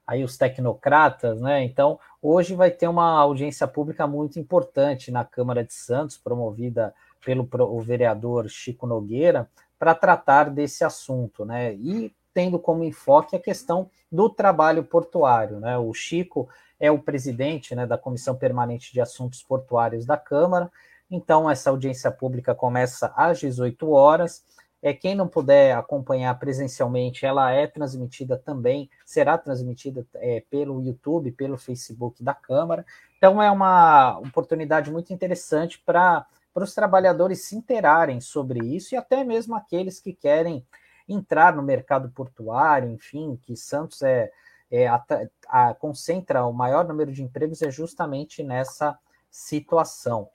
aí 0.09 0.23
os 0.23 0.37
tecnocratas, 0.37 1.39
né? 1.39 1.63
Então, 1.63 1.99
hoje 2.19 2.55
vai 2.55 2.71
ter 2.71 2.87
uma 2.87 3.11
audiência 3.19 3.67
pública 3.67 4.07
muito 4.07 4.39
importante 4.39 5.11
na 5.11 5.23
Câmara 5.23 5.63
de 5.63 5.71
Santos, 5.71 6.17
promovida 6.17 6.95
pelo 7.23 7.47
vereador 7.79 8.49
Chico 8.49 8.87
Nogueira, 8.87 9.47
para 9.77 9.93
tratar 9.93 10.49
desse 10.49 10.83
assunto, 10.83 11.45
né? 11.45 11.75
E 11.75 12.11
tendo 12.33 12.57
como 12.57 12.83
enfoque 12.83 13.35
a 13.35 13.39
questão 13.39 13.87
do 14.11 14.27
trabalho 14.31 14.83
portuário, 14.83 15.59
né? 15.59 15.77
O 15.77 15.93
Chico 15.93 16.49
é 16.79 16.89
o 16.89 16.97
presidente 16.97 17.75
né, 17.75 17.85
da 17.85 17.97
Comissão 17.97 18.35
Permanente 18.35 18.91
de 18.91 18.99
Assuntos 18.99 19.43
Portuários 19.43 20.07
da 20.07 20.17
Câmara. 20.17 20.71
Então, 21.10 21.49
essa 21.49 21.70
audiência 21.70 22.12
pública 22.12 22.53
começa 22.53 23.12
às 23.16 23.39
18 23.39 23.89
horas 23.91 24.43
é, 24.82 24.93
quem 24.93 25.14
não 25.14 25.28
puder 25.28 25.76
acompanhar 25.76 26.38
presencialmente, 26.39 27.26
ela 27.26 27.51
é 27.51 27.68
transmitida 27.68 28.38
também, 28.38 28.89
será 29.05 29.38
transmitida 29.38 30.05
é, 30.16 30.41
pelo 30.49 30.82
YouTube, 30.82 31.32
pelo 31.34 31.57
Facebook 31.57 32.24
da 32.24 32.34
Câmara. 32.34 32.86
Então, 33.18 33.41
é 33.41 33.51
uma 33.51 34.18
oportunidade 34.20 34.89
muito 34.89 35.12
interessante 35.12 35.82
para 35.86 36.26
os 36.55 36.74
trabalhadores 36.74 37.43
se 37.43 37.55
interarem 37.55 38.22
sobre 38.22 38.60
isso 38.66 38.95
e 38.95 38.97
até 38.97 39.24
mesmo 39.24 39.55
aqueles 39.55 39.99
que 39.99 40.14
querem 40.14 40.66
entrar 41.07 41.55
no 41.55 41.64
mercado 41.64 42.10
portuário, 42.10 42.89
enfim, 42.89 43.38
que 43.41 43.55
Santos 43.57 44.01
é, 44.01 44.32
é 44.72 44.88
a, 44.88 45.03
a, 45.47 45.74
concentra 45.74 46.45
o 46.45 46.53
maior 46.53 46.88
número 46.88 47.12
de 47.12 47.24
empregos 47.24 47.62
é 47.62 47.72
justamente 47.72 48.43
nessa 48.43 48.97
situação. 49.30 50.30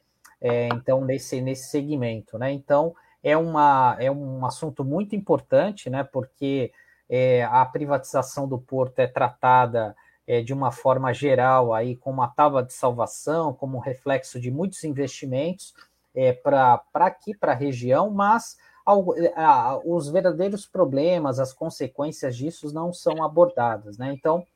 É, 0.47 0.68
então, 0.74 1.03
nesse, 1.03 1.40
nesse 1.40 1.70
segmento, 1.70 2.38
né? 2.38 2.53
Então, 2.53 2.95
é, 3.22 3.34
uma, 3.34 3.97
é 3.99 4.11
um 4.11 4.45
assunto 4.45 4.84
muito 4.84 5.16
importante, 5.16 5.88
né, 5.88 6.05
porque 6.05 6.70
é, 7.09 7.42
a 7.45 7.64
privatização 7.64 8.47
do 8.47 8.59
porto 8.59 8.99
é 8.99 9.07
tratada 9.07 9.97
é, 10.26 10.42
de 10.42 10.53
uma 10.53 10.70
forma 10.70 11.14
geral 11.14 11.72
aí 11.72 11.97
como 11.97 12.20
uma 12.20 12.28
tábua 12.28 12.62
de 12.62 12.74
salvação, 12.74 13.55
como 13.55 13.78
um 13.78 13.80
reflexo 13.80 14.38
de 14.38 14.51
muitos 14.51 14.84
investimentos 14.84 15.74
é, 16.14 16.34
para 16.34 16.82
aqui, 16.95 17.34
para 17.34 17.53
a 17.53 17.57
região, 17.57 18.11
mas 18.11 18.59
ao, 18.84 19.14
a, 19.34 19.80
os 19.82 20.11
verdadeiros 20.11 20.66
problemas, 20.66 21.40
as 21.40 21.55
consequências 21.55 22.36
disso 22.36 22.72
não 22.74 22.92
são 22.92 23.24
abordadas. 23.24 23.97
Né? 23.97 24.12
Então, 24.12 24.47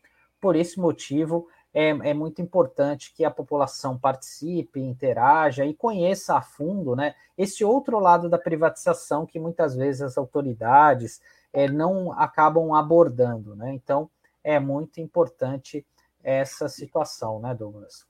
por 0.41 0.55
esse 0.55 0.79
motivo, 0.79 1.49
é, 1.73 1.89
é, 1.89 2.15
muito 2.15 2.41
importante 2.41 3.13
que 3.15 3.25
a 3.25 3.31
população 3.31 3.99
participe, 3.99 4.81
interaja 4.81 5.65
e 5.65 5.75
conheça 5.75 6.37
a 6.37 6.43
fundo 6.43 6.97
né, 6.97 7.15
esse 7.37 7.65
outro 7.65 7.99
lado 7.99 8.29
da 8.29 8.39
privatização 8.39 9.27
que 9.27 9.39
muitas 9.39 9.77
vezes 9.77 10.03
as 10.03 10.19
autoridades 10.19 11.21
é, 11.53 11.69
não 11.69 12.13
acabam 12.13 12.75
abordando. 12.75 13.55
Né? 13.55 13.73
Então, 13.75 14.11
é 14.43 14.59
muito 14.59 15.01
importante 15.01 15.87
essa 16.23 16.69
situação, 16.69 17.41
né, 17.41 17.55
Douglas? 17.55 18.07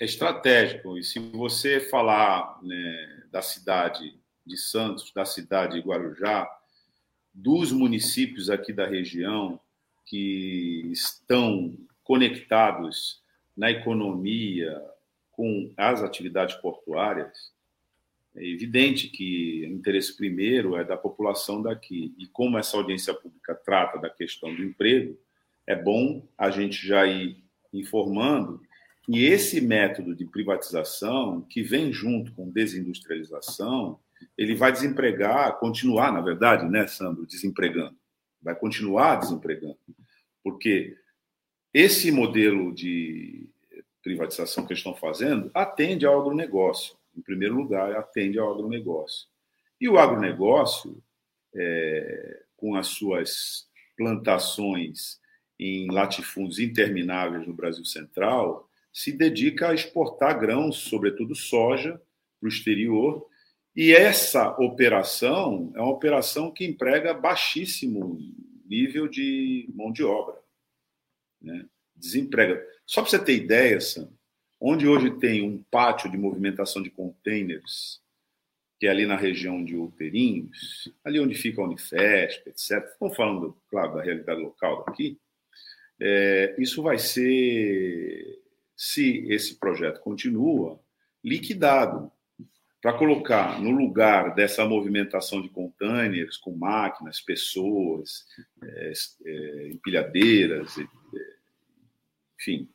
É 0.00 0.04
estratégico. 0.04 0.96
E 0.98 1.04
se 1.04 1.18
você 1.18 1.80
falar 1.80 2.58
né, 2.62 3.22
da 3.30 3.42
cidade 3.42 4.18
de 4.44 4.56
Santos, 4.56 5.12
da 5.12 5.24
cidade 5.24 5.80
de 5.80 5.86
Guarujá, 5.86 6.48
dos 7.34 7.72
municípios 7.72 8.48
aqui 8.48 8.72
da 8.72 8.86
região 8.86 9.60
que 10.04 10.88
estão 10.92 11.76
conectados 12.06 13.20
na 13.56 13.70
economia 13.70 14.80
com 15.32 15.72
as 15.76 16.02
atividades 16.02 16.54
portuárias, 16.56 17.52
é 18.36 18.46
evidente 18.46 19.08
que 19.08 19.66
o 19.68 19.72
interesse 19.72 20.16
primeiro 20.16 20.76
é 20.76 20.84
da 20.84 20.96
população 20.96 21.60
daqui. 21.60 22.14
E 22.16 22.26
como 22.26 22.58
essa 22.58 22.76
audiência 22.76 23.12
pública 23.12 23.54
trata 23.54 23.98
da 23.98 24.08
questão 24.08 24.54
do 24.54 24.62
emprego, 24.62 25.18
é 25.66 25.74
bom 25.74 26.26
a 26.38 26.48
gente 26.50 26.86
já 26.86 27.06
ir 27.06 27.42
informando 27.72 28.60
que 29.04 29.24
esse 29.24 29.60
método 29.60 30.14
de 30.14 30.26
privatização, 30.26 31.40
que 31.42 31.62
vem 31.62 31.92
junto 31.92 32.32
com 32.32 32.50
desindustrialização, 32.50 33.98
ele 34.38 34.54
vai 34.54 34.70
desempregar, 34.70 35.58
continuar, 35.58 36.12
na 36.12 36.20
verdade, 36.20 36.68
né, 36.68 36.86
Sandro, 36.86 37.26
desempregando. 37.26 37.96
Vai 38.40 38.54
continuar 38.54 39.16
desempregando. 39.16 39.78
Porque 40.44 40.96
esse 41.78 42.10
modelo 42.10 42.72
de 42.72 43.50
privatização 44.02 44.64
que 44.64 44.72
eles 44.72 44.80
estão 44.80 44.94
fazendo 44.94 45.50
atende 45.52 46.06
ao 46.06 46.18
agronegócio. 46.18 46.96
Em 47.14 47.20
primeiro 47.20 47.54
lugar, 47.54 47.94
atende 47.96 48.38
ao 48.38 48.50
agronegócio. 48.50 49.28
E 49.78 49.86
o 49.86 49.98
agronegócio, 49.98 50.96
é, 51.54 52.44
com 52.56 52.76
as 52.76 52.86
suas 52.86 53.68
plantações 53.94 55.20
em 55.60 55.86
latifúndios 55.92 56.60
intermináveis 56.60 57.46
no 57.46 57.52
Brasil 57.52 57.84
Central, 57.84 58.66
se 58.90 59.12
dedica 59.12 59.68
a 59.68 59.74
exportar 59.74 60.40
grãos, 60.40 60.78
sobretudo 60.78 61.34
soja, 61.34 62.00
para 62.40 62.46
o 62.46 62.48
exterior. 62.48 63.26
E 63.76 63.92
essa 63.92 64.48
operação 64.58 65.70
é 65.76 65.80
uma 65.82 65.92
operação 65.92 66.50
que 66.50 66.64
emprega 66.64 67.12
baixíssimo 67.12 68.18
nível 68.64 69.06
de 69.06 69.68
mão 69.74 69.92
de 69.92 70.02
obra 70.02 70.45
né? 71.46 71.64
desemprega. 71.94 72.62
Só 72.84 73.00
para 73.00 73.10
você 73.10 73.18
ter 73.18 73.34
ideia, 73.34 73.80
Sam, 73.80 74.08
onde 74.60 74.86
hoje 74.86 75.10
tem 75.18 75.42
um 75.42 75.62
pátio 75.70 76.10
de 76.10 76.18
movimentação 76.18 76.82
de 76.82 76.90
containers, 76.90 78.00
que 78.78 78.86
é 78.86 78.90
ali 78.90 79.06
na 79.06 79.16
região 79.16 79.64
de 79.64 79.74
Outeirinhos, 79.74 80.92
ali 81.02 81.18
onde 81.18 81.34
fica 81.34 81.62
a 81.62 81.64
Unifesp, 81.64 82.48
etc. 82.48 82.84
Estamos 82.84 83.16
falando, 83.16 83.56
claro, 83.70 83.94
da 83.94 84.02
realidade 84.02 84.40
local 84.40 84.84
daqui. 84.84 85.18
É, 85.98 86.54
isso 86.58 86.82
vai 86.82 86.98
ser, 86.98 88.38
se 88.76 89.24
esse 89.28 89.58
projeto 89.58 90.00
continua, 90.00 90.78
liquidado 91.24 92.12
para 92.82 92.92
colocar 92.92 93.60
no 93.60 93.70
lugar 93.70 94.34
dessa 94.34 94.64
movimentação 94.64 95.42
de 95.42 95.48
containers 95.48 96.36
com 96.36 96.54
máquinas, 96.54 97.20
pessoas, 97.20 98.26
é, 98.62 98.92
é, 99.24 99.68
empilhadeiras, 99.70 100.76
enfim, 102.38 102.68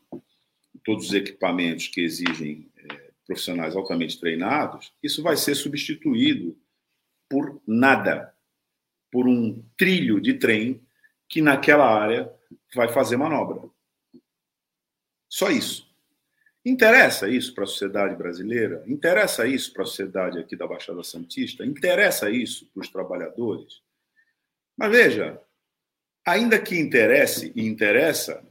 todos 0.84 1.07
os 1.07 1.14
equipamentos 1.14 1.88
que 1.88 2.01
exigem 2.01 2.72
é, 2.78 3.12
profissionais 3.26 3.76
altamente 3.76 4.20
treinados, 4.20 4.93
isso 5.01 5.22
vai 5.22 5.38
ser 5.38 5.55
substituído 5.55 6.57
por 7.30 7.62
nada, 7.66 8.36
por 9.12 9.28
um 9.28 9.64
trilho 9.78 10.20
de 10.20 10.34
trem 10.34 10.82
que 11.30 11.41
naquela 11.41 11.86
área 11.86 12.32
vai 12.76 12.89
fazer 12.89 13.18
manobra. 13.18 13.70
Só 15.30 15.49
isso. 15.49 15.89
Interessa 16.64 17.28
isso 17.28 17.55
para 17.55 17.64
a 17.64 17.68
sociedade 17.68 18.16
brasileira? 18.16 18.84
Interessa 18.86 19.47
isso 19.47 19.74
para 19.74 19.84
a 19.84 19.86
sociedade 19.86 20.38
aqui 20.38 20.55
da 20.55 20.68
Baixada 20.68 21.03
Santista? 21.03 21.66
Interessa 21.66 22.30
isso 22.30 22.68
para 22.68 22.82
os 22.82 22.89
trabalhadores? 22.89 23.82
Mas 24.78 24.91
veja, 24.91 25.41
ainda 26.26 26.59
que 26.59 26.78
interesse 26.78 27.51
e 27.55 27.66
interessa, 27.66 28.45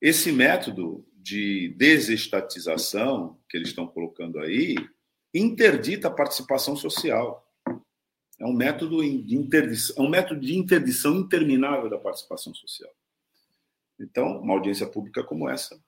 esse 0.00 0.30
método 0.32 1.06
de 1.14 1.74
desestatização 1.76 3.40
que 3.48 3.56
eles 3.56 3.68
estão 3.68 3.86
colocando 3.86 4.38
aí 4.38 4.76
interdita 5.34 6.08
a 6.08 6.10
participação 6.10 6.76
social. 6.76 7.44
É 8.38 8.44
um 8.44 8.52
método 8.52 9.02
de 9.02 9.34
interdição, 9.34 9.96
é 10.04 10.06
um 10.06 10.10
método 10.10 10.40
de 10.40 10.56
interdição 10.56 11.16
interminável 11.16 11.88
da 11.88 11.98
participação 11.98 12.54
social. 12.54 12.90
Então, 13.98 14.40
uma 14.40 14.54
audiência 14.54 14.86
pública 14.86 15.24
como 15.24 15.48
essa 15.48 15.82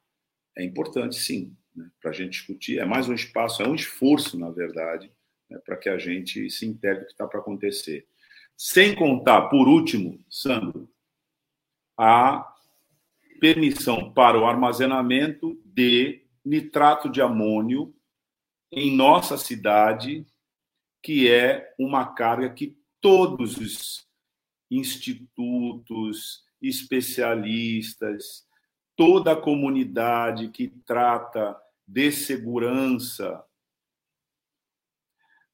é 0.57 0.65
importante, 0.65 1.17
sim, 1.17 1.57
né, 1.75 1.89
para 2.01 2.11
a 2.11 2.15
gente 2.15 2.31
discutir. 2.31 2.79
É 2.79 2.85
mais 2.85 3.09
um 3.09 3.15
espaço, 3.15 3.63
é 3.63 3.69
um 3.69 3.75
esforço, 3.75 4.39
na 4.39 4.51
verdade, 4.51 5.13
né, 5.49 5.59
para 5.59 5.77
que 5.77 5.89
a 5.89 5.99
gente 5.99 6.51
se 6.51 6.67
integre 6.67 7.03
o 7.03 7.07
que 7.07 7.13
está 7.13 7.27
para 7.29 7.41
acontecer. 7.41 8.09
Sem 8.57 8.95
contar, 8.95 9.43
por 9.43 9.69
último, 9.69 10.19
Sandro, 10.29 10.91
a 11.97 12.58
permissão 13.39 14.13
para 14.13 14.39
o 14.39 14.47
armazenamento 14.47 15.61
de 15.65 16.27
nitrato 16.45 17.09
de 17.09 17.21
amônio 17.21 17.95
em 18.71 18.95
nossa 18.95 19.37
cidade, 19.39 20.27
que 21.03 21.29
é 21.29 21.75
uma 21.79 22.15
carga 22.15 22.51
que 22.51 22.77
todos 23.01 23.57
os 23.57 24.07
institutos, 24.71 26.45
especialistas, 26.61 28.47
toda 28.97 29.33
a 29.33 29.41
comunidade 29.41 30.49
que 30.49 30.69
trata 30.69 31.57
de 31.87 32.11
segurança 32.13 33.45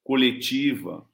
coletiva 0.03 1.09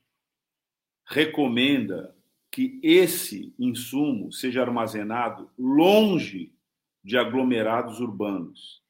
recomenda 1.05 2.17
que 2.51 2.81
esse 2.83 3.55
insumo 3.59 4.33
seja 4.33 4.63
armazenado 4.63 5.51
longe 5.59 6.55
de 7.03 7.17
aglomerados 7.17 8.01
urbanos. 8.01 8.83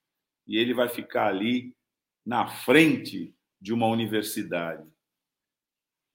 E 0.47 0.57
ele 0.57 0.75
vai 0.75 0.89
ficar 0.89 1.29
ali 1.29 1.75
na 2.25 2.47
frente 2.47 3.35
de 3.61 3.73
uma 3.73 3.87
universidade. 3.87 4.87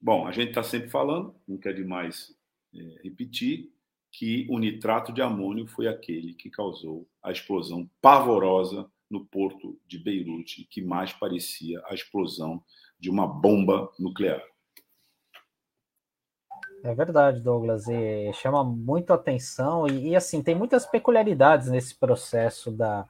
Bom, 0.00 0.26
a 0.26 0.32
gente 0.32 0.50
está 0.50 0.62
sempre 0.62 0.88
falando, 0.88 1.34
não 1.46 1.56
quer 1.56 1.74
demais 1.74 2.36
é, 2.74 3.00
repetir, 3.02 3.72
que 4.12 4.46
o 4.48 4.58
nitrato 4.58 5.12
de 5.12 5.20
amônio 5.20 5.66
foi 5.66 5.88
aquele 5.88 6.34
que 6.34 6.50
causou 6.50 7.08
a 7.22 7.30
explosão 7.30 7.90
pavorosa 8.00 8.90
no 9.10 9.24
porto 9.24 9.78
de 9.86 9.98
Beirute, 9.98 10.66
que 10.70 10.82
mais 10.82 11.12
parecia 11.12 11.82
a 11.86 11.94
explosão 11.94 12.62
de 12.98 13.10
uma 13.10 13.26
bomba 13.26 13.92
nuclear. 13.98 14.42
É 16.86 16.94
verdade, 16.94 17.40
Douglas, 17.40 17.88
e 17.88 18.32
chama 18.34 18.62
muito 18.62 19.12
atenção 19.12 19.88
e, 19.88 20.10
e, 20.10 20.16
assim 20.16 20.40
tem 20.40 20.54
muitas 20.54 20.86
peculiaridades 20.86 21.66
nesse 21.66 21.92
processo 21.96 22.70
da, 22.70 23.04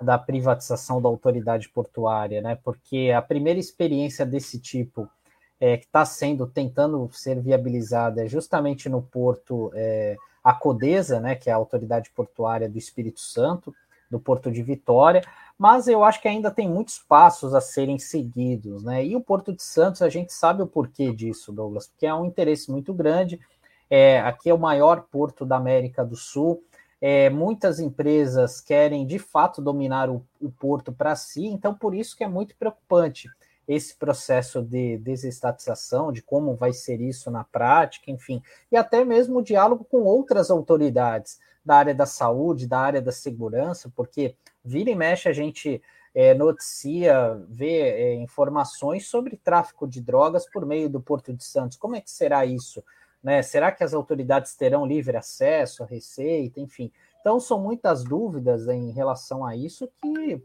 da 0.00 0.16
privatização 0.16 1.02
da 1.02 1.08
autoridade 1.08 1.68
portuária, 1.68 2.40
né? 2.40 2.56
Porque 2.62 3.10
a 3.10 3.20
primeira 3.20 3.58
experiência 3.58 4.24
desse 4.24 4.60
tipo 4.60 5.10
é, 5.58 5.76
que 5.76 5.86
está 5.86 6.04
sendo 6.04 6.46
tentando 6.46 7.10
ser 7.10 7.40
viabilizada 7.40 8.24
é 8.24 8.28
justamente 8.28 8.88
no 8.88 9.02
porto 9.02 9.72
é, 9.74 10.16
a 10.44 10.54
Codesa, 10.54 11.18
né? 11.18 11.34
Que 11.34 11.50
é 11.50 11.52
a 11.52 11.56
autoridade 11.56 12.10
portuária 12.10 12.68
do 12.68 12.78
Espírito 12.78 13.18
Santo, 13.18 13.74
do 14.10 14.20
Porto 14.20 14.50
de 14.50 14.62
Vitória 14.62 15.22
mas 15.58 15.88
eu 15.88 16.04
acho 16.04 16.20
que 16.20 16.28
ainda 16.28 16.50
tem 16.50 16.68
muitos 16.68 16.98
passos 16.98 17.54
a 17.54 17.60
serem 17.60 17.98
seguidos, 17.98 18.82
né? 18.82 19.04
E 19.04 19.16
o 19.16 19.20
Porto 19.20 19.54
de 19.54 19.62
Santos, 19.62 20.02
a 20.02 20.08
gente 20.08 20.32
sabe 20.32 20.62
o 20.62 20.66
porquê 20.66 21.12
disso, 21.12 21.50
Douglas, 21.50 21.86
porque 21.86 22.06
é 22.06 22.14
um 22.14 22.26
interesse 22.26 22.70
muito 22.70 22.92
grande. 22.92 23.40
É, 23.88 24.20
aqui 24.20 24.50
é 24.50 24.54
o 24.54 24.58
maior 24.58 25.02
porto 25.10 25.46
da 25.46 25.56
América 25.56 26.04
do 26.04 26.16
Sul. 26.16 26.62
É, 27.00 27.30
muitas 27.30 27.80
empresas 27.80 28.60
querem 28.60 29.06
de 29.06 29.18
fato 29.18 29.62
dominar 29.62 30.10
o, 30.10 30.22
o 30.40 30.50
porto 30.50 30.92
para 30.92 31.16
si, 31.16 31.46
então 31.46 31.74
por 31.74 31.94
isso 31.94 32.16
que 32.16 32.24
é 32.24 32.28
muito 32.28 32.54
preocupante 32.56 33.30
esse 33.68 33.96
processo 33.96 34.62
de 34.62 34.96
desestatização, 34.98 36.12
de 36.12 36.22
como 36.22 36.54
vai 36.54 36.72
ser 36.72 37.00
isso 37.00 37.30
na 37.30 37.44
prática, 37.44 38.10
enfim, 38.10 38.42
e 38.70 38.76
até 38.76 39.04
mesmo 39.04 39.38
o 39.38 39.42
diálogo 39.42 39.84
com 39.84 40.04
outras 40.04 40.50
autoridades 40.50 41.38
da 41.66 41.76
área 41.76 41.94
da 41.94 42.06
saúde, 42.06 42.68
da 42.68 42.78
área 42.78 43.02
da 43.02 43.10
segurança, 43.10 43.92
porque 43.94 44.36
vira 44.64 44.88
e 44.88 44.94
mexe 44.94 45.28
a 45.28 45.32
gente 45.32 45.82
é, 46.14 46.32
noticia, 46.32 47.34
vê 47.48 47.80
é, 47.80 48.14
informações 48.14 49.08
sobre 49.08 49.36
tráfico 49.36 49.86
de 49.86 50.00
drogas 50.00 50.48
por 50.48 50.64
meio 50.64 50.88
do 50.88 51.00
Porto 51.00 51.32
de 51.32 51.44
Santos. 51.44 51.76
Como 51.76 51.96
é 51.96 52.00
que 52.00 52.10
será 52.10 52.46
isso? 52.46 52.82
Né? 53.22 53.42
Será 53.42 53.72
que 53.72 53.82
as 53.82 53.92
autoridades 53.92 54.54
terão 54.54 54.86
livre 54.86 55.16
acesso 55.16 55.82
à 55.82 55.86
receita? 55.86 56.60
Enfim. 56.60 56.92
Então, 57.20 57.40
são 57.40 57.60
muitas 57.60 58.04
dúvidas 58.04 58.68
em 58.68 58.92
relação 58.92 59.44
a 59.44 59.56
isso 59.56 59.90
que 60.00 60.40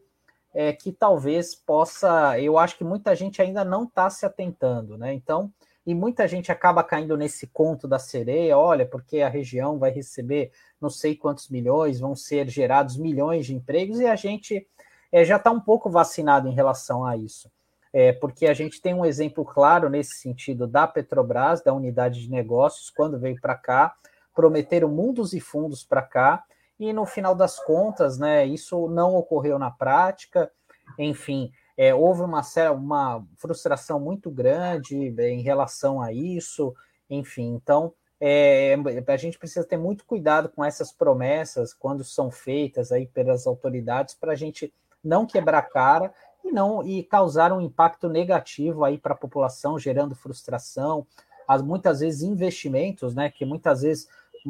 é, 0.53 0.73
que 0.73 0.91
talvez 0.91 1.55
possa. 1.55 2.37
Eu 2.39 2.57
acho 2.57 2.77
que 2.77 2.83
muita 2.83 3.15
gente 3.15 3.41
ainda 3.41 3.63
não 3.63 3.83
está 3.83 4.09
se 4.09 4.25
atentando, 4.25 4.97
né? 4.97 5.13
Então, 5.13 5.53
e 5.91 5.95
muita 5.95 6.25
gente 6.25 6.53
acaba 6.53 6.85
caindo 6.85 7.17
nesse 7.17 7.45
conto 7.47 7.85
da 7.85 7.99
sereia, 7.99 8.57
olha, 8.57 8.85
porque 8.85 9.19
a 9.19 9.27
região 9.27 9.77
vai 9.77 9.91
receber 9.91 10.49
não 10.79 10.89
sei 10.89 11.17
quantos 11.17 11.49
milhões, 11.49 11.99
vão 11.99 12.15
ser 12.15 12.47
gerados 12.47 12.95
milhões 12.95 13.45
de 13.45 13.53
empregos, 13.53 13.99
e 13.99 14.05
a 14.05 14.15
gente 14.15 14.65
é, 15.11 15.25
já 15.25 15.35
está 15.35 15.51
um 15.51 15.59
pouco 15.59 15.89
vacinado 15.89 16.47
em 16.47 16.53
relação 16.53 17.03
a 17.03 17.17
isso. 17.17 17.51
É, 17.91 18.13
porque 18.13 18.47
a 18.47 18.53
gente 18.53 18.81
tem 18.81 18.93
um 18.93 19.03
exemplo 19.03 19.43
claro 19.43 19.89
nesse 19.89 20.15
sentido 20.15 20.65
da 20.65 20.87
Petrobras, 20.87 21.61
da 21.61 21.73
unidade 21.73 22.21
de 22.21 22.29
negócios, 22.29 22.89
quando 22.89 23.19
veio 23.19 23.39
para 23.41 23.55
cá, 23.55 23.93
prometeram 24.33 24.87
mundos 24.87 25.33
e 25.33 25.41
fundos 25.41 25.83
para 25.83 26.01
cá, 26.01 26.41
e 26.79 26.93
no 26.93 27.05
final 27.05 27.35
das 27.35 27.59
contas, 27.59 28.17
né, 28.17 28.45
isso 28.45 28.87
não 28.87 29.13
ocorreu 29.13 29.59
na 29.59 29.69
prática, 29.69 30.49
enfim, 30.97 31.51
é, 31.77 31.93
houve 31.93 32.21
uma, 32.21 32.41
uma 32.73 33.25
frustração 33.37 33.99
muito 33.99 34.29
grande 34.29 35.13
é, 35.17 35.29
em 35.29 35.41
relação 35.41 36.01
a 36.01 36.11
isso, 36.11 36.73
enfim, 37.09 37.53
então 37.53 37.93
é, 38.19 38.75
a 39.07 39.17
gente 39.17 39.39
precisa 39.39 39.65
ter 39.65 39.77
muito 39.77 40.05
cuidado 40.05 40.49
com 40.49 40.63
essas 40.63 40.91
promessas 40.91 41.73
quando 41.73 42.03
são 42.03 42.29
feitas 42.29 42.91
aí 42.91 43.07
pelas 43.07 43.47
autoridades 43.47 44.13
para 44.13 44.33
a 44.33 44.35
gente 44.35 44.71
não 45.03 45.25
quebrar 45.25 45.63
cara 45.63 46.13
e 46.43 46.51
não 46.51 46.83
e 46.83 47.03
causar 47.03 47.51
um 47.51 47.59
impacto 47.59 48.07
negativo 48.07 48.83
aí 48.83 48.97
para 48.97 49.13
a 49.13 49.17
população, 49.17 49.79
gerando 49.79 50.15
frustração, 50.15 51.05
as, 51.47 51.61
muitas 51.61 51.99
vezes 51.99 52.21
investimentos, 52.21 53.15
né, 53.15 53.29
que 53.29 53.43
muitas 53.43 53.81
vezes 53.81 54.07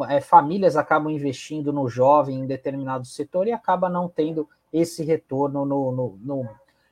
é, 0.10 0.22
famílias 0.22 0.76
acabam 0.76 1.12
investindo 1.12 1.72
no 1.72 1.88
jovem 1.88 2.40
em 2.40 2.46
determinado 2.46 3.06
setor 3.06 3.48
e 3.48 3.52
acaba 3.52 3.90
não 3.90 4.08
tendo 4.08 4.48
esse 4.72 5.04
retorno 5.04 5.66
no, 5.66 5.92
no, 5.92 6.20
no, 6.22 6.50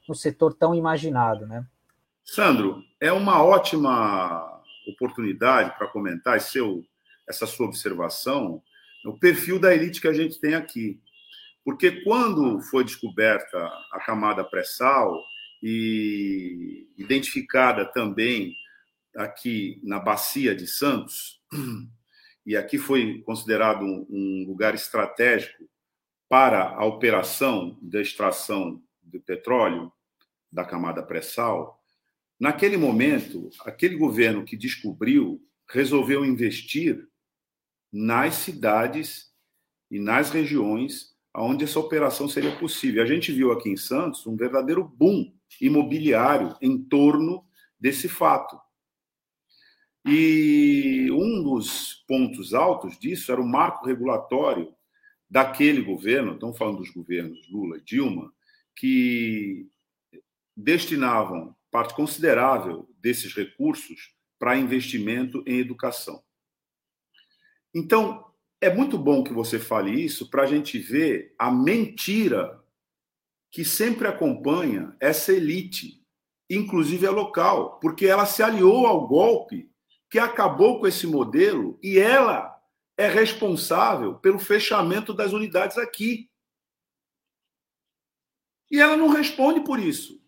no 0.09 0.15
setor 0.15 0.55
tão 0.55 0.73
imaginado, 0.73 1.45
né? 1.45 1.63
Sandro, 2.23 2.83
é 2.99 3.11
uma 3.11 3.43
ótima 3.43 4.61
oportunidade 4.87 5.77
para 5.77 5.87
comentar 5.87 6.35
esse 6.35 6.59
essa 7.27 7.45
sua 7.45 7.67
observação, 7.67 8.61
o 9.05 9.13
perfil 9.13 9.59
da 9.59 9.71
elite 9.71 10.01
que 10.01 10.07
a 10.07 10.13
gente 10.13 10.39
tem 10.39 10.55
aqui. 10.55 10.99
Porque 11.63 12.01
quando 12.03 12.59
foi 12.59 12.83
descoberta 12.83 13.63
a 13.91 13.99
camada 14.03 14.43
pré-sal 14.43 15.23
e 15.61 16.87
identificada 16.97 17.85
também 17.85 18.55
aqui 19.15 19.79
na 19.83 19.99
bacia 19.99 20.55
de 20.55 20.65
Santos, 20.65 21.39
e 22.43 22.57
aqui 22.57 22.79
foi 22.79 23.21
considerado 23.21 23.83
um 23.83 24.45
lugar 24.47 24.73
estratégico 24.73 25.69
para 26.27 26.69
a 26.69 26.83
operação 26.83 27.77
da 27.79 28.01
extração 28.01 28.81
do 29.03 29.19
petróleo 29.19 29.91
da 30.51 30.65
camada 30.65 31.03
pré-sal, 31.03 31.81
naquele 32.39 32.77
momento, 32.77 33.49
aquele 33.65 33.95
governo 33.95 34.43
que 34.43 34.57
descobriu 34.57 35.41
resolveu 35.69 36.25
investir 36.25 37.07
nas 37.91 38.35
cidades 38.35 39.31
e 39.89 39.99
nas 39.99 40.31
regiões 40.31 41.15
onde 41.35 41.63
essa 41.63 41.79
operação 41.79 42.27
seria 42.27 42.55
possível. 42.57 43.03
A 43.03 43.05
gente 43.05 43.31
viu 43.31 43.51
aqui 43.51 43.69
em 43.69 43.77
Santos 43.77 44.25
um 44.25 44.35
verdadeiro 44.35 44.83
boom 44.83 45.31
imobiliário 45.61 46.55
em 46.61 46.81
torno 46.81 47.45
desse 47.79 48.09
fato. 48.09 48.59
E 50.05 51.09
um 51.11 51.43
dos 51.43 52.03
pontos 52.07 52.53
altos 52.53 52.97
disso 52.97 53.31
era 53.31 53.41
o 53.41 53.47
marco 53.47 53.85
regulatório 53.85 54.73
daquele 55.29 55.81
governo, 55.81 56.33
estamos 56.33 56.57
falando 56.57 56.77
dos 56.77 56.89
governos 56.89 57.47
Lula 57.49 57.77
e 57.77 57.81
Dilma, 57.81 58.33
que 58.75 59.67
destinavam 60.59 61.55
parte 61.71 61.93
considerável 61.93 62.89
desses 62.99 63.33
recursos 63.33 64.13
para 64.37 64.57
investimento 64.57 65.43
em 65.45 65.59
educação. 65.59 66.23
Então, 67.73 68.25
é 68.61 68.73
muito 68.73 68.97
bom 68.97 69.23
que 69.23 69.31
você 69.31 69.57
fale 69.59 69.91
isso 69.91 70.29
para 70.29 70.43
a 70.43 70.45
gente 70.45 70.77
ver 70.77 71.33
a 71.37 71.51
mentira 71.51 72.61
que 73.51 73.63
sempre 73.63 74.07
acompanha 74.07 74.95
essa 74.99 75.31
elite, 75.31 76.03
inclusive 76.49 77.05
a 77.07 77.11
local, 77.11 77.79
porque 77.79 78.05
ela 78.05 78.25
se 78.25 78.43
aliou 78.43 78.85
ao 78.85 79.07
golpe 79.07 79.71
que 80.09 80.19
acabou 80.19 80.79
com 80.79 80.87
esse 80.87 81.07
modelo 81.07 81.79
e 81.81 81.99
ela 81.99 82.59
é 82.97 83.07
responsável 83.07 84.15
pelo 84.15 84.39
fechamento 84.39 85.13
das 85.13 85.31
unidades 85.31 85.77
aqui. 85.77 86.29
E 88.69 88.79
ela 88.79 88.97
não 88.97 89.07
responde 89.07 89.61
por 89.61 89.79
isso. 89.79 90.18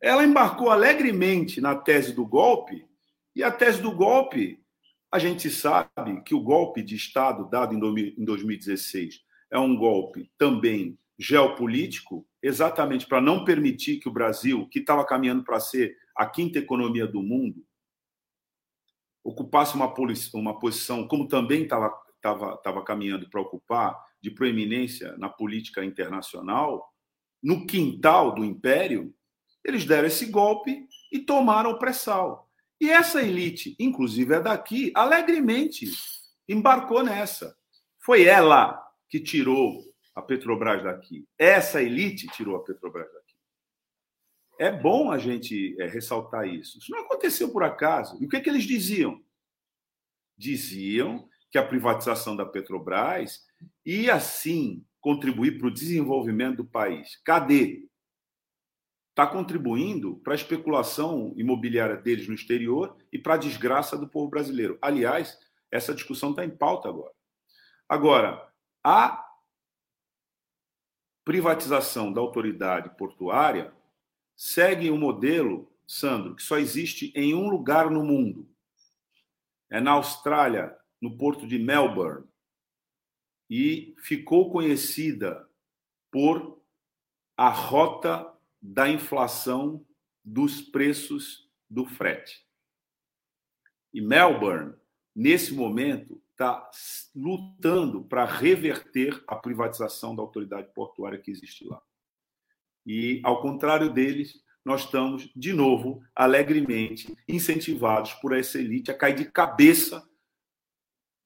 Ela 0.00 0.24
embarcou 0.24 0.70
alegremente 0.70 1.60
na 1.60 1.74
tese 1.74 2.12
do 2.12 2.26
golpe, 2.26 2.86
e 3.34 3.42
a 3.42 3.50
tese 3.50 3.80
do 3.80 3.92
golpe, 3.92 4.62
a 5.10 5.18
gente 5.18 5.50
sabe 5.50 6.22
que 6.24 6.34
o 6.34 6.40
golpe 6.40 6.82
de 6.82 6.94
Estado 6.94 7.48
dado 7.48 7.74
em 7.74 8.24
2016 8.24 9.20
é 9.50 9.58
um 9.58 9.76
golpe 9.76 10.30
também 10.36 10.98
geopolítico, 11.18 12.26
exatamente 12.42 13.06
para 13.06 13.20
não 13.20 13.44
permitir 13.44 13.98
que 13.98 14.08
o 14.08 14.12
Brasil, 14.12 14.68
que 14.68 14.78
estava 14.78 15.04
caminhando 15.04 15.42
para 15.42 15.58
ser 15.58 15.96
a 16.14 16.26
quinta 16.26 16.58
economia 16.58 17.06
do 17.06 17.22
mundo, 17.22 17.64
ocupasse 19.24 19.74
uma, 19.74 19.92
uma 20.34 20.58
posição, 20.58 21.08
como 21.08 21.26
também 21.26 21.62
estava 21.62 22.84
caminhando 22.84 23.28
para 23.28 23.40
ocupar, 23.40 23.98
de 24.20 24.30
proeminência 24.30 25.16
na 25.16 25.28
política 25.28 25.84
internacional, 25.84 26.92
no 27.42 27.66
quintal 27.66 28.34
do 28.34 28.44
império, 28.44 29.14
eles 29.68 29.84
deram 29.84 30.08
esse 30.08 30.26
golpe 30.26 30.86
e 31.12 31.18
tomaram 31.18 31.70
o 31.70 31.78
pré-sal. 31.78 32.48
E 32.80 32.90
essa 32.90 33.22
elite, 33.22 33.76
inclusive 33.78 34.34
é 34.34 34.40
daqui, 34.40 34.92
alegremente 34.94 35.86
embarcou 36.48 37.02
nessa. 37.02 37.56
Foi 37.98 38.24
ela 38.24 38.80
que 39.08 39.20
tirou 39.20 39.84
a 40.14 40.22
Petrobras 40.22 40.82
daqui. 40.82 41.26
Essa 41.38 41.82
elite 41.82 42.26
tirou 42.28 42.56
a 42.56 42.64
Petrobras 42.64 43.06
daqui. 43.12 43.34
É 44.58 44.72
bom 44.72 45.10
a 45.10 45.18
gente 45.18 45.76
é, 45.80 45.86
ressaltar 45.86 46.46
isso. 46.48 46.78
Isso 46.78 46.90
não 46.90 47.00
aconteceu 47.00 47.50
por 47.50 47.62
acaso. 47.62 48.16
E 48.20 48.26
o 48.26 48.28
que, 48.28 48.36
é 48.36 48.40
que 48.40 48.48
eles 48.48 48.64
diziam? 48.64 49.22
Diziam 50.36 51.28
que 51.50 51.58
a 51.58 51.66
privatização 51.66 52.36
da 52.36 52.44
Petrobras 52.44 53.46
ia, 53.84 54.18
sim, 54.20 54.84
contribuir 55.00 55.58
para 55.58 55.68
o 55.68 55.72
desenvolvimento 55.72 56.58
do 56.58 56.64
país. 56.64 57.20
Cadê? 57.24 57.87
Está 59.18 59.26
contribuindo 59.26 60.14
para 60.18 60.32
a 60.32 60.36
especulação 60.36 61.34
imobiliária 61.36 61.96
deles 61.96 62.28
no 62.28 62.34
exterior 62.34 62.96
e 63.12 63.18
para 63.18 63.34
a 63.34 63.36
desgraça 63.36 63.98
do 63.98 64.06
povo 64.06 64.30
brasileiro. 64.30 64.78
Aliás, 64.80 65.36
essa 65.72 65.92
discussão 65.92 66.30
está 66.30 66.44
em 66.44 66.56
pauta 66.56 66.88
agora. 66.88 67.12
Agora, 67.88 68.48
a 68.80 69.28
privatização 71.24 72.12
da 72.12 72.20
autoridade 72.20 72.96
portuária 72.96 73.74
segue 74.36 74.88
um 74.88 74.96
modelo, 74.96 75.68
Sandro, 75.84 76.36
que 76.36 76.42
só 76.44 76.56
existe 76.56 77.12
em 77.16 77.34
um 77.34 77.48
lugar 77.48 77.90
no 77.90 78.04
mundo. 78.04 78.48
É 79.68 79.80
na 79.80 79.90
Austrália, 79.94 80.78
no 81.02 81.18
porto 81.18 81.44
de 81.44 81.58
Melbourne. 81.58 82.24
E 83.50 83.96
ficou 83.98 84.52
conhecida 84.52 85.44
por 86.08 86.62
a 87.36 87.48
rota 87.48 88.37
da 88.60 88.88
inflação 88.88 89.84
dos 90.24 90.60
preços 90.60 91.50
do 91.68 91.84
frete. 91.86 92.46
E 93.92 94.00
Melbourne, 94.00 94.74
nesse 95.14 95.54
momento, 95.54 96.22
está 96.30 96.70
lutando 97.14 98.04
para 98.04 98.24
reverter 98.24 99.22
a 99.26 99.34
privatização 99.34 100.14
da 100.14 100.22
autoridade 100.22 100.72
portuária 100.72 101.18
que 101.18 101.30
existe 101.30 101.64
lá. 101.64 101.82
E, 102.86 103.20
ao 103.24 103.42
contrário 103.42 103.92
deles, 103.92 104.40
nós 104.64 104.82
estamos, 104.82 105.30
de 105.34 105.52
novo, 105.52 106.02
alegremente 106.14 107.16
incentivados 107.26 108.12
por 108.14 108.36
essa 108.36 108.58
elite 108.58 108.90
a 108.90 108.96
cair 108.96 109.14
de 109.14 109.30
cabeça 109.30 110.08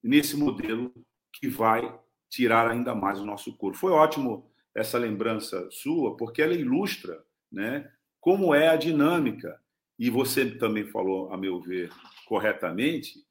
nesse 0.01 0.35
modelo 0.35 0.93
que 1.31 1.47
vai 1.47 1.99
tirar 2.29 2.69
ainda 2.69 2.95
mais 2.95 3.19
o 3.19 3.25
nosso 3.25 3.55
corpo. 3.55 3.77
Foi 3.77 3.91
ótimo 3.91 4.51
essa 4.75 4.97
lembrança 4.97 5.69
sua, 5.71 6.17
porque 6.17 6.41
ela 6.41 6.53
ilustra 6.53 7.23
né, 7.51 7.91
como 8.19 8.53
é 8.53 8.69
a 8.69 8.75
dinâmica. 8.75 9.59
E 9.97 10.09
você 10.09 10.49
também 10.57 10.87
falou, 10.87 11.31
a 11.31 11.37
meu 11.37 11.61
ver, 11.61 11.91
corretamente, 12.25 13.23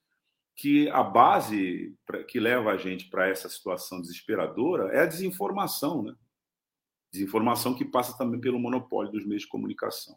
que 0.54 0.88
a 0.90 1.02
base 1.02 1.96
que 2.28 2.38
leva 2.38 2.70
a 2.70 2.76
gente 2.76 3.08
para 3.08 3.28
essa 3.28 3.48
situação 3.48 4.00
desesperadora 4.00 4.92
é 4.92 5.00
a 5.00 5.06
desinformação, 5.06 6.02
né? 6.02 6.14
Desinformação 7.10 7.74
que 7.74 7.84
passa 7.84 8.16
também 8.16 8.40
pelo 8.40 8.58
monopólio 8.58 9.10
dos 9.10 9.26
meios 9.26 9.42
de 9.42 9.48
comunicação. 9.48 10.16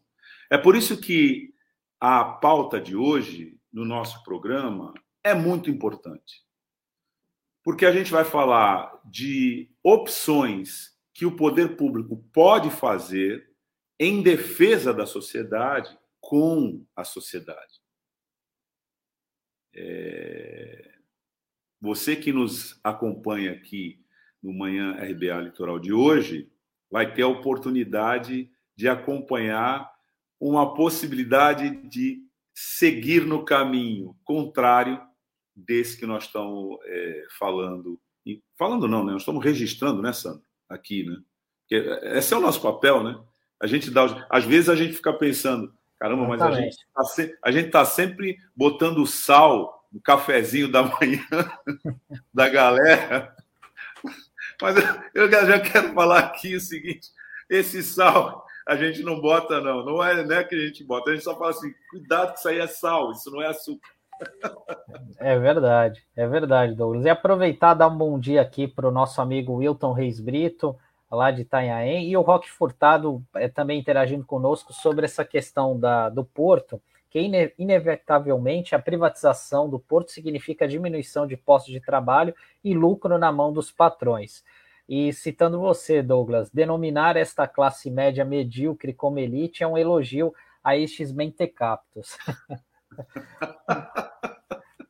É 0.49 0.57
por 0.57 0.76
isso 0.76 0.99
que 0.99 1.53
a 1.99 2.23
pauta 2.23 2.80
de 2.80 2.95
hoje, 2.95 3.59
no 3.71 3.84
nosso 3.86 4.23
programa, 4.23 4.93
é 5.23 5.34
muito 5.34 5.69
importante. 5.69 6.43
Porque 7.63 7.86
a 7.86 7.91
gente 7.91 8.11
vai 8.11 8.23
falar 8.23 9.01
de 9.03 9.71
opções 9.84 10.94
que 11.16 11.26
o 11.26 11.36
poder 11.36 11.78
público 11.78 12.18
pode 12.34 12.70
fazer 12.70 13.49
em 13.97 14.22
defesa 14.22 14.93
da 14.93 15.05
sociedade 15.05 15.97
com 16.20 16.86
a 16.93 17.05
sociedade. 17.05 17.82
É... 19.74 20.93
Você 21.80 22.18
que 22.18 22.34
nos 22.34 22.78
acompanha 22.84 23.53
aqui 23.53 24.03
no 24.43 24.51
Manhã 24.53 24.91
RBA 24.91 25.41
Litoral 25.41 25.80
de 25.80 25.93
hoje, 25.93 26.51
vai 26.91 27.13
ter 27.13 27.22
a 27.22 27.28
oportunidade 27.28 28.51
de 28.76 28.89
acompanhar 28.89 29.89
uma 30.38 30.76
possibilidade 30.76 31.70
de 31.88 32.22
seguir 32.53 33.26
no 33.26 33.45
caminho 33.45 34.18
contrário 34.26 35.01
desse 35.55 35.97
que 35.97 36.05
nós 36.05 36.26
estamos 36.26 36.78
é, 36.84 37.26
falando. 37.39 37.99
Falando 38.57 38.88
não, 38.88 39.05
né? 39.05 39.13
Nós 39.13 39.22
estamos 39.22 39.43
registrando, 39.43 40.01
né, 40.01 40.11
Sandro? 40.11 40.44
Aqui, 40.70 41.03
né? 41.03 41.18
Porque 41.61 41.76
esse 42.18 42.34
é 42.34 42.38
o 42.38 42.41
nosso 42.41 42.61
papel, 42.61 43.03
né? 43.03 43.20
A 43.61 43.68
gente 43.68 43.89
dá. 43.89 44.28
Às 44.30 44.45
vezes 44.45 44.70
a 44.70 44.76
gente 44.76 44.93
fica 44.93 45.13
pensando, 45.13 45.74
Caramba, 45.99 46.28
mas 46.28 46.41
a 46.41 46.51
gente, 46.51 46.78
tá 46.93 47.03
se... 47.03 47.38
a 47.41 47.51
gente 47.51 47.70
tá 47.70 47.86
sempre 47.86 48.38
botando 48.55 49.07
sal 49.07 49.88
no 49.91 50.01
cafezinho 50.01 50.70
da 50.70 50.84
manhã 50.99 51.26
da 52.34 52.49
galera. 52.49 53.36
Mas 54.61 54.76
eu 55.13 55.32
já 55.32 55.59
quero 55.59 55.93
falar 55.93 56.20
aqui 56.20 56.55
o 56.55 56.59
seguinte: 56.59 57.09
esse 57.49 57.82
sal 57.82 58.45
a 58.68 58.76
gente 58.76 59.03
não 59.03 59.22
bota, 59.22 59.61
não. 59.61 59.86
Não 59.86 60.03
é, 60.03 60.24
não 60.24 60.36
é 60.36 60.43
que 60.43 60.55
a 60.55 60.68
gente 60.68 60.84
bota, 60.84 61.11
a 61.11 61.13
gente 61.13 61.24
só 61.24 61.38
fala 61.38 61.51
assim: 61.51 61.74
cuidado 61.89 62.34
que 62.34 62.39
isso 62.39 62.49
aí 62.49 62.59
é 62.59 62.68
sal, 62.68 63.11
isso 63.11 63.32
não 63.32 63.41
é 63.41 63.47
açúcar. 63.47 63.89
É 65.18 65.38
verdade, 65.38 66.05
é 66.16 66.28
verdade, 66.28 66.76
Douglas. 66.76 67.05
E 67.05 67.09
aproveitar 67.09 67.74
dar 67.74 67.88
um 67.88 67.97
bom 67.97 68.20
dia 68.20 68.41
aqui 68.41 68.68
para 68.68 68.88
o 68.88 68.91
nosso 68.91 69.22
amigo 69.22 69.55
Wilton 69.55 69.91
Reis 69.91 70.20
Brito, 70.20 70.78
lá 71.11 71.32
de 71.32 71.41
Itanhaém, 71.41 72.09
e 72.09 72.18
o 72.18 72.22
Roque 72.22 72.49
Furtado 72.49 73.24
é, 73.36 73.47
também 73.47 73.80
interagindo 73.80 74.26
conosco 74.26 74.74
sobre 74.74 75.05
essa 75.05 75.24
questão 75.24 75.80
da, 75.80 76.09
do 76.09 76.24
porto, 76.24 76.82
que 77.09 77.20
ine, 77.20 77.53
inevitavelmente 77.57 78.76
a 78.76 78.80
privatização 78.80 79.70
do 79.70 79.80
porto 79.80 80.11
significa 80.11 80.68
diminuição 80.68 81.26
de 81.26 81.38
postos 81.38 81.74
de 81.74 81.80
trabalho 81.80 82.36
e 82.63 82.74
lucro 82.74 83.18
na 83.18 83.32
mão 83.32 83.53
dos 83.53 83.72
patrões. 83.72 84.43
E 84.88 85.11
citando 85.13 85.59
você, 85.59 86.03
Douglas, 86.03 86.49
denominar 86.51 87.18
esta 87.18 87.47
classe 87.47 87.89
média 87.89 88.24
medíocre 88.24 88.93
como 88.93 89.18
elite 89.18 89.63
é 89.63 89.68
um 89.68 89.78
elogio 89.78 90.34
a 90.63 90.78
estes 90.78 91.11
mentecaptos. 91.11 92.18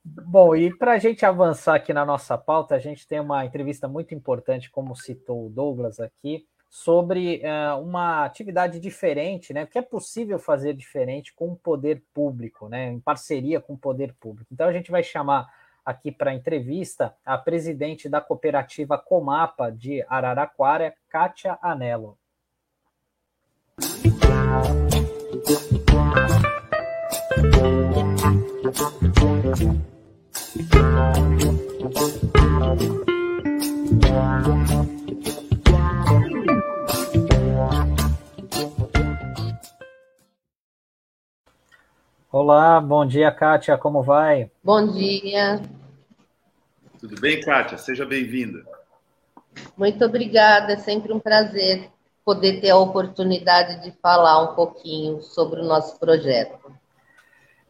Bom, 0.03 0.55
e 0.55 0.75
para 0.75 0.93
a 0.93 0.97
gente 0.97 1.25
avançar 1.25 1.75
aqui 1.75 1.93
na 1.93 2.05
nossa 2.05 2.37
pauta, 2.37 2.75
a 2.75 2.79
gente 2.79 3.07
tem 3.07 3.19
uma 3.19 3.45
entrevista 3.45 3.87
muito 3.87 4.13
importante, 4.13 4.69
como 4.69 4.95
citou 4.95 5.45
o 5.45 5.49
Douglas 5.49 5.99
aqui, 5.99 6.45
sobre 6.69 7.41
uh, 7.41 7.79
uma 7.79 8.25
atividade 8.25 8.79
diferente, 8.79 9.53
né? 9.53 9.65
Que 9.65 9.77
é 9.77 9.81
possível 9.81 10.37
fazer 10.37 10.73
diferente 10.73 11.33
com 11.33 11.53
o 11.53 11.55
poder 11.55 12.03
público, 12.13 12.67
né? 12.67 12.91
Em 12.91 12.99
parceria 12.99 13.61
com 13.61 13.75
o 13.75 13.77
poder 13.77 14.13
público. 14.19 14.49
Então 14.51 14.67
a 14.67 14.73
gente 14.73 14.91
vai 14.91 15.01
chamar 15.01 15.47
aqui 15.85 16.11
para 16.11 16.31
a 16.31 16.33
entrevista 16.33 17.15
a 17.25 17.37
presidente 17.37 18.09
da 18.09 18.19
cooperativa 18.19 18.97
Comapa 18.97 19.69
de 19.69 20.03
Araraquara, 20.09 20.93
Kátia 21.07 21.57
Anello. 21.61 22.17
Olá, 42.29 42.81
bom 42.81 43.05
dia, 43.05 43.31
Kátia, 43.31 43.77
como 43.77 44.03
vai? 44.03 44.51
Bom 44.61 44.91
dia. 44.91 45.61
Tudo 46.99 47.21
bem, 47.21 47.39
Kátia? 47.39 47.77
Seja 47.77 48.05
bem-vinda. 48.05 48.65
Muito 49.77 50.03
obrigada, 50.03 50.73
é 50.73 50.77
sempre 50.77 51.13
um 51.13 51.19
prazer 51.19 51.89
poder 52.25 52.59
ter 52.59 52.71
a 52.71 52.77
oportunidade 52.77 53.83
de 53.83 53.91
falar 54.01 54.43
um 54.43 54.55
pouquinho 54.55 55.21
sobre 55.21 55.61
o 55.61 55.65
nosso 55.65 55.97
projeto. 55.97 56.74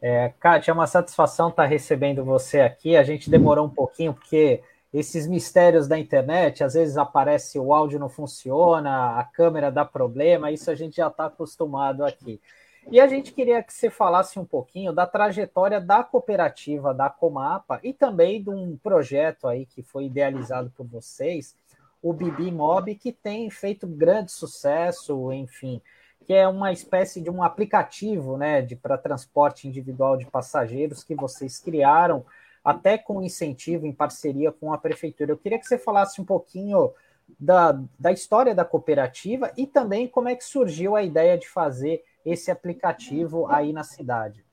É, 0.00 0.32
Kátia, 0.38 0.70
é 0.70 0.74
uma 0.74 0.86
satisfação 0.86 1.48
estar 1.48 1.64
recebendo 1.64 2.24
você 2.24 2.60
aqui. 2.60 2.96
A 2.96 3.02
gente 3.02 3.30
demorou 3.30 3.66
um 3.66 3.70
pouquinho, 3.70 4.12
porque 4.12 4.62
esses 4.92 5.26
mistérios 5.26 5.88
da 5.88 5.98
internet, 5.98 6.62
às 6.62 6.74
vezes 6.74 6.96
aparece 6.96 7.58
o 7.58 7.74
áudio 7.74 7.98
não 7.98 8.08
funciona, 8.08 9.18
a 9.18 9.24
câmera 9.24 9.70
dá 9.70 9.84
problema, 9.84 10.50
isso 10.50 10.70
a 10.70 10.74
gente 10.74 10.96
já 10.96 11.08
está 11.08 11.26
acostumado 11.26 12.04
aqui. 12.04 12.40
E 12.88 13.00
a 13.00 13.06
gente 13.08 13.32
queria 13.32 13.62
que 13.62 13.72
você 13.72 13.90
falasse 13.90 14.38
um 14.38 14.44
pouquinho 14.44 14.92
da 14.92 15.06
trajetória 15.06 15.80
da 15.80 16.04
cooperativa 16.04 16.94
da 16.94 17.10
Comapa 17.10 17.80
e 17.82 17.92
também 17.92 18.40
de 18.40 18.48
um 18.48 18.76
projeto 18.76 19.48
aí 19.48 19.66
que 19.66 19.82
foi 19.82 20.04
idealizado 20.04 20.70
por 20.76 20.86
vocês, 20.86 21.56
o 22.00 22.12
Bibi 22.12 22.52
Mob, 22.52 22.94
que 22.94 23.10
tem 23.10 23.50
feito 23.50 23.86
grande 23.88 24.30
sucesso, 24.30 25.32
enfim, 25.32 25.82
que 26.26 26.34
é 26.34 26.46
uma 26.48 26.72
espécie 26.72 27.20
de 27.20 27.30
um 27.30 27.40
aplicativo 27.40 28.36
né, 28.36 28.66
para 28.82 28.98
transporte 28.98 29.68
individual 29.68 30.16
de 30.16 30.26
passageiros 30.26 31.04
que 31.04 31.14
vocês 31.14 31.60
criaram 31.60 32.26
até 32.64 32.98
com 32.98 33.22
incentivo 33.22 33.86
em 33.86 33.92
parceria 33.92 34.50
com 34.50 34.72
a 34.72 34.78
prefeitura. 34.78 35.30
Eu 35.30 35.38
queria 35.38 35.56
que 35.56 35.64
você 35.64 35.78
falasse 35.78 36.20
um 36.20 36.24
pouquinho 36.24 36.92
da, 37.38 37.78
da 37.96 38.10
história 38.10 38.56
da 38.56 38.64
cooperativa 38.64 39.52
e 39.56 39.68
também 39.68 40.08
como 40.08 40.28
é 40.28 40.34
que 40.34 40.44
surgiu 40.44 40.96
a 40.96 41.02
ideia 41.04 41.38
de 41.38 41.48
fazer 41.48 42.02
esse 42.24 42.50
aplicativo 42.50 43.46
aí 43.46 43.72
na 43.72 43.84
cidade. 43.84 44.44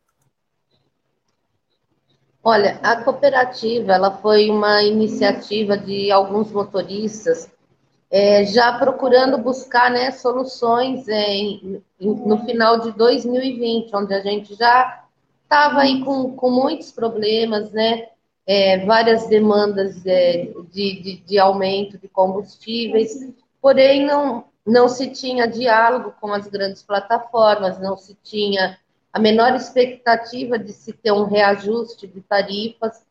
Olha, 2.44 2.80
a 2.84 3.02
cooperativa 3.04 3.94
ela 3.94 4.18
foi 4.18 4.52
uma 4.52 4.84
iniciativa 4.84 5.76
de 5.76 6.12
alguns 6.12 6.52
motoristas 6.52 7.50
é, 8.14 8.46
já 8.46 8.78
procurando 8.78 9.40
buscar 9.40 9.90
né, 9.90 10.12
soluções 10.12 11.08
em, 11.08 11.82
no 12.00 12.46
final 12.46 12.80
de 12.80 12.92
2020, 12.92 13.92
onde 13.96 14.14
a 14.14 14.22
gente 14.22 14.54
já 14.54 15.04
estava 15.42 15.80
aí 15.80 16.06
com, 16.06 16.36
com 16.36 16.52
muitos 16.52 16.92
problemas, 16.92 17.72
né? 17.72 18.10
É, 18.46 18.86
várias 18.86 19.26
demandas 19.28 20.06
é, 20.06 20.52
de, 20.72 21.02
de, 21.02 21.18
de, 21.26 21.40
aumento 21.40 21.98
de 21.98 22.08
combustíveis, 22.08 23.34
porém 23.60 24.06
não, 24.06 24.46
não 24.64 24.88
se 24.88 25.10
tinha 25.10 25.48
diálogo 25.48 26.14
com 26.22 26.32
as 26.32 26.46
grandes 26.48 26.84
plataformas, 26.84 27.80
não 27.80 27.98
se 27.98 28.16
tinha 28.22 28.78
a 29.12 29.18
menor 29.18 29.56
expectativa 29.56 30.60
de 30.60 30.72
se 30.72 30.94
ter 30.94 31.14
um 31.14 31.24
reajuste 31.24 32.06
de 32.06 32.22
tarifas, 32.22 33.04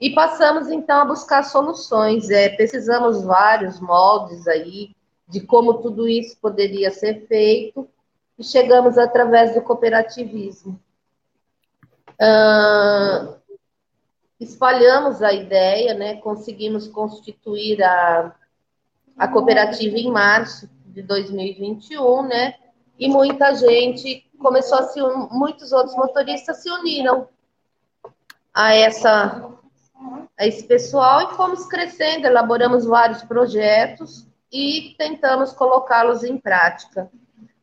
e 0.00 0.10
passamos 0.10 0.68
então 0.68 1.02
a 1.02 1.04
buscar 1.04 1.42
soluções. 1.42 2.30
É, 2.30 2.48
precisamos 2.48 3.22
vários 3.22 3.78
moldes 3.80 4.48
aí 4.48 4.94
de 5.28 5.40
como 5.40 5.74
tudo 5.74 6.08
isso 6.08 6.36
poderia 6.40 6.90
ser 6.90 7.26
feito, 7.26 7.88
e 8.36 8.42
chegamos 8.42 8.98
através 8.98 9.54
do 9.54 9.62
cooperativismo. 9.62 10.80
Espalhamos 14.40 15.22
a 15.22 15.32
ideia, 15.32 15.94
né? 15.94 16.16
conseguimos 16.16 16.88
constituir 16.88 17.82
a, 17.82 18.34
a 19.16 19.28
cooperativa 19.28 19.96
em 19.96 20.10
março 20.10 20.68
de 20.86 21.02
2021, 21.02 22.22
né? 22.26 22.54
E 22.98 23.08
muita 23.08 23.54
gente 23.54 24.26
começou 24.38 24.78
a 24.78 24.82
se 24.84 25.00
muitos 25.30 25.72
outros 25.72 25.94
motoristas 25.94 26.62
se 26.62 26.70
uniram 26.70 27.28
a 28.52 28.74
essa 28.74 29.59
esse 30.46 30.64
pessoal 30.64 31.22
e 31.22 31.34
fomos 31.36 31.66
crescendo, 31.66 32.26
elaboramos 32.26 32.84
vários 32.86 33.22
projetos 33.22 34.26
e 34.50 34.94
tentamos 34.98 35.52
colocá-los 35.52 36.24
em 36.24 36.38
prática. 36.38 37.10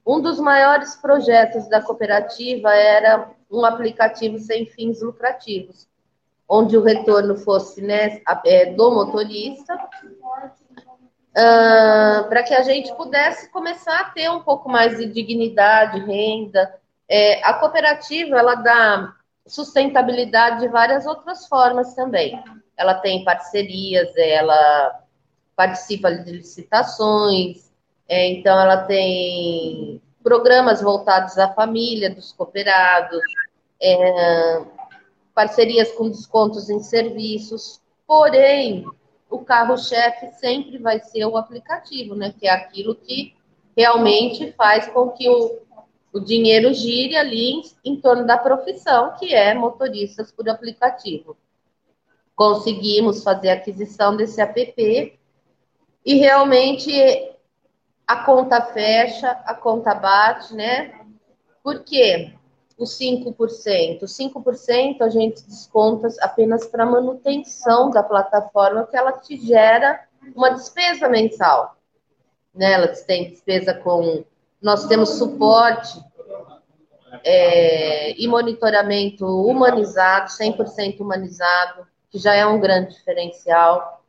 Um 0.06 0.22
dos 0.22 0.40
maiores 0.40 0.96
projetos 0.96 1.68
da 1.68 1.82
cooperativa 1.82 2.74
era 2.74 3.30
um 3.52 3.66
aplicativo 3.66 4.40
sem 4.40 4.66
fins 4.66 5.02
lucrativos, 5.02 5.88
onde 6.48 6.78
o 6.78 6.84
retorno 6.84 7.36
fosse 7.36 7.82
né, 7.82 8.22
é, 8.46 8.68
do 8.68 8.92
motorista, 8.92 9.76
uh, 11.38 12.30
para 12.30 12.44
que 12.44 12.54
a 12.54 12.62
gente 12.62 12.94
pudesse 12.96 13.50
começar 13.52 14.00
a 14.00 14.10
ter 14.12 14.30
um 14.30 14.42
pouco 14.42 14.70
mais 14.70 14.98
de 14.98 15.08
dignidade, 15.08 16.00
renda. 16.00 16.74
É, 17.10 17.44
a 17.44 17.56
cooperativa 17.56 18.38
ela 18.38 18.56
dá 18.56 19.14
sustentabilidade 19.48 20.62
de 20.62 20.68
várias 20.68 21.06
outras 21.06 21.48
formas 21.48 21.93
também. 21.95 22.41
Ela 22.76 22.95
tem 22.95 23.24
parcerias, 23.24 24.16
ela 24.16 25.04
participa 25.56 26.14
de 26.14 26.32
licitações, 26.32 27.72
é, 28.08 28.28
então 28.28 28.60
ela 28.60 28.84
tem 28.84 30.02
programas 30.24 30.82
voltados 30.82 31.38
à 31.38 31.54
família 31.54 32.14
dos 32.14 32.32
cooperados, 32.32 33.22
é, 33.82 34.62
parcerias 35.34 35.91
com 35.93 36.10
descontos 36.10 36.70
em 36.70 36.80
serviços, 36.80 37.82
porém 38.06 38.86
o 39.30 39.39
carro-chefe 39.39 40.32
sempre 40.34 40.78
vai 40.78 41.00
ser 41.00 41.26
o 41.26 41.38
aplicativo, 41.38 42.16
né? 42.16 42.34
Que 42.39 42.48
é 42.48 42.52
aquilo 42.52 42.95
que 42.95 43.36
realmente 43.76 44.52
faz 44.54 44.88
com 44.88 45.10
que 45.12 45.30
o, 45.30 45.60
o 46.18 46.24
dinheiro 46.24 46.74
gire 46.74 47.15
ali 47.15 47.51
em, 47.51 47.61
em 47.84 47.95
torno 48.01 48.26
da 48.26 48.38
profissão, 48.38 49.13
que 49.18 49.34
é 49.34 49.53
motoristas 49.53 50.32
por 50.32 50.47
aplicativo. 50.49 51.38
Conseguimos 52.36 53.24
fazer 53.24 53.49
a 53.49 53.53
aquisição 53.53 54.15
desse 54.15 54.41
app 54.41 55.20
e 56.05 56.15
realmente 56.15 56.91
a 58.05 58.24
conta 58.24 58.61
fecha, 58.61 59.32
a 59.45 59.53
conta 59.53 59.93
bate, 59.93 60.53
né? 60.53 61.01
Por 61.63 61.84
quê? 61.84 62.38
os 62.78 62.97
5%. 62.97 64.03
Os 64.03 64.15
5% 64.15 65.01
a 65.01 65.09
gente 65.09 65.43
desconta 65.45 66.07
apenas 66.22 66.68
para 66.68 66.86
manutenção 66.86 67.89
da 67.89 68.03
plataforma, 68.03 68.86
que 68.86 68.95
ela 68.95 69.13
te 69.13 69.38
gera 69.38 69.99
uma 70.36 70.51
despesa 70.51 71.09
mensal. 71.09 71.76
Né? 72.53 72.74
Ela 72.74 72.88
tem 72.88 73.32
despesa 73.32 73.74
com. 73.74 74.24
Nós 74.61 74.86
temos 74.86 75.09
suporte 75.18 75.99
é, 77.24 78.20
e 78.20 78.28
monitoramento 78.28 79.26
humanizado, 79.26 80.30
100% 80.32 80.99
humanizado, 80.99 81.88
que 82.10 82.18
já 82.18 82.34
é 82.34 82.45
um 82.45 82.60
grande 82.60 82.95
diferencial. 82.95 84.03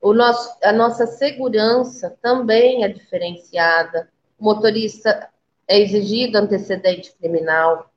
O 0.00 0.12
nosso, 0.12 0.56
a 0.62 0.72
nossa 0.72 1.06
segurança 1.06 2.16
também 2.22 2.84
é 2.84 2.88
diferenciada. 2.88 4.08
O 4.38 4.44
motorista 4.44 5.28
é 5.66 5.78
exigido 5.78 6.38
antecedente 6.38 7.12
criminal 7.18 7.90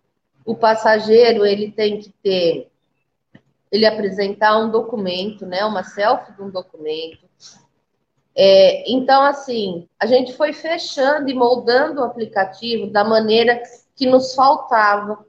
o 0.49 0.55
passageiro 0.55 1.45
ele 1.45 1.71
tem 1.71 1.99
que 1.99 2.11
ter, 2.23 2.71
ele 3.71 3.85
apresentar 3.85 4.57
um 4.57 4.71
documento, 4.71 5.45
né, 5.45 5.63
uma 5.63 5.83
selfie 5.83 6.33
de 6.33 6.41
um 6.41 6.49
documento. 6.49 7.29
É, 8.35 8.91
então, 8.91 9.21
assim, 9.21 9.87
a 9.99 10.07
gente 10.07 10.33
foi 10.33 10.51
fechando 10.51 11.29
e 11.29 11.35
moldando 11.35 12.01
o 12.01 12.03
aplicativo 12.03 12.87
da 12.87 13.03
maneira 13.03 13.57
que 13.57 13.67
nos 14.05 14.33
faltava, 14.33 15.25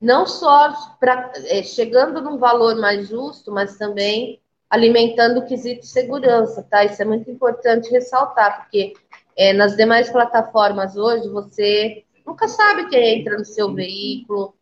não 0.00 0.26
só 0.26 0.96
pra, 0.98 1.32
é, 1.46 1.62
chegando 1.62 2.20
num 2.20 2.38
valor 2.38 2.76
mais 2.76 3.08
justo, 3.08 3.52
mas 3.52 3.76
também 3.78 4.40
alimentando 4.68 5.40
o 5.40 5.46
quesito 5.46 5.86
segurança, 5.86 6.66
tá? 6.68 6.84
Isso 6.84 7.00
é 7.00 7.04
muito 7.04 7.30
importante 7.30 7.90
ressaltar, 7.90 8.62
porque 8.62 8.94
é, 9.36 9.52
nas 9.52 9.76
demais 9.76 10.10
plataformas 10.10 10.96
hoje 10.96 11.28
você 11.28 12.04
nunca 12.26 12.48
sabe 12.48 12.88
quem 12.88 13.20
entra 13.20 13.38
no 13.38 13.44
seu 13.44 13.72
veículo. 13.74 14.54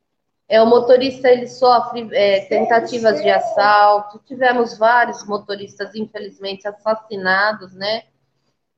É, 0.48 0.60
o 0.60 0.66
motorista 0.66 1.28
ele 1.28 1.46
sofre 1.46 2.08
é, 2.12 2.40
tentativas 2.46 3.22
de 3.22 3.30
assalto. 3.30 4.20
Tivemos 4.26 4.76
vários 4.76 5.24
motoristas, 5.24 5.94
infelizmente, 5.94 6.66
assassinados, 6.66 7.72
né? 7.72 8.02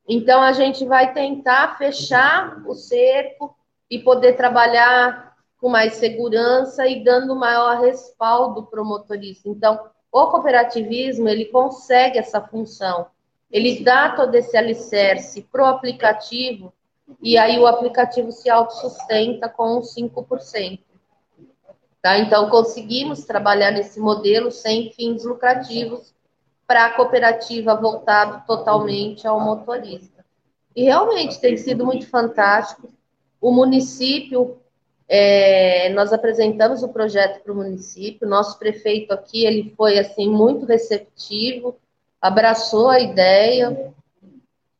Então 0.06 0.42
a 0.42 0.52
gente 0.52 0.84
vai 0.84 1.14
tentar 1.14 1.78
fechar 1.78 2.62
o 2.66 2.74
cerco 2.74 3.56
e 3.92 3.98
poder 3.98 4.38
trabalhar 4.38 5.36
com 5.60 5.68
mais 5.68 5.96
segurança 5.96 6.86
e 6.86 7.04
dando 7.04 7.36
maior 7.36 7.78
respaldo 7.78 8.62
para 8.64 8.80
o 8.80 8.86
motorista. 8.86 9.50
Então, 9.50 9.78
o 10.10 10.26
cooperativismo 10.28 11.28
ele 11.28 11.44
consegue 11.44 12.18
essa 12.18 12.40
função. 12.40 13.08
Ele 13.50 13.84
dá 13.84 14.08
todo 14.16 14.34
esse 14.34 14.56
alicerce 14.56 15.42
para 15.42 15.62
o 15.62 15.66
aplicativo 15.66 16.72
e 17.20 17.36
aí 17.36 17.58
o 17.58 17.66
aplicativo 17.66 18.32
se 18.32 18.48
autossustenta 18.48 19.46
com 19.46 19.78
os 19.78 19.94
5%. 19.94 20.80
Tá? 22.00 22.16
Então, 22.16 22.48
conseguimos 22.48 23.26
trabalhar 23.26 23.72
nesse 23.72 24.00
modelo 24.00 24.50
sem 24.50 24.90
fins 24.92 25.22
lucrativos 25.22 26.14
para 26.66 26.86
a 26.86 26.90
cooperativa 26.94 27.74
voltado 27.74 28.42
totalmente 28.46 29.28
ao 29.28 29.38
motorista. 29.38 30.24
E 30.74 30.82
realmente 30.82 31.38
tem 31.38 31.58
sido 31.58 31.84
muito 31.84 32.08
fantástico. 32.08 32.88
O 33.42 33.50
município, 33.50 34.56
é, 35.08 35.88
nós 35.88 36.12
apresentamos 36.12 36.84
o 36.84 36.88
projeto 36.88 37.42
para 37.42 37.52
o 37.52 37.56
município, 37.56 38.28
nosso 38.28 38.56
prefeito 38.56 39.12
aqui, 39.12 39.44
ele 39.44 39.74
foi 39.76 39.98
assim 39.98 40.30
muito 40.30 40.64
receptivo, 40.64 41.76
abraçou 42.20 42.88
a 42.88 43.00
ideia, 43.00 43.92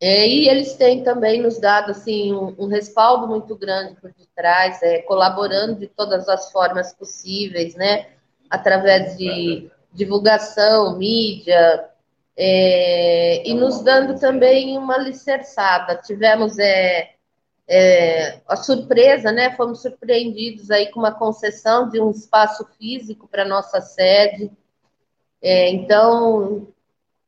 é, 0.01 0.29
e 0.29 0.49
eles 0.49 0.75
têm 0.75 1.03
também 1.03 1.43
nos 1.43 1.59
dado 1.59 1.91
assim 1.91 2.33
um, 2.33 2.55
um, 2.57 2.67
respaldo 2.67 3.27
muito 3.27 3.57
grande 3.57 3.97
por 4.01 4.13
detrás, 4.13 4.81
é, 4.81 5.03
colaborando 5.03 5.75
de 5.75 5.89
todas 5.89 6.29
as 6.29 6.53
formas 6.53 6.93
possíveis, 6.95 7.75
né? 7.75 8.11
Através 8.49 9.17
de 9.17 9.71
divulgação, 9.93 10.97
mídia, 10.97 11.89
é, 12.37 13.49
e 13.49 13.55
nos 13.55 13.81
dando 13.83 14.19
também 14.21 14.79
uma 14.79 14.99
licenciada. 14.99 15.97
Tivemos 15.97 16.59
é, 16.59 17.12
é, 17.73 18.41
a 18.47 18.57
surpresa, 18.57 19.33
né? 19.33 19.55
Fomos 19.57 19.81
surpreendidos 19.81 20.71
aí 20.71 20.91
com 20.91 21.01
uma 21.01 21.13
concessão 21.13 21.89
de 21.89 22.01
um 22.01 22.11
espaço 22.11 22.67
físico 22.79 23.27
para 23.29 23.45
nossa 23.45 23.81
sede. 23.81 24.51
É, 25.41 25.71
então, 25.71 26.69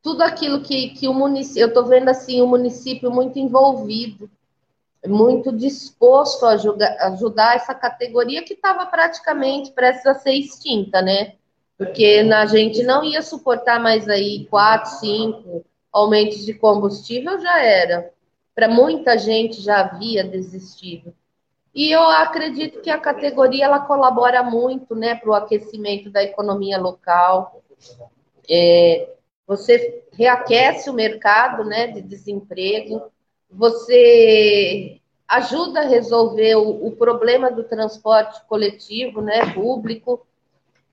tudo 0.03 0.23
aquilo 0.23 0.61
que, 0.63 0.91
que 0.91 1.09
o 1.09 1.15
município, 1.15 1.63
eu 1.63 1.69
estou 1.69 1.87
vendo 1.87 2.09
assim, 2.09 2.41
o 2.43 2.47
município 2.47 3.11
muito 3.11 3.39
envolvido, 3.39 4.31
muito 5.07 5.51
disposto 5.51 6.47
a 6.47 6.51
ajudar, 6.51 6.97
ajudar 7.01 7.57
essa 7.57 7.75
categoria 7.75 8.43
que 8.43 8.55
estava 8.55 8.87
praticamente 8.87 9.73
prestes 9.73 10.07
a 10.07 10.15
ser 10.15 10.33
extinta, 10.33 11.01
né? 11.01 11.35
porque 11.77 12.25
a 12.33 12.47
gente 12.47 12.83
não 12.83 13.05
ia 13.05 13.23
suportar 13.23 13.81
mais 13.81 14.09
aí 14.09 14.47
quatro, 14.47 14.91
cinco 14.99 15.65
aumentos 15.93 16.45
de 16.45 16.55
combustível, 16.55 17.41
já 17.41 17.61
era. 17.63 18.13
Para 18.55 18.69
muita 18.69 19.19
gente 19.19 19.61
já 19.61 19.81
havia 19.81 20.23
desistido. 20.25 21.15
E 21.75 21.91
eu 21.91 22.03
acredito 22.03 22.81
que 22.81 22.91
a 22.91 22.99
categoria 22.99 23.65
ela 23.65 23.81
colabora 23.81 24.43
muito 24.45 24.95
né, 24.95 25.17
para 25.17 25.31
o 25.31 25.35
aquecimento 25.35 26.09
da 26.09 26.23
economia 26.23 26.79
local. 26.79 27.63
É, 28.49 29.15
você 29.47 30.05
reaquece 30.13 30.89
o 30.89 30.95
mercado 30.95 31.65
né, 31.65 31.89
de 31.89 32.01
desemprego, 32.01 33.03
você 33.51 35.01
ajuda 35.27 35.81
a 35.81 35.89
resolver 35.89 36.55
o, 36.55 36.87
o 36.87 36.93
problema 36.93 37.51
do 37.51 37.65
transporte 37.65 38.41
coletivo, 38.47 39.21
né, 39.21 39.53
público, 39.53 40.25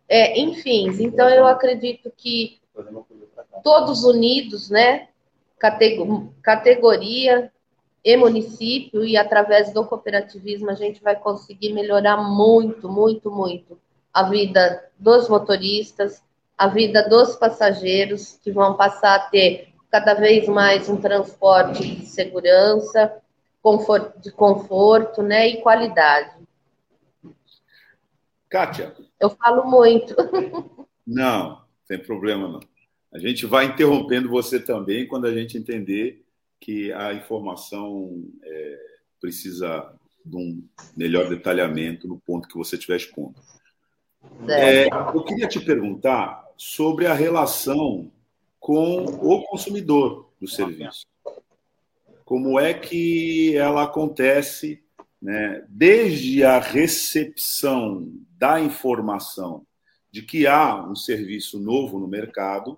é, 0.09 0.39
enfim. 0.39 0.89
Então, 0.99 1.29
eu 1.29 1.45
acredito 1.45 2.11
que 2.17 2.59
todos 3.63 4.03
unidos, 4.03 4.69
né, 4.69 5.09
categoria 6.41 7.51
e 8.03 8.17
município, 8.17 9.05
e 9.05 9.15
através 9.15 9.71
do 9.71 9.85
cooperativismo, 9.85 10.71
a 10.71 10.75
gente 10.75 11.01
vai 11.01 11.15
conseguir 11.15 11.73
melhorar 11.73 12.17
muito, 12.17 12.89
muito, 12.89 13.29
muito 13.29 13.79
a 14.13 14.23
vida 14.23 14.89
dos 14.97 15.29
motoristas, 15.29 16.23
a 16.57 16.67
vida 16.67 17.07
dos 17.07 17.35
passageiros, 17.35 18.39
que 18.43 18.51
vão 18.51 18.75
passar 18.75 19.15
a 19.15 19.19
ter 19.29 19.69
cada 19.89 20.13
vez 20.13 20.47
mais 20.47 20.89
um 20.89 20.97
transporte 20.97 21.95
de 21.95 22.05
segurança, 22.05 23.21
conforto, 23.61 24.19
de 24.19 24.31
conforto 24.31 25.21
né, 25.21 25.47
e 25.47 25.61
qualidade. 25.61 26.35
Kátia. 28.49 28.95
Eu 29.19 29.29
falo 29.29 29.69
muito. 29.69 30.15
Não, 31.05 31.61
sem 31.83 31.99
problema 31.99 32.47
não. 32.47 32.59
A 33.13 33.19
gente 33.19 33.45
vai 33.45 33.65
interrompendo 33.65 34.29
você 34.29 34.59
também 34.59 35.07
quando 35.07 35.27
a 35.27 35.33
gente 35.33 35.57
entender 35.57 36.23
que 36.59 36.91
a 36.93 37.13
informação 37.13 38.23
é, 38.43 38.79
precisa 39.19 39.93
de 40.25 40.35
um 40.37 40.63
melhor 40.95 41.27
detalhamento 41.27 42.07
no 42.07 42.19
ponto 42.19 42.47
que 42.47 42.57
você 42.57 42.75
estiver 42.75 42.97
expondo. 42.97 43.35
É, 44.47 44.87
eu 44.87 45.23
queria 45.23 45.47
te 45.47 45.59
perguntar 45.59 46.45
sobre 46.55 47.07
a 47.07 47.13
relação 47.13 48.11
com 48.59 49.03
o 49.05 49.43
consumidor 49.43 50.29
do 50.39 50.47
serviço. 50.47 51.07
Como 52.23 52.59
é 52.59 52.73
que 52.73 53.57
ela 53.57 53.83
acontece 53.83 54.83
né, 55.21 55.65
desde 55.67 56.43
a 56.43 56.59
recepção 56.59 58.11
da 58.37 58.59
informação 58.59 59.65
de 60.11 60.21
que 60.21 60.47
há 60.47 60.83
um 60.83 60.95
serviço 60.95 61.59
novo 61.59 61.99
no 61.99 62.07
mercado, 62.07 62.77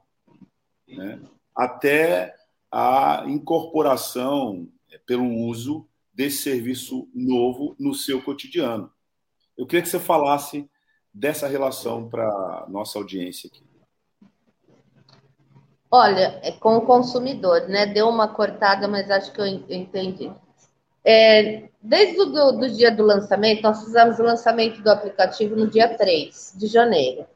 né, 0.96 1.20
até 1.56 2.36
a 2.72 3.24
incorporação 3.28 4.68
é, 4.92 4.98
pelo 4.98 5.28
uso 5.28 5.88
desse 6.14 6.44
serviço 6.44 7.08
novo 7.14 7.76
no 7.80 7.94
seu 7.94 8.22
cotidiano. 8.22 8.92
Eu 9.58 9.66
queria 9.66 9.82
que 9.82 9.90
você 9.90 10.00
falasse 10.00 10.70
dessa 11.14 11.48
relação 11.48 12.10
para 12.10 12.66
nossa 12.70 12.98
audiência 12.98 13.48
aqui. 13.48 13.64
Olha, 15.92 16.40
é 16.42 16.52
com 16.52 16.78
o 16.78 16.82
consumidor, 16.82 17.68
né? 17.68 17.86
Deu 17.86 18.10
uma 18.10 18.28
cortada, 18.28 18.88
mas 18.88 19.12
acho 19.12 19.32
que 19.32 19.40
eu 19.40 19.46
entendi. 19.46 20.32
É, 21.06 21.70
desde 21.80 22.20
o 22.20 22.26
do, 22.26 22.52
do, 22.54 22.70
dia 22.72 22.90
do 22.90 23.04
lançamento, 23.04 23.62
nós 23.62 23.84
fizemos 23.84 24.18
o 24.18 24.24
lançamento 24.24 24.82
do 24.82 24.90
aplicativo 24.90 25.56
no 25.56 25.68
dia 25.70 25.96
3 25.96 26.56
de 26.58 26.66
janeiro. 26.66 27.28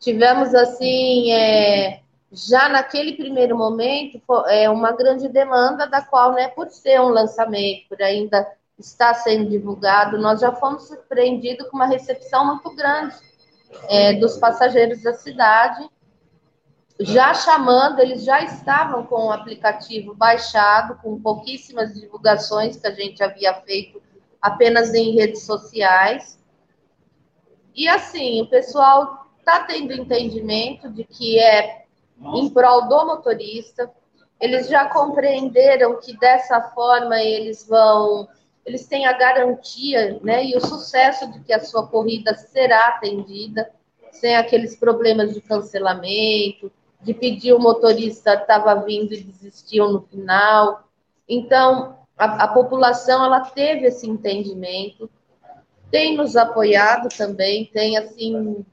Tivemos, 0.00 0.54
assim, 0.54 1.32
é, 1.32 2.00
já 2.30 2.68
naquele 2.68 3.16
primeiro 3.16 3.56
momento, 3.56 4.20
é, 4.46 4.68
uma 4.68 4.92
grande 4.92 5.28
demanda, 5.28 5.86
da 5.86 6.02
qual, 6.02 6.32
né, 6.32 6.48
por 6.48 6.68
ser 6.68 7.00
um 7.00 7.08
lançamento, 7.08 7.88
por 7.88 8.02
ainda 8.02 8.46
estar 8.78 9.14
sendo 9.14 9.48
divulgado, 9.48 10.18
nós 10.18 10.40
já 10.40 10.52
fomos 10.52 10.86
surpreendidos 10.86 11.68
com 11.68 11.76
uma 11.76 11.86
recepção 11.86 12.46
muito 12.46 12.74
grande 12.76 13.16
é, 13.88 14.12
dos 14.14 14.36
passageiros 14.36 15.02
da 15.02 15.14
cidade 15.14 15.88
já 17.00 17.32
chamando, 17.32 18.00
eles 18.00 18.24
já 18.24 18.42
estavam 18.42 19.06
com 19.06 19.26
o 19.26 19.32
aplicativo 19.32 20.14
baixado, 20.14 20.96
com 21.00 21.20
pouquíssimas 21.20 21.94
divulgações 21.94 22.76
que 22.76 22.86
a 22.86 22.90
gente 22.90 23.22
havia 23.22 23.54
feito 23.54 24.02
apenas 24.42 24.92
em 24.94 25.14
redes 25.14 25.42
sociais. 25.42 26.38
E 27.74 27.86
assim, 27.88 28.42
o 28.42 28.48
pessoal 28.48 29.28
está 29.38 29.60
tendo 29.60 29.92
entendimento 29.92 30.90
de 30.90 31.04
que 31.04 31.38
é 31.38 31.84
em 32.34 32.48
prol 32.50 32.88
do 32.88 33.06
motorista. 33.06 33.90
Eles 34.40 34.68
já 34.68 34.88
compreenderam 34.88 35.98
que 36.00 36.16
dessa 36.16 36.60
forma 36.70 37.20
eles 37.20 37.66
vão, 37.66 38.28
eles 38.64 38.86
têm 38.86 39.06
a 39.06 39.12
garantia, 39.12 40.18
né, 40.22 40.44
e 40.44 40.56
o 40.56 40.60
sucesso 40.60 41.30
de 41.32 41.40
que 41.40 41.52
a 41.52 41.64
sua 41.64 41.86
corrida 41.86 42.34
será 42.34 42.88
atendida, 42.88 43.70
sem 44.12 44.36
aqueles 44.36 44.76
problemas 44.76 45.34
de 45.34 45.40
cancelamento, 45.40 46.70
de 47.00 47.14
pedir 47.14 47.52
o 47.52 47.60
motorista 47.60 48.34
estava 48.34 48.74
vindo 48.76 49.12
e 49.12 49.22
desistiu 49.22 49.88
no 49.88 50.02
final. 50.02 50.84
Então, 51.28 51.96
a, 52.16 52.44
a, 52.44 52.48
população 52.48 53.24
ela 53.24 53.40
teve 53.40 53.86
esse 53.86 54.08
entendimento, 54.08 55.08
tem 55.90 56.16
nos 56.16 56.36
apoiado 56.36 57.08
também, 57.16 57.66
tem 57.66 57.96
assim, 57.96 58.64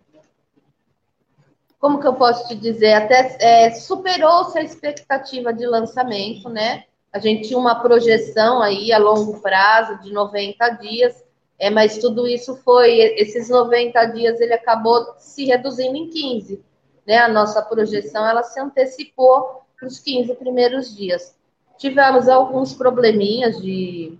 como 1.86 2.00
que 2.00 2.08
eu 2.08 2.16
posso 2.16 2.48
te 2.48 2.56
dizer, 2.56 2.94
até 2.94 3.38
é, 3.40 3.70
superou-se 3.70 4.58
a 4.58 4.64
expectativa 4.64 5.54
de 5.54 5.68
lançamento, 5.68 6.50
né? 6.50 6.86
A 7.14 7.20
gente 7.20 7.48
tinha 7.48 7.60
uma 7.60 7.76
projeção 7.76 8.60
aí 8.60 8.92
a 8.92 8.98
longo 8.98 9.40
prazo 9.40 10.02
de 10.02 10.12
90 10.12 10.68
dias, 10.72 11.24
é, 11.60 11.70
mas 11.70 12.00
tudo 12.00 12.28
isso 12.28 12.56
foi, 12.64 12.92
esses 13.20 13.50
90 13.50 14.04
dias 14.06 14.42
ele 14.42 14.54
acabou 14.54 15.14
se 15.20 15.46
reduzindo 15.46 15.96
em 15.96 16.10
15 16.10 16.64
né, 17.06 17.20
a 17.20 17.28
nossa 17.28 17.62
projeção 17.62 18.26
ela 18.28 18.42
se 18.42 18.60
antecipou 18.60 19.62
para 19.78 19.88
os 19.88 20.00
15 20.00 20.34
primeiros 20.36 20.96
dias. 20.96 21.38
Tivemos 21.78 22.28
alguns 22.28 22.74
probleminhas 22.74 23.62
de, 23.62 24.18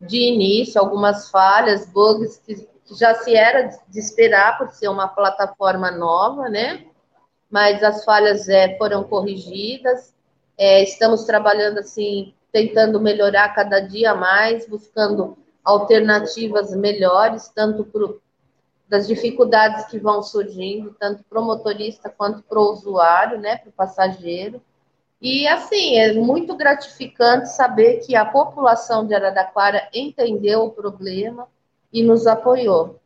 de 0.00 0.16
início, 0.16 0.80
algumas 0.80 1.28
falhas, 1.28 1.86
bugs 1.86 2.36
que, 2.46 2.68
já 2.96 3.14
se 3.14 3.34
era 3.34 3.62
de 3.88 3.98
esperar 3.98 4.58
por 4.58 4.68
ser 4.68 4.88
uma 4.88 5.08
plataforma 5.08 5.90
nova, 5.90 6.48
né? 6.48 6.86
Mas 7.50 7.82
as 7.82 8.04
falhas 8.04 8.48
é, 8.48 8.76
foram 8.78 9.02
corrigidas. 9.04 10.14
É, 10.56 10.82
estamos 10.82 11.24
trabalhando 11.24 11.78
assim, 11.78 12.32
tentando 12.52 13.00
melhorar 13.00 13.54
cada 13.54 13.80
dia 13.80 14.14
mais, 14.14 14.68
buscando 14.68 15.36
alternativas 15.64 16.74
melhores, 16.74 17.48
tanto 17.48 17.84
das 18.88 19.06
dificuldades 19.06 19.86
que 19.86 19.98
vão 19.98 20.22
surgindo, 20.22 20.94
tanto 20.98 21.22
para 21.24 21.40
o 21.40 21.44
motorista 21.44 22.10
quanto 22.10 22.42
para 22.42 22.58
o 22.58 22.72
usuário, 22.72 23.38
né, 23.38 23.56
para 23.56 23.68
o 23.68 23.72
passageiro. 23.72 24.60
E 25.22 25.46
assim, 25.46 25.98
é 25.98 26.14
muito 26.14 26.56
gratificante 26.56 27.50
saber 27.50 27.98
que 27.98 28.16
a 28.16 28.24
população 28.24 29.06
de 29.06 29.14
Araraquara 29.14 29.88
entendeu 29.94 30.64
o 30.64 30.70
problema 30.70 31.46
e 31.92 32.02
nos 32.02 32.26
apoiou. 32.26 32.98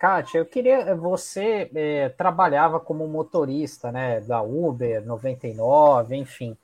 Kátia, 0.00 0.38
eu 0.38 0.46
queria. 0.46 0.96
Você 0.96 1.70
é, 1.74 2.08
trabalhava 2.08 2.80
como 2.80 3.06
motorista, 3.06 3.92
né, 3.92 4.22
da 4.22 4.40
Uber 4.40 5.04
99, 5.04 6.16
enfim. 6.16 6.56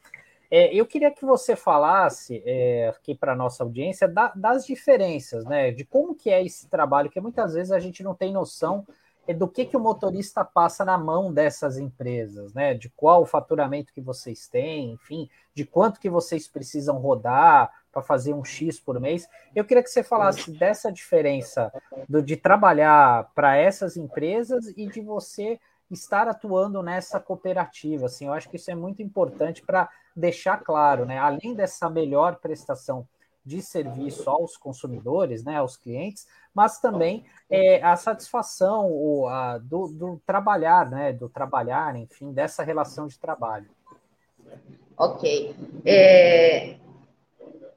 É, 0.51 0.75
eu 0.75 0.87
queria 0.87 1.11
que 1.11 1.23
você 1.23 1.55
falasse 1.55 2.43
é, 2.47 2.89
aqui 2.89 3.15
para 3.15 3.37
nossa 3.37 3.63
audiência 3.63 4.09
da, 4.09 4.33
das 4.35 4.65
diferenças, 4.65 5.45
né? 5.45 5.71
De 5.71 5.85
como 5.85 6.15
que 6.15 6.31
é 6.31 6.43
esse 6.43 6.67
trabalho, 6.71 7.11
que 7.11 7.21
muitas 7.21 7.53
vezes 7.53 7.73
a 7.73 7.79
gente 7.79 8.03
não 8.03 8.15
tem 8.15 8.33
noção 8.33 8.87
do 9.37 9.47
que, 9.47 9.67
que 9.67 9.77
o 9.77 9.81
motorista 9.81 10.43
passa 10.43 10.83
na 10.83 10.97
mão 10.97 11.31
dessas 11.31 11.77
empresas, 11.77 12.55
né? 12.55 12.73
De 12.73 12.89
qual 12.89 13.21
o 13.21 13.27
faturamento 13.27 13.93
que 13.93 14.01
vocês 14.01 14.49
têm, 14.49 14.93
enfim, 14.93 15.29
de 15.53 15.67
quanto 15.67 16.01
que 16.01 16.09
vocês 16.09 16.49
precisam 16.49 16.97
rodar 16.97 17.71
para 17.97 18.03
fazer 18.03 18.35
um 18.35 18.45
X 18.45 18.79
por 18.79 19.01
mês. 19.01 19.27
Eu 19.55 19.65
queria 19.65 19.83
que 19.83 19.89
você 19.89 20.03
falasse 20.03 20.51
dessa 20.51 20.93
diferença 20.93 21.73
do, 22.07 22.21
de 22.23 22.37
trabalhar 22.37 23.31
para 23.35 23.57
essas 23.57 23.97
empresas 23.97 24.67
e 24.77 24.87
de 24.87 25.01
você 25.01 25.59
estar 25.91 26.29
atuando 26.29 26.83
nessa 26.83 27.19
cooperativa. 27.19 28.05
Assim, 28.05 28.27
eu 28.27 28.35
acho 28.35 28.51
que 28.51 28.57
isso 28.57 28.71
é 28.71 28.75
muito 28.75 29.01
importante 29.01 29.63
para 29.63 29.89
deixar 30.15 30.59
claro, 30.59 31.07
né? 31.07 31.19
Além 31.19 31.55
dessa 31.55 31.89
melhor 31.89 32.37
prestação 32.37 33.09
de 33.43 33.63
serviço 33.63 34.29
aos 34.29 34.57
consumidores, 34.59 35.45
né, 35.45 35.57
aos 35.57 35.77
clientes, 35.77 36.27
mas 36.53 36.81
também 36.81 37.25
é, 37.49 37.81
a 37.81 37.97
satisfação 37.97 38.91
o, 38.91 39.29
a, 39.29 39.57
do, 39.59 39.87
do, 39.87 40.21
trabalhar, 40.27 40.91
né, 40.91 41.13
do 41.13 41.29
trabalhar, 41.29 41.95
enfim, 41.95 42.33
dessa 42.33 42.65
relação 42.65 43.07
de 43.07 43.17
trabalho. 43.21 43.71
Ok. 44.99 45.55
É, 45.85 46.77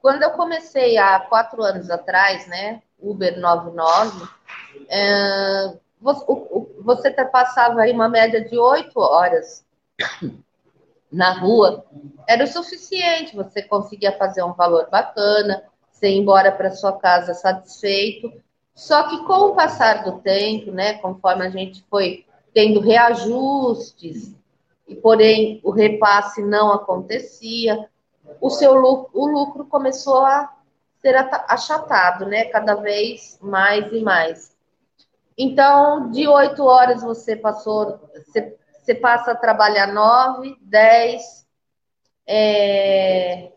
quando 0.00 0.22
eu 0.22 0.30
comecei 0.30 0.98
há 0.98 1.20
quatro 1.20 1.62
anos 1.62 1.90
atrás, 1.90 2.46
né, 2.46 2.82
Uber 2.98 3.38
99, 3.38 4.28
é, 4.88 5.74
você 6.00 7.10
passava 7.26 7.82
aí 7.82 7.92
uma 7.92 8.08
média 8.08 8.42
de 8.42 8.58
oito 8.58 8.98
horas 8.98 9.64
na 11.12 11.32
rua, 11.32 11.84
era 12.26 12.44
o 12.44 12.46
suficiente, 12.46 13.36
você 13.36 13.62
conseguia 13.62 14.16
fazer 14.16 14.42
um 14.42 14.52
valor 14.52 14.88
bacana, 14.90 15.64
você 15.90 16.08
ir 16.08 16.18
embora 16.18 16.52
para 16.52 16.70
sua 16.70 16.92
casa 16.98 17.34
satisfeito. 17.34 18.32
Só 18.74 19.08
que 19.08 19.24
com 19.24 19.48
o 19.48 19.54
passar 19.54 20.04
do 20.04 20.20
tempo, 20.20 20.70
né, 20.70 20.94
conforme 20.94 21.46
a 21.46 21.50
gente 21.50 21.84
foi 21.90 22.24
tendo 22.54 22.80
reajustes, 22.80 24.34
e 24.88 24.94
porém 24.94 25.60
o 25.62 25.70
repasse 25.70 26.42
não 26.42 26.72
acontecia, 26.72 27.88
o 28.40 28.50
seu 28.50 28.74
lucro, 28.74 29.10
o 29.14 29.26
lucro 29.26 29.64
começou 29.66 30.24
a 30.24 30.52
ser 31.00 31.16
achatado, 31.16 32.26
né, 32.26 32.44
cada 32.46 32.74
vez 32.74 33.38
mais 33.40 33.90
e 33.92 34.02
mais. 34.02 34.54
Então, 35.36 36.10
de 36.10 36.28
oito 36.28 36.64
horas 36.64 37.02
você 37.02 37.34
passou, 37.34 37.98
você, 38.14 38.56
você, 38.78 38.94
passa 38.94 39.32
a 39.32 39.36
trabalhar 39.36 39.86
nove, 39.86 40.54
dez. 40.60 41.46
É... 42.26 43.50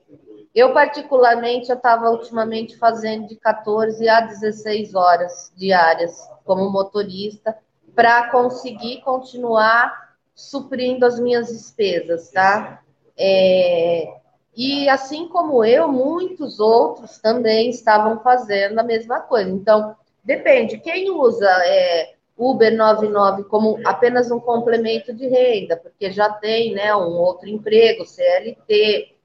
Eu, 0.56 0.72
particularmente, 0.72 1.70
eu 1.70 1.76
estava 1.76 2.10
ultimamente 2.10 2.78
fazendo 2.78 3.28
de 3.28 3.36
14 3.36 4.08
a 4.08 4.22
16 4.22 4.96
horas 4.96 5.52
diárias 5.58 6.30
como 6.46 6.72
motorista 6.72 7.58
para 7.94 8.30
conseguir 8.30 9.02
continuar 9.02 10.16
suprindo 10.34 11.06
as 11.06 11.20
minhas 11.20 11.48
despesas, 11.48 12.32
tá? 12.32 12.82
É... 13.18 14.23
E 14.56 14.88
assim 14.88 15.28
como 15.28 15.64
eu, 15.64 15.88
muitos 15.88 16.60
outros 16.60 17.18
também 17.18 17.70
estavam 17.70 18.20
fazendo 18.20 18.80
a 18.80 18.84
mesma 18.84 19.20
coisa. 19.22 19.50
Então, 19.50 19.96
Depende. 20.24 20.78
Quem 20.78 21.10
usa 21.10 21.50
é, 21.66 22.14
Uber 22.38 22.76
99 22.76 23.44
como 23.44 23.80
apenas 23.86 24.32
um 24.32 24.40
complemento 24.40 25.14
de 25.14 25.28
renda, 25.28 25.76
porque 25.76 26.12
já 26.12 26.30
tem 26.30 26.74
né, 26.74 26.96
um 26.96 27.12
outro 27.18 27.50
emprego, 27.50 28.06
CLT, 28.06 29.16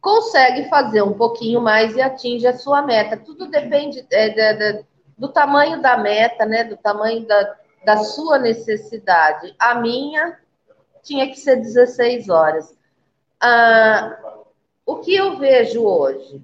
consegue 0.00 0.68
fazer 0.68 1.02
um 1.02 1.12
pouquinho 1.12 1.60
mais 1.60 1.94
e 1.94 2.00
atinge 2.00 2.46
a 2.46 2.56
sua 2.56 2.82
meta. 2.82 3.16
Tudo 3.16 3.46
depende 3.46 4.06
é, 4.10 4.82
do 5.18 5.28
tamanho 5.28 5.82
da 5.82 5.98
meta, 5.98 6.46
né, 6.46 6.64
do 6.64 6.76
tamanho 6.78 7.26
da, 7.26 7.56
da 7.84 7.96
sua 7.98 8.38
necessidade. 8.38 9.54
A 9.58 9.74
minha 9.74 10.38
tinha 11.02 11.28
que 11.28 11.38
ser 11.38 11.56
16 11.56 12.30
horas. 12.30 12.74
Ah, 13.46 14.18
o 14.86 14.96
que 14.96 15.14
eu 15.14 15.38
vejo 15.38 15.84
hoje? 15.84 16.42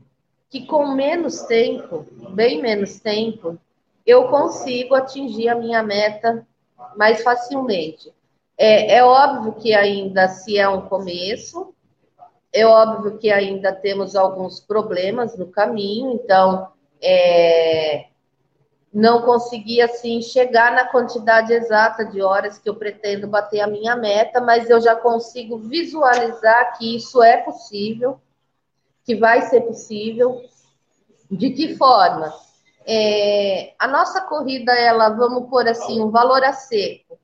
que 0.51 0.67
com 0.67 0.89
menos 0.89 1.43
tempo, 1.43 2.05
bem 2.31 2.61
menos 2.61 2.99
tempo, 2.99 3.57
eu 4.05 4.27
consigo 4.27 4.97
atingir 4.97 5.49
a 5.49 5.55
minha 5.55 5.81
meta 5.81 6.45
mais 6.97 7.23
facilmente. 7.23 8.13
É, 8.59 8.97
é 8.97 9.05
óbvio 9.05 9.53
que 9.53 9.73
ainda 9.73 10.27
se 10.29 10.59
é 10.59 10.69
um 10.69 10.83
começo, 10.83 11.73
é 12.53 12.67
óbvio 12.67 13.17
que 13.17 13.31
ainda 13.31 13.73
temos 13.73 14.17
alguns 14.17 14.59
problemas 14.59 15.39
no 15.39 15.47
caminho, 15.47 16.13
então 16.15 16.69
é, 17.01 18.07
não 18.93 19.23
consegui 19.23 19.81
assim 19.81 20.21
chegar 20.21 20.73
na 20.73 20.85
quantidade 20.85 21.53
exata 21.53 22.05
de 22.05 22.21
horas 22.21 22.59
que 22.59 22.69
eu 22.69 22.75
pretendo 22.75 23.29
bater 23.29 23.61
a 23.61 23.67
minha 23.67 23.95
meta, 23.95 24.41
mas 24.41 24.69
eu 24.69 24.81
já 24.81 24.97
consigo 24.97 25.59
visualizar 25.59 26.77
que 26.77 26.97
isso 26.97 27.23
é 27.23 27.37
possível 27.37 28.21
que 29.05 29.17
vai 29.17 29.43
ser 29.43 29.63
possível. 29.63 30.41
De 31.31 31.51
que 31.51 31.77
forma? 31.77 32.33
É, 32.87 33.75
a 33.79 33.87
nossa 33.87 34.21
corrida, 34.21 34.73
ela, 34.73 35.09
vamos 35.11 35.49
pôr 35.49 35.67
assim, 35.69 36.01
um 36.01 36.11
valor 36.11 36.43
a 36.45 36.53
seco. 36.53 37.19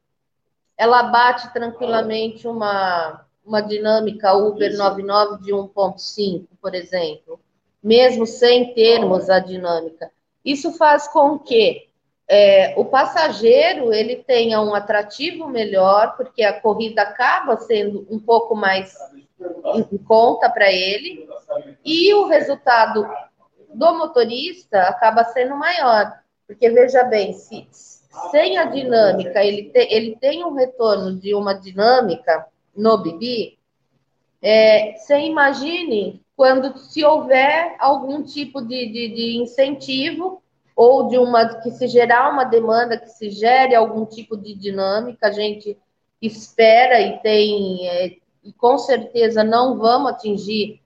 Ela 0.77 1.05
bate 1.05 1.53
tranquilamente 1.53 2.47
uma, 2.47 3.25
uma 3.45 3.61
dinâmica 3.61 4.35
Uber 4.35 4.77
99 4.77 5.43
de 5.43 5.53
1.5, 5.53 6.47
por 6.61 6.75
exemplo, 6.75 7.41
mesmo 7.83 8.27
sem 8.27 8.75
termos 8.75 9.31
a 9.31 9.39
dinâmica. 9.39 10.11
Isso 10.47 10.73
faz 10.75 11.09
com 11.09 11.37
que 11.41 11.89
é, 12.29 12.73
o 12.77 12.85
passageiro 12.85 13.93
ele 13.93 14.17
tenha 14.17 14.61
um 14.61 14.75
atrativo 14.75 15.49
melhor, 15.49 16.17
porque 16.17 16.45
a 16.45 16.61
corrida 16.61 17.03
acaba 17.03 17.57
sendo 17.57 18.07
um 18.09 18.21
pouco 18.21 18.55
mais 18.55 18.97
em 19.75 19.99
conta 19.99 20.49
para 20.49 20.73
ele, 20.73 21.29
e 21.85 22.15
o 22.15 22.27
resultado 22.27 23.07
do 23.75 23.99
motorista 23.99 24.83
acaba 24.83 25.25
sendo 25.25 25.57
maior. 25.57 26.13
Porque, 26.47 26.71
veja 26.71 27.03
bem, 27.03 27.33
se 27.33 27.67
sem 28.31 28.57
a 28.57 28.65
dinâmica 28.65 29.45
ele, 29.45 29.65
te, 29.65 29.81
ele 29.91 30.17
tem 30.17 30.45
um 30.45 30.55
retorno 30.55 31.15
de 31.15 31.35
uma 31.35 31.55
dinâmica 31.55 32.47
no 32.75 32.99
Bibi, 32.99 33.59
é, 34.41 34.95
você 34.97 35.19
imagine 35.19 36.23
quando 36.37 36.79
se 36.79 37.03
houver 37.03 37.75
algum 37.79 38.23
tipo 38.23 38.61
de, 38.61 38.87
de, 38.87 39.09
de, 39.09 39.37
incentivo 39.39 40.43
ou 40.77 41.09
de 41.09 41.17
uma 41.17 41.61
que 41.63 41.71
se 41.71 41.89
gerar 41.89 42.31
uma 42.31 42.45
demanda, 42.45 42.99
que 42.99 43.09
se 43.09 43.31
gere 43.31 43.75
algum 43.75 44.05
tipo 44.05 44.37
de 44.37 44.55
dinâmica, 44.55 45.29
a 45.29 45.33
gente 45.33 45.79
espera 46.21 47.01
e 47.01 47.19
tem 47.21 47.89
é, 47.89 48.17
e 48.45 48.53
com 48.53 48.77
certeza 48.77 49.43
não 49.43 49.79
vamos 49.79 50.13
atingir 50.13 50.81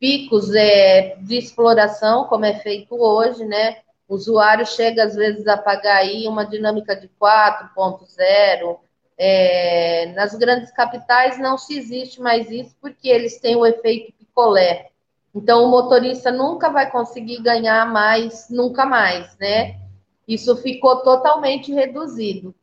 picos 0.00 0.52
é, 0.54 1.16
de 1.20 1.36
exploração, 1.36 2.24
como 2.24 2.44
é 2.44 2.58
feito 2.58 2.94
hoje, 2.94 3.44
né? 3.44 3.78
O 4.08 4.14
usuário 4.14 4.66
chega 4.66 5.04
às 5.04 5.14
vezes 5.14 5.46
a 5.46 5.56
pagar 5.56 5.98
aí 5.98 6.26
uma 6.26 6.44
dinâmica 6.44 6.96
de 6.96 7.08
4.0. 7.20 8.78
É, 9.16 10.12
nas 10.16 10.34
grandes 10.34 10.72
capitais 10.72 11.38
não 11.38 11.58
se 11.58 11.76
existe 11.78 12.20
mais 12.20 12.50
isso 12.50 12.74
porque 12.80 13.08
eles 13.08 13.38
têm 13.38 13.54
o 13.54 13.66
efeito 13.66 14.14
picolé. 14.30 14.90
Então 15.34 15.64
o 15.64 15.70
motorista 15.70 16.32
nunca 16.32 16.70
vai 16.70 16.90
conseguir 16.90 17.42
ganhar 17.42 17.86
mais, 17.90 18.48
nunca 18.48 18.86
mais, 18.86 19.36
né? 19.38 19.78
Isso 20.26 20.56
ficou 20.56 20.96
totalmente 21.02 21.72
reduzido. 21.72 22.54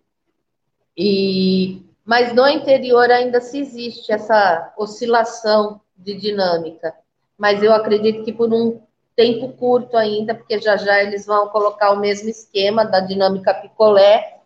E 0.95 1.81
mas 2.03 2.33
no 2.33 2.47
interior 2.47 3.11
ainda 3.11 3.41
se 3.41 3.59
existe 3.59 4.13
essa 4.13 4.73
oscilação 4.77 5.81
de 5.95 6.15
dinâmica. 6.15 6.95
Mas 7.37 7.61
eu 7.61 7.73
acredito 7.73 8.23
que 8.23 8.31
por 8.31 8.53
um 8.53 8.79
tempo 9.13 9.49
curto 9.49 9.97
ainda, 9.97 10.33
porque 10.33 10.59
já 10.61 10.77
já 10.77 11.03
eles 11.03 11.25
vão 11.25 11.49
colocar 11.49 11.91
o 11.91 11.99
mesmo 11.99 12.29
esquema 12.29 12.85
da 12.85 13.01
dinâmica 13.01 13.53
picolé, 13.53 14.39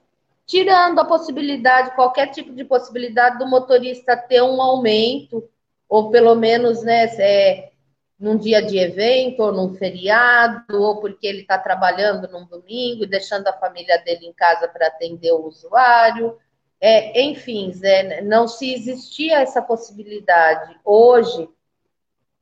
tirando 0.47 0.99
a 0.99 1.05
possibilidade, 1.05 1.93
qualquer 1.93 2.28
tipo 2.28 2.51
de 2.51 2.63
possibilidade 2.63 3.38
do 3.38 3.47
motorista 3.47 4.17
ter 4.17 4.41
um 4.41 4.61
aumento, 4.61 5.47
ou 5.92 6.10
pelo 6.10 6.36
menos, 6.36 6.82
né, 6.84 7.04
é, 7.20 7.72
num 8.18 8.38
dia 8.38 8.62
de 8.62 8.78
evento, 8.78 9.42
ou 9.42 9.52
num 9.52 9.74
feriado, 9.74 10.82
ou 10.82 11.02
porque 11.02 11.28
ele 11.28 11.42
está 11.42 11.58
trabalhando 11.58 12.32
num 12.32 12.46
domingo 12.46 13.04
e 13.04 13.10
deixando 13.10 13.46
a 13.50 13.60
família 13.60 13.98
dele 13.98 14.26
em 14.26 14.32
casa 14.32 14.70
para 14.70 14.88
atender 14.88 15.34
o 15.34 15.46
usuário. 15.46 16.38
É, 16.80 17.22
enfim, 17.22 17.74
Zé, 17.74 18.22
não 18.22 18.48
se 18.48 18.74
existia 18.74 19.42
essa 19.42 19.62
possibilidade. 19.62 20.80
Hoje, 20.86 21.50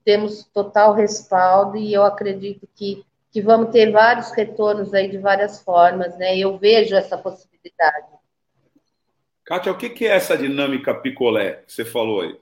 temos 0.06 0.44
total 0.54 0.94
respaldo 0.94 1.76
e 1.76 1.92
eu 1.92 2.04
acredito 2.04 2.70
que, 2.76 3.04
que 3.32 3.42
vamos 3.42 3.72
ter 3.72 3.92
vários 3.92 4.30
retornos 4.30 4.94
aí 4.94 5.10
de 5.10 5.18
várias 5.18 5.60
formas, 5.64 6.16
né? 6.20 6.38
Eu 6.38 6.56
vejo 6.60 6.96
essa 6.96 7.18
possibilidade. 7.18 8.06
Kátia, 9.44 9.72
o 9.72 9.78
que 9.78 10.06
é 10.06 10.16
essa 10.16 10.38
dinâmica 10.38 10.94
picolé 10.94 11.64
que 11.66 11.74
você 11.74 11.84
falou 11.84 12.22
aí? 12.22 12.40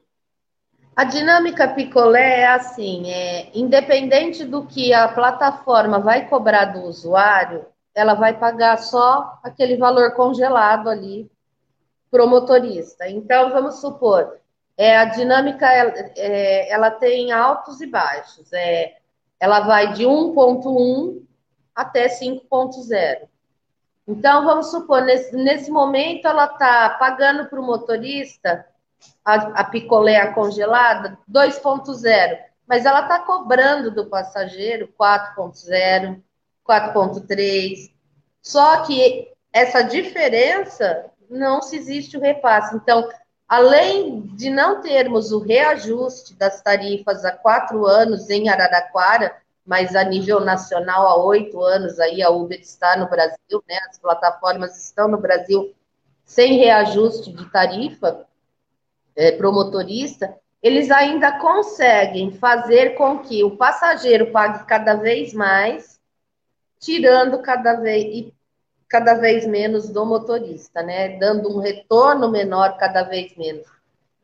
A 0.97 1.03
dinâmica 1.03 1.67
picolé 1.67 2.39
é 2.39 2.47
assim, 2.47 3.07
é, 3.07 3.51
independente 3.53 4.43
do 4.43 4.65
que 4.65 4.91
a 4.91 5.07
plataforma 5.07 5.99
vai 5.99 6.27
cobrar 6.27 6.65
do 6.65 6.85
usuário, 6.85 7.67
ela 7.93 8.15
vai 8.15 8.33
pagar 8.33 8.79
só 8.79 9.37
aquele 9.43 9.77
valor 9.77 10.15
congelado 10.15 10.89
ali 10.89 11.29
para 12.09 12.25
o 12.25 12.27
motorista. 12.27 13.07
Então, 13.07 13.51
vamos 13.51 13.75
supor, 13.75 14.39
é, 14.75 14.97
a 14.97 15.05
dinâmica 15.05 15.67
é, 15.71 16.67
ela 16.71 16.89
tem 16.89 17.31
altos 17.31 17.79
e 17.79 17.85
baixos. 17.85 18.51
É, 18.51 18.97
ela 19.39 19.59
vai 19.59 19.93
de 19.93 20.03
1.1 20.03 21.21
até 21.75 22.07
5.0. 22.07 23.27
Então, 24.07 24.43
vamos 24.43 24.71
supor, 24.71 25.03
nesse, 25.03 25.35
nesse 25.35 25.69
momento 25.69 26.27
ela 26.27 26.45
está 26.45 26.89
pagando 26.89 27.45
para 27.45 27.61
o 27.61 27.63
motorista 27.63 28.65
a, 29.23 29.61
a 29.61 29.63
picolé 29.63 30.25
congelada 30.33 31.17
2.0, 31.29 32.39
mas 32.67 32.85
ela 32.85 33.01
está 33.01 33.19
cobrando 33.19 33.91
do 33.91 34.05
passageiro 34.07 34.89
4.0, 34.99 36.21
4.3. 36.67 37.91
Só 38.41 38.83
que 38.83 39.31
essa 39.53 39.81
diferença 39.81 41.05
não 41.29 41.61
se 41.61 41.75
existe 41.75 42.17
o 42.17 42.21
repasse. 42.21 42.75
Então, 42.75 43.09
além 43.47 44.21
de 44.21 44.49
não 44.49 44.81
termos 44.81 45.31
o 45.31 45.39
reajuste 45.39 46.33
das 46.35 46.61
tarifas 46.61 47.25
há 47.25 47.31
quatro 47.31 47.85
anos 47.85 48.29
em 48.29 48.49
Araraquara, 48.49 49.35
mas 49.65 49.95
a 49.95 50.03
nível 50.03 50.39
nacional, 50.39 51.07
há 51.07 51.25
oito 51.25 51.61
anos 51.61 51.99
aí 51.99 52.23
a 52.23 52.29
Uber 52.29 52.59
está 52.59 52.95
no 52.95 53.09
Brasil, 53.09 53.63
né? 53.67 53.77
As 53.89 53.99
plataformas 53.99 54.81
estão 54.81 55.09
no 55.09 55.17
Brasil 55.17 55.73
sem 56.23 56.57
reajuste 56.57 57.31
de 57.31 57.49
tarifa 57.51 58.26
é, 59.17 59.31
para 59.31 59.49
o 59.49 59.53
motorista, 59.53 60.37
eles 60.61 60.91
ainda 60.91 61.39
conseguem 61.39 62.31
fazer 62.31 62.95
com 62.95 63.19
que 63.19 63.43
o 63.43 63.57
passageiro 63.57 64.31
pague 64.31 64.65
cada 64.65 64.93
vez 64.93 65.33
mais, 65.33 65.99
tirando 66.79 67.39
cada 67.39 67.73
vez, 67.73 68.31
cada 68.87 69.15
vez 69.15 69.45
menos 69.45 69.89
do 69.89 70.05
motorista, 70.05 70.83
né? 70.83 71.17
Dando 71.17 71.49
um 71.49 71.59
retorno 71.59 72.29
menor 72.29 72.77
cada 72.77 73.03
vez 73.03 73.35
menos. 73.35 73.65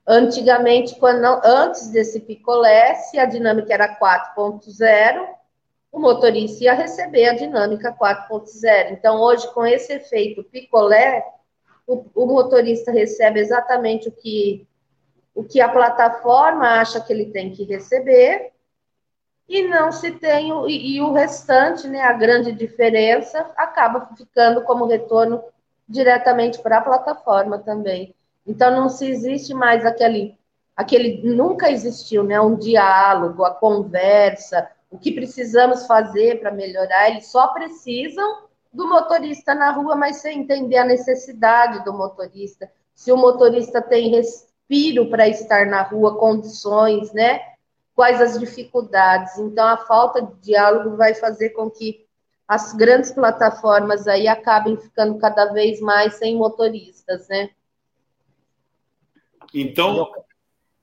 Antigamente, 0.06 0.96
quando, 0.96 1.26
antes 1.44 1.90
desse 1.90 2.20
picolé, 2.20 2.96
se 2.96 3.18
a 3.18 3.26
dinâmica 3.26 3.74
era 3.74 3.98
4.0, 4.00 5.28
o 5.92 6.00
motorista 6.00 6.64
ia 6.64 6.74
receber 6.74 7.30
a 7.30 7.36
dinâmica 7.36 7.94
4.0. 7.94 8.92
Então, 8.92 9.22
hoje, 9.22 9.52
com 9.54 9.66
esse 9.66 9.94
efeito 9.94 10.44
picolé, 10.44 11.24
o, 11.88 12.06
o, 12.16 12.26
motorista 12.26 12.92
recebe 12.92 13.40
exatamente 13.40 14.10
o 14.10 14.12
que, 14.12 14.68
o 15.34 15.44
que 15.44 15.60
a 15.60 15.70
plataforma 15.70 16.80
acha 16.80 17.02
que 17.02 17.12
ele 17.12 17.26
tem 17.28 17.52
que 17.52 17.64
receber, 17.64 18.52
e 19.48 19.64
não 19.68 19.92
se 19.92 20.12
tem, 20.12 20.52
e, 20.68 20.96
e 20.96 21.02
o 21.02 21.12
restante, 21.12 21.88
né, 21.88 22.02
a 22.02 22.14
grande 22.14 22.52
diferença, 22.52 23.52
acaba 23.58 24.10
ficando 24.16 24.64
como 24.64 24.86
retorno 24.86 25.44
diretamente 25.88 26.60
para 26.60 26.78
a 26.78 26.82
plataforma 26.82 27.60
também. 27.60 28.16
Então 28.46 28.72
não 28.72 28.90
se 28.90 29.08
existe 29.08 29.54
mais 29.54 29.86
aquele, 29.86 30.38
aquele 30.76 31.22
nunca 31.24 31.70
existiu, 31.70 32.24
né? 32.24 32.40
Um 32.40 32.56
diálogo, 32.56 33.44
a 33.44 33.52
conversa, 33.52 34.70
o 34.90 34.98
que 34.98 35.12
precisamos 35.12 35.86
fazer 35.86 36.40
para 36.40 36.52
melhorar. 36.52 37.10
Eles 37.10 37.28
só 37.28 37.48
precisam 37.48 38.44
do 38.72 38.88
motorista 38.88 39.54
na 39.54 39.72
rua, 39.72 39.96
mas 39.96 40.18
sem 40.18 40.40
entender 40.40 40.78
a 40.78 40.86
necessidade 40.86 41.84
do 41.84 41.94
motorista. 41.94 42.72
Se 42.96 43.12
o 43.12 43.18
motorista 43.18 43.82
tem 43.82 44.10
respiro 44.74 45.08
para 45.10 45.28
estar 45.28 45.68
na 45.68 45.84
rua, 45.84 46.18
condições, 46.18 47.14
né? 47.14 47.54
Quais 47.94 48.20
as 48.20 48.40
dificuldades? 48.40 49.38
Então 49.38 49.68
a 49.68 49.78
falta 49.78 50.22
de 50.22 50.34
diálogo 50.42 50.98
vai 50.98 51.14
fazer 51.14 51.52
com 51.52 51.70
que 51.70 52.06
as 52.48 52.74
grandes 52.74 53.12
plataformas 53.12 54.08
aí 54.08 54.28
acabem 54.28 54.76
ficando 54.76 55.18
cada 55.20 55.54
vez 55.54 55.80
mais 55.80 56.16
sem 56.16 56.36
motoristas, 56.36 57.28
né? 57.28 57.52
Então, 59.54 60.12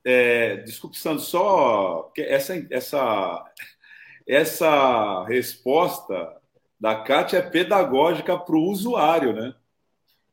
é, 0.05 0.57
desculpe, 0.57 0.97
Sandro, 0.97 1.21
só 1.21 2.11
essa, 2.17 2.53
essa, 2.69 3.45
essa 4.25 5.25
resposta 5.25 6.37
da 6.79 6.95
Kátia 6.95 7.37
é 7.37 7.41
pedagógica 7.41 8.37
para 8.37 8.55
o 8.55 8.69
usuário, 8.69 9.33
né? 9.33 9.53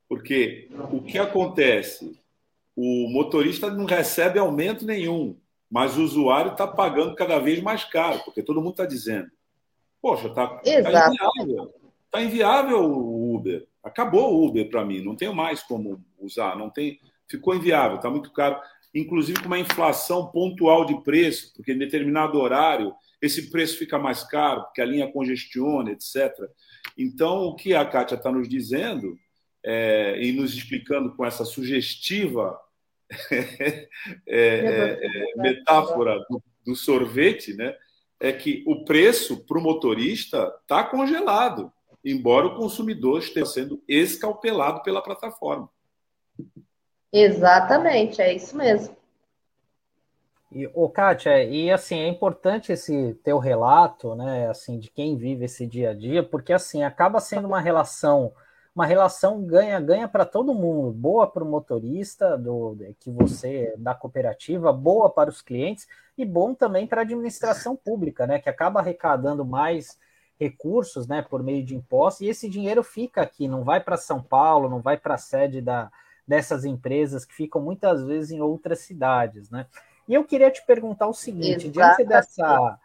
Porque 0.08 0.68
o 0.92 1.02
que 1.02 1.18
acontece? 1.18 2.18
O 2.80 3.08
motorista 3.10 3.68
não 3.72 3.86
recebe 3.86 4.38
aumento 4.38 4.86
nenhum, 4.86 5.36
mas 5.68 5.98
o 5.98 6.04
usuário 6.04 6.52
está 6.52 6.64
pagando 6.64 7.12
cada 7.16 7.40
vez 7.40 7.60
mais 7.60 7.82
caro, 7.82 8.20
porque 8.24 8.40
todo 8.40 8.60
mundo 8.60 8.70
está 8.70 8.86
dizendo: 8.86 9.28
Poxa, 10.00 10.28
está 10.28 10.46
tá 10.46 10.62
inviável. 10.62 11.74
Está 12.04 12.22
inviável 12.22 12.78
o 12.84 13.34
Uber. 13.34 13.66
Acabou 13.82 14.32
o 14.32 14.46
Uber 14.46 14.70
para 14.70 14.84
mim, 14.84 15.02
não 15.02 15.16
tenho 15.16 15.34
mais 15.34 15.60
como 15.60 16.00
usar, 16.20 16.56
não 16.56 16.70
tem 16.70 17.00
ficou 17.28 17.52
inviável, 17.52 17.96
está 17.96 18.08
muito 18.08 18.32
caro, 18.32 18.60
inclusive 18.94 19.40
com 19.40 19.46
uma 19.46 19.58
inflação 19.58 20.28
pontual 20.28 20.84
de 20.84 21.02
preço, 21.02 21.52
porque 21.56 21.72
em 21.72 21.78
determinado 21.78 22.38
horário 22.38 22.94
esse 23.20 23.50
preço 23.50 23.76
fica 23.76 23.98
mais 23.98 24.22
caro, 24.22 24.62
porque 24.62 24.80
a 24.80 24.86
linha 24.86 25.10
congestiona, 25.10 25.90
etc. 25.90 26.32
Então, 26.96 27.42
o 27.42 27.56
que 27.56 27.74
a 27.74 27.84
Kátia 27.84 28.14
está 28.14 28.30
nos 28.30 28.48
dizendo 28.48 29.18
é, 29.64 30.22
e 30.22 30.30
nos 30.30 30.54
explicando 30.54 31.16
com 31.16 31.26
essa 31.26 31.44
sugestiva 31.44 32.56
é, 33.30 33.88
é, 34.26 34.98
é, 35.00 35.36
metáfora 35.36 36.18
do, 36.28 36.42
do, 36.64 36.76
sorvete, 36.76 37.54
né, 37.54 37.74
é 38.20 38.32
que 38.32 38.62
o 38.66 38.84
preço 38.84 39.44
para 39.44 39.58
o 39.58 39.62
motorista 39.62 40.52
está 40.62 40.84
congelado, 40.84 41.72
embora 42.04 42.46
o 42.46 42.56
consumidor 42.56 43.20
esteja 43.20 43.46
sendo 43.46 43.82
escalpelado 43.88 44.82
pela 44.82 45.02
plataforma. 45.02 45.68
Exatamente, 47.12 48.20
é 48.20 48.34
isso 48.34 48.56
mesmo. 48.56 48.96
E, 50.50 50.66
ô, 50.74 50.88
Kátia, 50.88 51.44
e 51.44 51.70
assim, 51.70 51.98
é 52.00 52.08
importante 52.08 52.72
esse 52.72 53.14
teu 53.22 53.38
relato, 53.38 54.14
né, 54.14 54.48
assim, 54.48 54.78
de 54.78 54.90
quem 54.90 55.16
vive 55.16 55.44
esse 55.44 55.66
dia 55.66 55.90
a 55.90 55.94
dia, 55.94 56.22
porque 56.22 56.52
assim, 56.52 56.82
acaba 56.82 57.20
sendo 57.20 57.46
uma 57.46 57.60
relação, 57.60 58.32
uma 58.78 58.86
relação 58.86 59.42
ganha-ganha 59.42 60.06
para 60.06 60.24
todo 60.24 60.54
mundo, 60.54 60.92
boa 60.92 61.26
para 61.26 61.42
o 61.42 61.50
motorista 61.50 62.38
do 62.38 62.76
que 63.00 63.10
você 63.10 63.74
da 63.76 63.92
cooperativa, 63.92 64.72
boa 64.72 65.10
para 65.10 65.28
os 65.28 65.42
clientes 65.42 65.88
e 66.16 66.24
bom 66.24 66.54
também 66.54 66.86
para 66.86 67.00
a 67.00 67.02
administração 67.02 67.74
pública, 67.74 68.24
né, 68.24 68.38
que 68.38 68.48
acaba 68.48 68.78
arrecadando 68.78 69.44
mais 69.44 69.98
recursos, 70.38 71.08
né, 71.08 71.22
por 71.22 71.42
meio 71.42 71.64
de 71.64 71.74
impostos, 71.74 72.20
e 72.20 72.28
esse 72.28 72.48
dinheiro 72.48 72.84
fica 72.84 73.20
aqui, 73.20 73.48
não 73.48 73.64
vai 73.64 73.80
para 73.80 73.96
São 73.96 74.22
Paulo, 74.22 74.70
não 74.70 74.80
vai 74.80 74.96
para 74.96 75.14
a 75.14 75.18
sede 75.18 75.60
da, 75.60 75.90
dessas 76.24 76.64
empresas 76.64 77.24
que 77.24 77.34
ficam 77.34 77.60
muitas 77.60 78.04
vezes 78.04 78.30
em 78.30 78.40
outras 78.40 78.78
cidades, 78.78 79.50
né? 79.50 79.66
E 80.06 80.14
eu 80.14 80.22
queria 80.22 80.52
te 80.52 80.64
perguntar 80.64 81.08
o 81.08 81.12
seguinte, 81.12 81.68
diante 81.68 82.04
dessa 82.04 82.78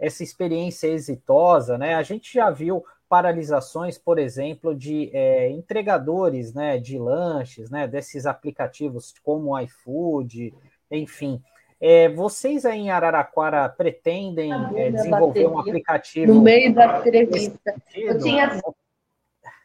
essa 0.00 0.22
experiência 0.22 0.88
exitosa, 0.88 1.76
né? 1.76 1.94
A 1.94 2.02
gente 2.02 2.32
já 2.32 2.50
viu 2.50 2.84
paralisações, 3.08 3.96
por 3.96 4.18
exemplo, 4.18 4.74
de 4.74 5.10
é, 5.14 5.50
entregadores, 5.50 6.52
né, 6.52 6.78
de 6.78 6.98
lanches, 6.98 7.70
né, 7.70 7.86
desses 7.88 8.26
aplicativos 8.26 9.14
como 9.22 9.52
o 9.52 9.58
iFood, 9.60 10.54
enfim. 10.90 11.42
É, 11.80 12.08
vocês 12.08 12.66
aí 12.66 12.80
em 12.80 12.90
Araraquara 12.90 13.68
pretendem 13.68 14.52
é, 14.76 14.90
desenvolver 14.90 15.46
um 15.46 15.58
aplicativo? 15.58 16.34
No 16.34 16.42
meio 16.42 16.74
da 16.74 16.98
entrevista. 16.98 17.74
Eu 17.94 18.18
tinha... 18.18 18.60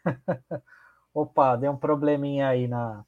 Opa, 1.13 1.55
deu 1.55 1.71
um 1.71 1.77
probleminha 1.77 2.47
aí 2.47 2.67
na, 2.67 3.03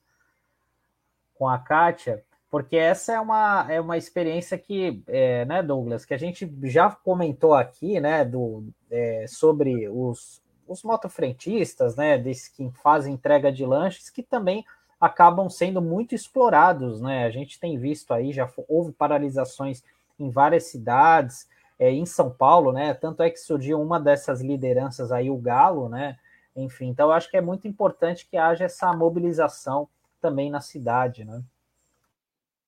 com 1.36 1.48
a 1.48 1.58
Kátia, 1.58 2.24
porque 2.56 2.78
essa 2.78 3.12
é 3.12 3.20
uma, 3.20 3.68
é 3.70 3.82
uma 3.82 3.98
experiência 3.98 4.58
que, 4.58 5.04
é, 5.08 5.44
né, 5.44 5.62
Douglas, 5.62 6.06
que 6.06 6.14
a 6.14 6.18
gente 6.18 6.50
já 6.64 6.90
comentou 6.90 7.54
aqui, 7.54 8.00
né, 8.00 8.24
do, 8.24 8.64
é, 8.90 9.26
sobre 9.28 9.90
os, 9.90 10.42
os 10.66 10.82
motofrentistas, 10.82 11.98
né, 11.98 12.18
desses 12.18 12.48
que 12.48 12.72
fazem 12.82 13.16
entrega 13.16 13.52
de 13.52 13.66
lanches, 13.66 14.10
que 14.10 14.24
também 14.24 14.64
acabam 15.02 15.50
sendo 15.50 15.82
muito 15.82 16.16
explorados, 16.16 17.02
né, 17.02 17.26
a 17.26 17.30
gente 17.30 17.60
tem 17.60 17.78
visto 17.78 18.14
aí, 18.14 18.32
já 18.32 18.50
houve 18.70 18.94
paralisações 18.94 19.84
em 20.18 20.30
várias 20.30 20.64
cidades, 20.64 21.50
é, 21.78 21.92
em 21.92 22.06
São 22.06 22.32
Paulo, 22.32 22.72
né, 22.72 22.94
tanto 22.94 23.22
é 23.22 23.30
que 23.30 23.38
surgiu 23.38 23.82
uma 23.82 24.00
dessas 24.00 24.40
lideranças 24.40 25.12
aí, 25.12 25.30
o 25.30 25.36
Galo, 25.36 25.90
né, 25.90 26.18
enfim, 26.56 26.88
então 26.88 27.12
acho 27.12 27.30
que 27.30 27.36
é 27.36 27.42
muito 27.42 27.68
importante 27.68 28.26
que 28.26 28.38
haja 28.38 28.64
essa 28.64 28.94
mobilização 28.94 29.90
também 30.22 30.50
na 30.50 30.62
cidade, 30.62 31.26
né? 31.26 31.44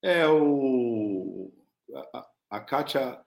É, 0.01 0.27
o, 0.27 1.51
a, 2.13 2.27
a 2.51 2.59
Kátia 2.59 3.19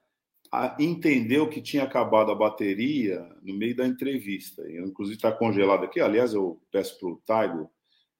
entendeu 0.79 1.49
que 1.49 1.61
tinha 1.61 1.83
acabado 1.83 2.31
a 2.31 2.35
bateria 2.35 3.25
no 3.41 3.53
meio 3.53 3.75
da 3.75 3.87
entrevista. 3.87 4.61
Eu, 4.63 4.85
inclusive, 4.85 5.15
está 5.15 5.31
congelado 5.31 5.83
aqui. 5.83 5.99
Aliás, 5.99 6.33
eu 6.33 6.61
peço 6.71 6.99
para 6.99 7.09
o 7.09 7.21
Taigo 7.25 7.71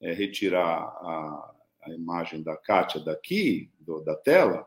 é, 0.02 0.14
retirar 0.14 0.78
a, 0.78 1.54
a, 1.84 1.90
imagem 1.92 2.42
da 2.42 2.56
Kátia 2.56 3.02
daqui, 3.02 3.70
do, 3.80 4.02
da 4.02 4.16
tela, 4.16 4.66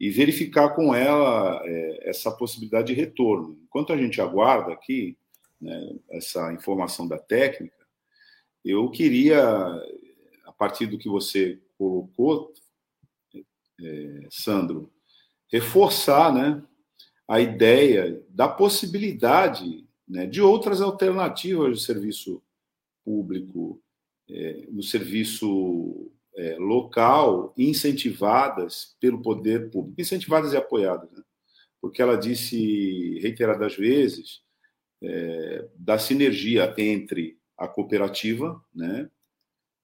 e 0.00 0.10
verificar 0.10 0.70
com 0.70 0.94
ela 0.94 1.60
é, 1.64 2.08
essa 2.08 2.30
possibilidade 2.30 2.94
de 2.94 3.00
retorno. 3.00 3.58
Enquanto 3.64 3.92
a 3.92 3.96
gente 3.96 4.20
aguarda 4.20 4.72
aqui 4.72 5.16
né, 5.60 5.96
essa 6.10 6.52
informação 6.52 7.06
da 7.06 7.18
técnica, 7.18 7.76
eu 8.64 8.90
queria 8.90 9.80
partir 10.62 10.86
do 10.86 10.96
que 10.96 11.08
você 11.08 11.60
colocou, 11.76 12.52
é, 13.82 14.26
Sandro, 14.30 14.90
reforçar 15.50 16.32
né, 16.32 16.62
a 17.28 17.40
ideia 17.40 18.22
da 18.28 18.48
possibilidade 18.48 19.86
né, 20.08 20.26
de 20.26 20.40
outras 20.40 20.80
alternativas 20.80 21.78
de 21.78 21.84
serviço 21.84 22.42
público, 23.04 23.80
é, 24.30 24.66
no 24.70 24.82
serviço 24.82 26.10
é, 26.36 26.56
local, 26.58 27.52
incentivadas 27.56 28.96
pelo 29.00 29.20
poder 29.20 29.70
público, 29.70 30.00
incentivadas 30.00 30.52
e 30.52 30.56
apoiadas. 30.56 31.10
Né? 31.10 31.22
Porque 31.80 32.00
ela 32.00 32.16
disse 32.16 33.18
reiteradas 33.20 33.76
vezes 33.76 34.40
é, 35.02 35.68
da 35.74 35.98
sinergia 35.98 36.72
entre 36.78 37.38
a 37.58 37.68
cooperativa, 37.68 38.62
né, 38.74 39.10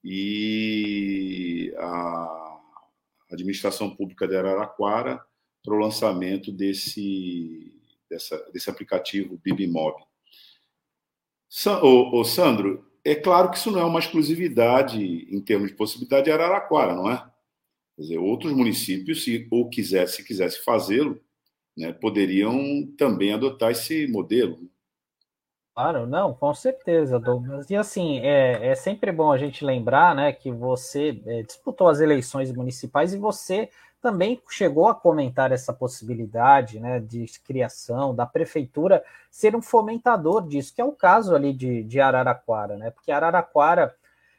e 0.03 1.73
a 1.77 2.48
administração 3.31 3.95
pública 3.95 4.27
de 4.27 4.37
Araraquara 4.37 5.21
para 5.63 5.75
o 5.75 5.79
lançamento 5.79 6.51
desse, 6.53 7.75
dessa, 8.09 8.39
desse 8.53 8.71
aplicativo 8.71 9.39
Bibimob. 9.43 9.97
Ô, 11.83 12.25
Sandro, 12.25 12.87
é 13.05 13.15
claro 13.15 13.51
que 13.51 13.57
isso 13.57 13.71
não 13.71 13.81
é 13.81 13.85
uma 13.85 14.01
exclusividade 14.01 15.03
em 15.31 15.41
termos 15.41 15.69
de 15.69 15.77
possibilidade 15.77 16.25
de 16.25 16.31
Araraquara, 16.31 16.95
não 16.95 17.11
é? 17.11 17.17
Quer 17.97 18.03
dizer, 18.03 18.19
outros 18.19 18.53
municípios, 18.53 19.25
se 19.25 19.49
ou 19.51 19.69
quisesse, 19.69 20.17
se 20.17 20.25
quisesse 20.25 20.63
fazê-lo, 20.63 21.21
né, 21.77 21.93
poderiam 21.93 22.87
também 22.97 23.33
adotar 23.33 23.71
esse 23.71 24.07
modelo. 24.07 24.71
Claro, 25.79 26.09
não, 26.09 26.35
com 26.35 26.53
certeza, 26.53 27.21
Douglas. 27.21 27.71
E 27.71 27.77
assim, 27.77 28.19
é, 28.19 28.71
é 28.71 28.75
sempre 28.75 29.13
bom 29.13 29.31
a 29.31 29.39
gente 29.39 29.65
lembrar 29.65 30.13
né, 30.13 30.33
que 30.33 30.51
você 30.51 31.23
é, 31.25 31.45
disputou 31.45 31.87
as 31.87 32.01
eleições 32.01 32.51
municipais 32.51 33.15
e 33.15 33.17
você 33.17 33.71
também 34.03 34.43
chegou 34.51 34.89
a 34.89 34.95
comentar 34.97 35.53
essa 35.53 35.73
possibilidade 35.73 36.81
né, 36.81 36.99
de 36.99 37.27
criação 37.47 38.13
da 38.13 38.27
prefeitura 38.27 39.05
ser 39.31 39.55
um 39.55 39.63
fomentador 39.63 40.49
disso, 40.49 40.75
que 40.75 40.81
é 40.81 40.85
o 40.85 40.91
caso 40.91 41.33
ali 41.33 41.53
de, 41.53 41.85
de 41.85 42.01
Araraquara, 42.01 42.77
né? 42.77 42.91
Porque 42.91 43.13
Araraquara, 43.13 43.95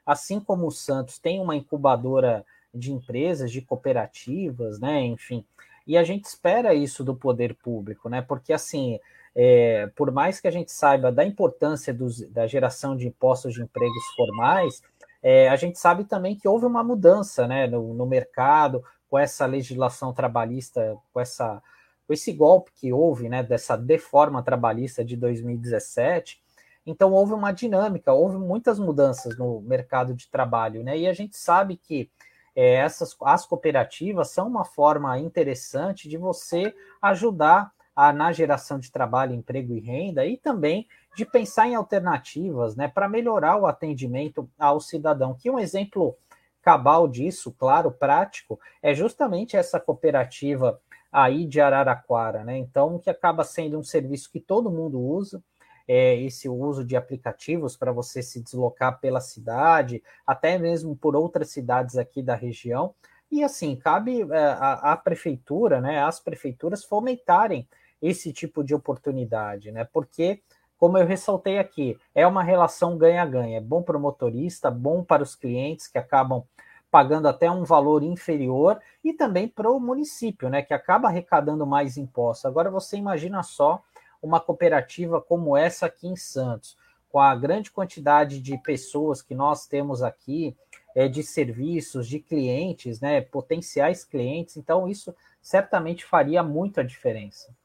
assim 0.06 0.42
como 0.42 0.68
o 0.68 0.72
Santos, 0.72 1.18
tem 1.20 1.40
uma 1.40 1.56
incubadora 1.56 2.46
de 2.76 2.92
empresas, 2.92 3.50
de 3.50 3.62
cooperativas, 3.62 4.78
né? 4.78 5.04
Enfim, 5.04 5.46
e 5.88 5.98
a 5.98 6.04
gente 6.04 6.26
espera 6.26 6.74
isso 6.74 7.02
do 7.02 7.16
poder 7.16 7.56
público, 7.56 8.10
né? 8.10 8.22
Porque 8.22 8.52
assim, 8.52 9.00
é, 9.36 9.88
por 9.96 10.12
mais 10.12 10.40
que 10.40 10.48
a 10.48 10.52
gente 10.52 10.72
saiba 10.72 11.12
da 11.12 11.26
importância 11.26 11.94
dos, 11.94 12.20
da 12.30 12.48
geração 12.48 12.96
de 12.96 13.08
impostos 13.08 13.54
de 13.54 13.62
empregos 13.62 14.06
formais, 14.16 14.82
é, 15.22 15.50
a 15.50 15.56
gente 15.56 15.78
sabe 15.78 16.06
também 16.06 16.36
que 16.36 16.48
houve 16.48 16.66
uma 16.66 16.84
mudança 16.84 17.48
né, 17.48 17.68
no, 17.68 17.94
no 17.94 18.06
mercado, 18.06 18.84
com 19.10 19.18
essa 19.18 19.46
legislação 19.46 20.14
trabalhista, 20.14 20.98
com 21.12 21.20
essa 21.20 21.62
com 22.10 22.14
esse 22.14 22.34
golpe 22.34 22.72
que 22.74 22.92
houve, 22.92 23.30
né, 23.30 23.44
dessa 23.44 23.78
deforma 23.78 24.42
trabalhista 24.42 25.06
de 25.06 25.16
2017, 25.16 26.42
então 26.84 27.14
houve 27.14 27.34
uma 27.34 27.52
dinâmica, 27.52 28.12
houve 28.12 28.36
muitas 28.40 28.80
mudanças 28.80 29.38
no 29.38 29.62
mercado 29.62 30.16
de 30.16 30.28
trabalho, 30.28 30.84
né, 30.84 30.98
e 30.98 31.08
a 31.08 31.14
gente 31.14 31.38
sabe 31.38 31.78
que 31.78 32.10
é, 32.56 32.78
essas 32.78 33.16
as 33.22 33.46
cooperativas 33.46 34.32
são 34.32 34.48
uma 34.48 34.66
forma 34.66 35.20
interessante 35.20 36.10
de 36.10 36.18
você 36.18 36.74
ajudar 37.00 37.72
na 38.14 38.32
geração 38.32 38.80
de 38.80 38.92
trabalho, 38.92 39.36
emprego 39.36 39.74
e 39.74 39.80
renda, 39.80 40.26
e 40.26 40.38
também 40.38 40.88
de 41.16 41.26
pensar 41.26 41.68
em 41.68 41.76
alternativas, 41.76 42.76
né, 42.76 42.88
para 42.88 43.10
melhorar 43.10 43.58
o 43.58 43.66
atendimento 43.66 44.50
ao 44.58 44.80
cidadão. 44.80 45.34
Que 45.34 45.50
um 45.50 45.60
exemplo 45.60 46.16
cabal 46.62 47.08
disso, 47.08 47.54
claro, 47.58 47.92
prático, 47.92 48.60
é 48.82 48.94
justamente 48.94 49.58
essa 49.58 49.80
cooperativa 49.80 50.80
aí 51.12 51.46
de 51.46 51.60
Araraquara, 51.60 52.44
né? 52.44 52.58
Então, 52.58 53.00
que 53.00 53.10
acaba 53.10 53.44
sendo 53.44 53.78
um 53.80 53.84
serviço 53.84 54.32
que 54.32 54.40
todo 54.40 54.72
mundo 54.72 55.00
usa, 55.00 55.44
é, 55.88 56.16
esse 56.22 56.48
uso 56.48 56.86
de 56.86 56.96
aplicativos 56.96 57.76
para 57.76 57.92
você 57.92 58.22
se 58.22 58.44
deslocar 58.44 59.00
pela 59.00 59.20
cidade, 59.20 60.04
até 60.26 60.58
mesmo 60.58 60.96
por 60.96 61.16
outras 61.16 61.50
cidades 61.50 61.98
aqui 61.98 62.22
da 62.22 62.36
região. 62.36 62.94
E 63.32 63.44
assim, 63.44 63.76
cabe 63.76 64.22
é, 64.22 64.38
a, 64.38 64.94
a 64.94 64.98
prefeitura, 64.98 65.82
né, 65.82 66.04
as 66.04 66.20
prefeituras 66.20 66.84
fomentarem 66.84 67.68
esse 68.02 68.32
tipo 68.32 68.64
de 68.64 68.74
oportunidade, 68.74 69.72
né? 69.72 69.84
Porque, 69.84 70.42
como 70.78 70.98
eu 70.98 71.06
ressaltei 71.06 71.60
aqui, 71.60 71.98
é 72.16 72.26
uma 72.26 72.44
relação 72.44 72.98
ganha-ganha. 72.98 73.58
É 73.58 73.62
bom 73.62 73.82
para 73.82 73.98
o 73.98 74.00
motorista, 74.00 74.72
bom 74.72 75.04
para 75.04 75.24
os 75.24 75.36
clientes 75.36 75.88
que 75.88 75.98
acabam 75.98 76.44
pagando 76.92 77.28
até 77.28 77.50
um 77.50 77.64
valor 77.64 78.04
inferior, 78.04 78.80
e 79.04 79.14
também 79.14 79.48
para 79.48 79.70
o 79.70 79.80
município, 79.80 80.50
né, 80.50 80.62
que 80.62 80.74
acaba 80.74 81.08
arrecadando 81.08 81.66
mais 81.66 81.98
impostos. 81.98 82.46
Agora 82.46 82.72
você 82.72 82.98
imagina 82.98 83.44
só 83.44 83.84
uma 84.22 84.40
cooperativa 84.40 85.22
como 85.22 85.56
essa 85.56 85.86
aqui 85.86 86.08
em 86.08 86.16
Santos, 86.16 86.78
com 87.10 87.20
a 87.20 87.36
grande 87.36 87.72
quantidade 87.72 88.42
de 88.42 88.58
pessoas 88.58 89.22
que 89.22 89.34
nós 89.34 89.66
temos 89.66 90.02
aqui, 90.02 90.56
é, 90.96 91.08
de 91.08 91.24
serviços, 91.24 92.08
de 92.08 92.20
clientes, 92.20 93.00
né, 93.00 93.22
potenciais 93.22 94.04
clientes, 94.04 94.58
então 94.58 94.88
isso 94.88 95.16
certamente 95.42 96.04
faria 96.04 96.44
muito 96.44 96.80
a 96.80 96.84
diferença. 96.84 97.56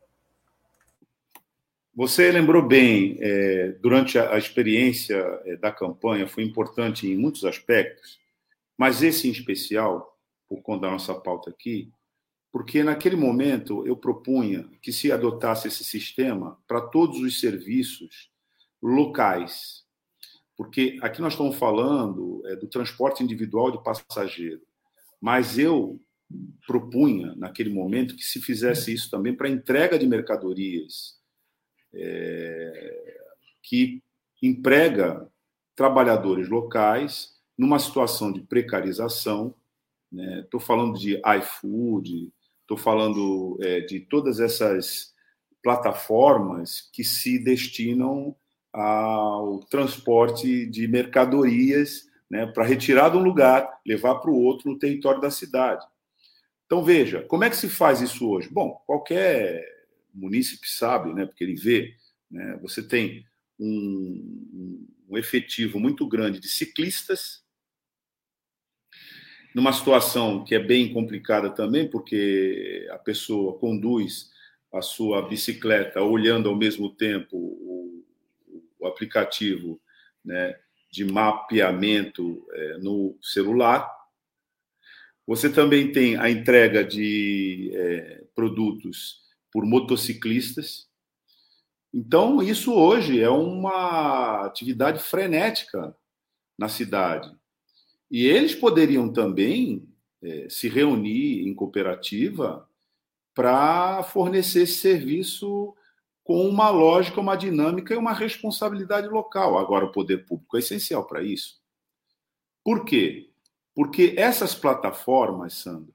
Você 1.97 2.33
lembrou 2.33 2.61
bem, 2.61 3.17
é, 3.21 3.69
durante 3.81 4.19
a, 4.19 4.35
a 4.35 4.39
experiência 4.39 5.17
é, 5.45 5.57
da 5.57 5.71
campanha, 5.71 6.27
foi 6.27 6.43
importante 6.43 7.07
em 7.07 7.17
muitos 7.17 7.45
aspectos, 7.45 8.19
mas 8.77 9.01
esse 9.01 9.29
em 9.29 9.31
especial, 9.31 10.19
por 10.49 10.61
conta 10.61 10.87
da 10.87 10.91
nossa 10.91 11.15
pauta 11.15 11.51
aqui, 11.51 11.93
porque 12.51 12.83
naquele 12.83 13.15
momento 13.15 13.87
eu 13.87 13.97
propunha 13.97 14.69
que 14.83 14.93
se 14.93 15.13
adotasse 15.13 15.69
esse 15.69 15.85
sistema 15.85 16.59
para 16.67 16.81
todos 16.81 17.21
os 17.21 17.39
serviços 17.39 18.29
locais. 18.83 19.85
Porque 20.57 20.99
aqui 21.01 21.21
nós 21.21 21.35
estamos 21.35 21.57
falando 21.57 22.43
é, 22.47 22.57
do 22.57 22.67
transporte 22.67 23.23
individual 23.23 23.71
de 23.71 23.83
passageiro, 23.85 24.63
mas 25.21 25.61
eu 25.61 26.01
propunha 26.67 27.37
naquele 27.37 27.71
momento 27.71 28.17
que 28.17 28.25
se 28.25 28.41
fizesse 28.41 28.93
isso 28.93 29.09
também 29.09 29.33
para 29.33 29.49
entrega 29.49 29.97
de 29.97 30.07
mercadorias, 30.09 31.23
é, 31.95 33.19
que 33.63 34.03
emprega 34.43 35.29
trabalhadores 35.75 36.49
locais 36.49 37.35
numa 37.57 37.79
situação 37.79 38.33
de 38.33 38.41
precarização. 38.41 39.55
Estou 40.13 40.61
né? 40.61 40.67
falando 40.67 40.99
de 40.99 41.21
iFood, 41.39 42.33
estou 42.61 42.77
falando 42.77 43.59
é, 43.61 43.81
de 43.81 44.01
todas 44.01 44.41
essas 44.41 45.13
plataformas 45.63 46.91
que 46.93 47.03
se 47.03 47.39
destinam 47.39 48.37
ao 48.73 49.61
transporte 49.61 50.67
de 50.67 50.87
mercadorias 50.87 52.09
né, 52.31 52.47
para 52.47 52.65
retirar 52.65 53.11
de 53.11 53.17
um 53.17 53.23
lugar, 53.23 53.81
levar 53.87 54.17
para 54.17 54.31
o 54.31 54.41
outro 54.41 54.71
no 54.71 54.79
território 54.79 55.21
da 55.21 55.31
cidade. 55.31 55.87
Então, 56.67 56.83
veja, 56.83 57.23
como 57.23 57.45
é 57.45 57.51
que 57.51 57.57
se 57.57 57.69
faz 57.69 58.01
isso 58.01 58.29
hoje? 58.29 58.49
Bom, 58.51 58.83
qualquer 58.87 59.65
munícipe 60.15 60.69
sabe, 60.69 61.13
né, 61.13 61.27
porque 61.27 61.45
ele 61.45 61.57
vê, 61.57 61.95
né, 62.31 62.59
você 62.63 62.83
tem 62.83 63.27
um, 63.59 64.87
um 65.09 65.19
efetivo 65.19 65.79
muito 65.79 66.07
grande 66.07 66.41
de 66.41 66.49
ciclistas, 66.49 67.45
numa 69.55 69.73
situação 69.73 70.45
que 70.45 70.55
é 70.55 70.59
bem 70.59 70.93
complicada 70.93 71.49
também, 71.49 71.89
porque 71.89 72.89
a 72.91 72.99
pessoa 72.99 73.57
conduz 73.59 74.33
a 74.73 74.83
sua 74.83 75.23
bicicleta 75.23 76.03
olhando 76.03 76.49
ao 76.49 76.57
mesmo 76.57 76.91
tempo 76.91 77.37
o, 77.37 78.05
o 78.81 78.87
aplicativo 78.87 79.81
né, 80.25 80.59
de 80.91 81.05
mapeamento 81.05 82.45
é, 82.53 82.79
no 82.79 83.17
celular. 83.23 83.89
Você 85.25 85.49
também 85.49 85.93
tem 85.93 86.17
a 86.17 86.29
entrega 86.29 86.85
de 86.85 87.71
é, 87.73 88.25
produtos 88.35 89.24
por 89.55 89.65
motociclistas. 89.65 90.89
Então, 91.93 92.43
isso 92.43 92.75
hoje 92.75 93.21
é 93.21 93.31
uma 93.31 94.45
atividade 94.45 95.01
frenética 95.01 95.97
na 96.59 96.69
cidade. 96.69 97.33
E 98.11 98.27
eles 98.27 98.53
poderiam 98.53 99.13
também 99.13 99.89
é, 100.21 100.49
se 100.51 100.69
reunir 100.69 101.47
em 101.47 101.55
cooperativa 101.55 102.69
para 103.33 104.03
fornecer 104.03 104.63
esse 104.63 104.79
serviço 104.79 105.73
com 106.25 106.49
uma 106.49 106.69
lógica, 106.71 107.21
uma 107.21 107.37
dinâmica 107.37 107.95
e 107.95 107.97
uma 107.97 108.13
responsabilidade 108.13 109.07
local. 109.07 109.57
Agora, 109.57 109.85
o 109.85 109.93
poder 109.93 110.27
público 110.27 110.57
é 110.57 110.59
essencial 110.59 111.07
para 111.07 111.23
isso. 111.23 111.61
Por 112.65 112.85
quê? 112.85 113.31
Porque 113.73 114.15
essas 114.17 114.53
plataformas, 114.53 115.55
Sandro, 115.55 115.95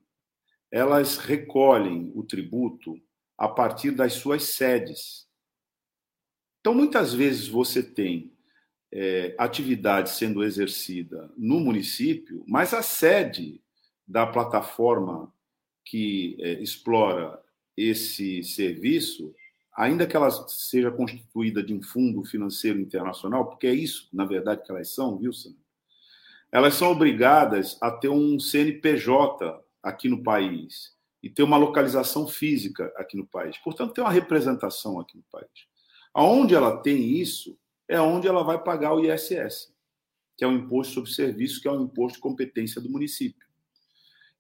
elas 0.72 1.18
recolhem 1.18 2.10
o 2.16 2.24
tributo 2.24 3.02
a 3.40 3.48
partir 3.48 3.92
das 3.92 4.14
suas 4.14 4.44
sedes. 4.44 5.26
Então, 6.60 6.74
muitas 6.74 7.14
vezes 7.14 7.48
você 7.48 7.82
tem 7.82 8.34
é, 8.92 9.34
atividade 9.40 10.10
sendo 10.10 10.44
exercida 10.44 11.32
no 11.38 11.58
município, 11.62 12.44
mas 12.46 12.74
a 12.74 12.84
sede 12.84 13.64
da 14.06 14.28
plataforma 14.28 15.34
que 15.86 16.36
é, 16.42 16.62
explora 16.62 17.42
esse 17.78 18.44
serviço, 18.44 19.34
ainda 19.74 20.06
que 20.06 20.18
ela 20.18 20.30
seja 20.50 20.92
constituída 20.92 21.64
de 21.64 21.74
um 21.74 21.82
fundo 21.82 22.26
financeiro 22.26 22.78
internacional, 22.78 23.48
porque 23.48 23.68
é 23.68 23.74
isso, 23.74 24.10
na 24.12 24.26
verdade, 24.26 24.64
que 24.64 24.72
elas 24.72 24.90
são, 24.90 25.18
Sandra? 25.32 25.58
Elas 26.52 26.74
são 26.74 26.92
obrigadas 26.92 27.78
a 27.82 27.90
ter 27.90 28.10
um 28.10 28.38
CNPJ 28.38 29.64
aqui 29.82 30.10
no 30.10 30.22
país 30.22 30.99
e 31.22 31.30
ter 31.30 31.44
uma 31.44 31.58
localização 31.58 32.28
física 32.28 32.92
aqui 32.96 33.18
no 33.18 33.28
país. 33.28 33.58
Portanto, 33.58 33.94
tem 33.94 34.04
uma 34.04 34.12
representação 34.12 35.00
aqui 35.00 35.18
no 35.18 35.24
país. 35.32 35.68
Aonde 36.14 36.56
ela 36.56 36.78
tem 36.82 37.20
isso, 37.20 37.58
é 37.88 38.00
onde 38.00 38.28
ela 38.28 38.44
vai 38.44 38.62
pagar 38.62 38.94
o 38.94 39.04
ISS, 39.04 39.74
que 40.38 40.44
é 40.44 40.48
o 40.48 40.54
Imposto 40.54 40.94
sobre 40.94 41.12
Serviço, 41.12 41.62
que 41.62 41.68
é 41.68 41.72
o 41.72 41.82
imposto 41.82 42.18
de 42.18 42.22
competência 42.22 42.82
do 42.82 42.90
município. 42.90 43.48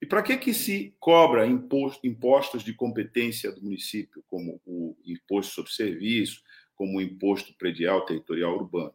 E 0.01 0.05
para 0.05 0.23
que, 0.23 0.37
que 0.37 0.53
se 0.53 0.95
cobra 0.99 1.45
imposto, 1.45 2.07
impostos 2.07 2.63
de 2.63 2.73
competência 2.73 3.51
do 3.51 3.61
município, 3.61 4.23
como 4.27 4.61
o 4.65 4.95
imposto 5.05 5.53
sobre 5.53 5.71
serviço, 5.73 6.41
como 6.73 6.97
o 6.97 7.01
imposto 7.01 7.53
predial 7.57 8.05
territorial 8.05 8.55
urbano? 8.55 8.93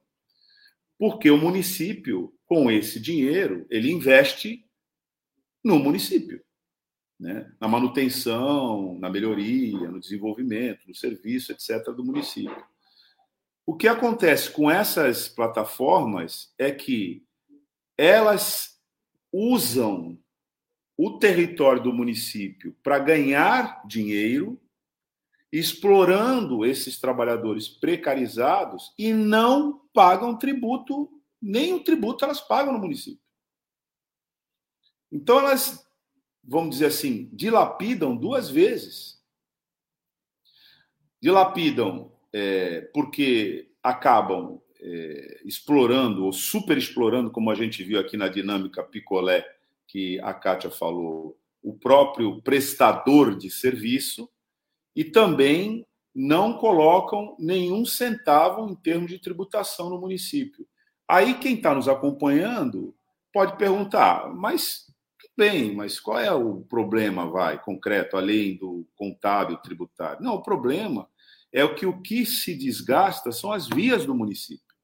Porque 0.99 1.31
o 1.31 1.37
município, 1.37 2.33
com 2.47 2.71
esse 2.71 2.99
dinheiro, 2.99 3.67
ele 3.69 3.91
investe 3.91 4.65
no 5.63 5.79
município, 5.79 6.43
né? 7.19 7.53
na 7.61 7.69
manutenção, 7.69 8.99
na 8.99 9.09
melhoria, 9.09 9.91
no 9.91 10.01
desenvolvimento, 10.01 10.87
no 10.87 10.95
serviço, 10.95 11.53
etc., 11.53 11.85
do 11.95 12.05
município. 12.05 12.65
O 13.67 13.75
que 13.77 13.89
acontece 13.89 14.51
com 14.51 14.71
essas 14.71 15.29
plataformas 15.29 16.53
é 16.59 16.71
que 16.71 17.25
elas 17.97 18.79
usam 19.33 20.19
o 20.97 21.19
território 21.19 21.83
do 21.83 21.93
município 21.93 22.77
para 22.83 22.99
ganhar 22.99 23.85
dinheiro, 23.87 24.61
explorando 25.51 26.65
esses 26.65 27.01
trabalhadores 27.01 27.69
precarizados 27.69 28.93
e 28.99 29.13
não 29.13 29.81
pagam 29.93 30.37
tributo, 30.37 31.11
nem 31.41 31.73
o 31.73 31.83
tributo 31.83 32.25
elas 32.25 32.41
pagam 32.41 32.73
no 32.73 32.79
município. 32.79 33.23
Então 35.11 35.39
elas, 35.39 35.84
vamos 36.47 36.71
dizer 36.71 36.87
assim, 36.87 37.29
dilapidam 37.33 38.17
duas 38.17 38.49
vezes. 38.49 39.21
Dilapidam 41.21 42.13
é, 42.33 42.83
porque 42.93 43.71
acabam 43.83 44.61
é, 44.81 45.41
explorando 45.45 46.25
ou 46.25 46.33
super 46.33 46.77
explorando, 46.77 47.31
como 47.31 47.51
a 47.51 47.55
gente 47.55 47.83
viu 47.83 47.99
aqui 47.99 48.17
na 48.17 48.29
dinâmica 48.29 48.83
picolé 48.83 49.47
que 49.87 50.21
a 50.21 50.35
Kátia 50.35 50.71
falou, 50.71 51.39
o 51.63 51.73
próprio 51.73 52.43
prestador 52.43 53.37
de 53.37 53.51
serviço 53.51 54.29
e 54.95 55.05
também 55.05 55.87
não 56.15 56.59
colocam 56.59 57.35
nenhum 57.39 57.85
centavo 57.85 58.69
em 58.69 58.75
termos 58.75 59.11
de 59.11 59.19
tributação 59.19 59.89
no 59.91 60.01
município. 60.01 60.67
Aí 61.09 61.35
quem 61.35 61.57
está 61.57 61.75
nos 61.75 61.89
acompanhando 61.89 62.95
pode 63.33 63.57
perguntar, 63.57 64.33
mas 64.33 64.84
bem, 65.37 65.75
mas 65.75 65.99
qual 66.01 66.19
é 66.19 66.33
o 66.33 66.63
problema, 66.63 67.31
vai, 67.31 67.63
concreto, 67.63 68.17
além 68.17 68.57
do 68.57 68.89
contábil 68.95 69.57
tributário? 69.59 70.23
Não, 70.23 70.35
o 70.35 70.43
problema 70.43 71.09
é 71.53 71.65
o 71.65 71.75
que 71.75 71.87
o 71.87 72.01
que 72.01 72.27
se 72.27 72.57
desgasta 72.57 73.31
são 73.31 73.53
as 73.53 73.69
vias 73.69 74.05
do 74.05 74.15
município. 74.15 74.75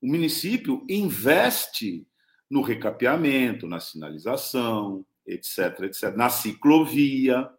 O 0.00 0.06
município 0.06 0.84
investe 0.88 2.06
no 2.50 2.62
recapeamento, 2.62 3.66
na 3.66 3.80
sinalização, 3.80 5.04
etc, 5.26 5.80
etc, 5.82 6.14
na 6.16 6.28
ciclovia, 6.28 7.50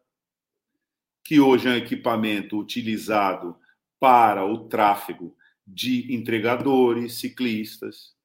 que 1.23 1.39
hoje 1.39 1.67
é 1.67 1.71
um 1.71 1.75
equipamento 1.75 2.57
utilizado 2.57 3.57
para 3.99 4.45
o 4.45 4.67
tráfego 4.67 5.35
de 5.65 6.13
entregadores, 6.13 7.15
ciclistas. 7.15 8.15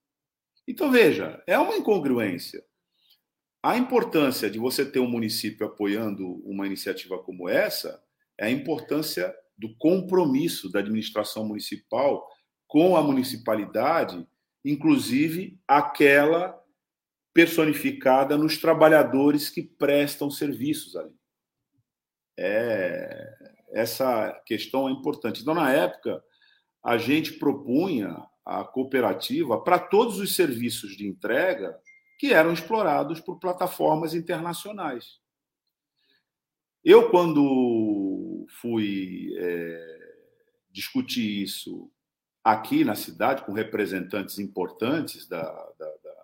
Então, 0.68 0.90
veja, 0.90 1.42
é 1.46 1.58
uma 1.58 1.76
incongruência. 1.76 2.62
A 3.62 3.76
importância 3.76 4.50
de 4.50 4.58
você 4.58 4.84
ter 4.84 5.00
um 5.00 5.08
município 5.08 5.66
apoiando 5.66 6.26
uma 6.48 6.66
iniciativa 6.66 7.18
como 7.18 7.48
essa 7.48 8.02
é 8.38 8.46
a 8.46 8.50
importância 8.50 9.34
do 9.56 9.76
compromisso 9.76 10.70
da 10.70 10.78
administração 10.78 11.46
municipal 11.46 12.26
com 12.66 12.96
a 12.96 13.02
municipalidade 13.02 14.26
inclusive 14.64 15.58
aquela 15.66 16.58
personificada 17.32 18.36
nos 18.36 18.58
trabalhadores 18.58 19.48
que 19.48 19.62
prestam 19.62 20.30
serviços 20.30 20.96
ali. 20.96 21.14
É, 22.38 23.32
essa 23.72 24.32
questão 24.46 24.88
é 24.88 24.92
importante. 24.92 25.40
Então, 25.40 25.54
na 25.54 25.72
época, 25.72 26.22
a 26.82 26.98
gente 26.98 27.34
propunha 27.34 28.16
a 28.44 28.64
cooperativa 28.64 29.62
para 29.62 29.78
todos 29.78 30.18
os 30.18 30.34
serviços 30.34 30.96
de 30.96 31.06
entrega 31.06 31.78
que 32.20 32.34
eram 32.34 32.52
explorados 32.52 33.18
por 33.18 33.38
plataformas 33.38 34.12
internacionais. 34.12 35.18
Eu, 36.84 37.10
quando 37.10 38.46
fui 38.60 39.34
é, 39.38 40.12
discutir 40.70 41.42
isso 41.42 41.90
aqui 42.44 42.84
na 42.84 42.94
cidade, 42.94 43.42
com 43.42 43.54
representantes 43.54 44.38
importantes 44.38 45.26
da, 45.26 45.40
da, 45.40 45.86
da, 45.86 46.14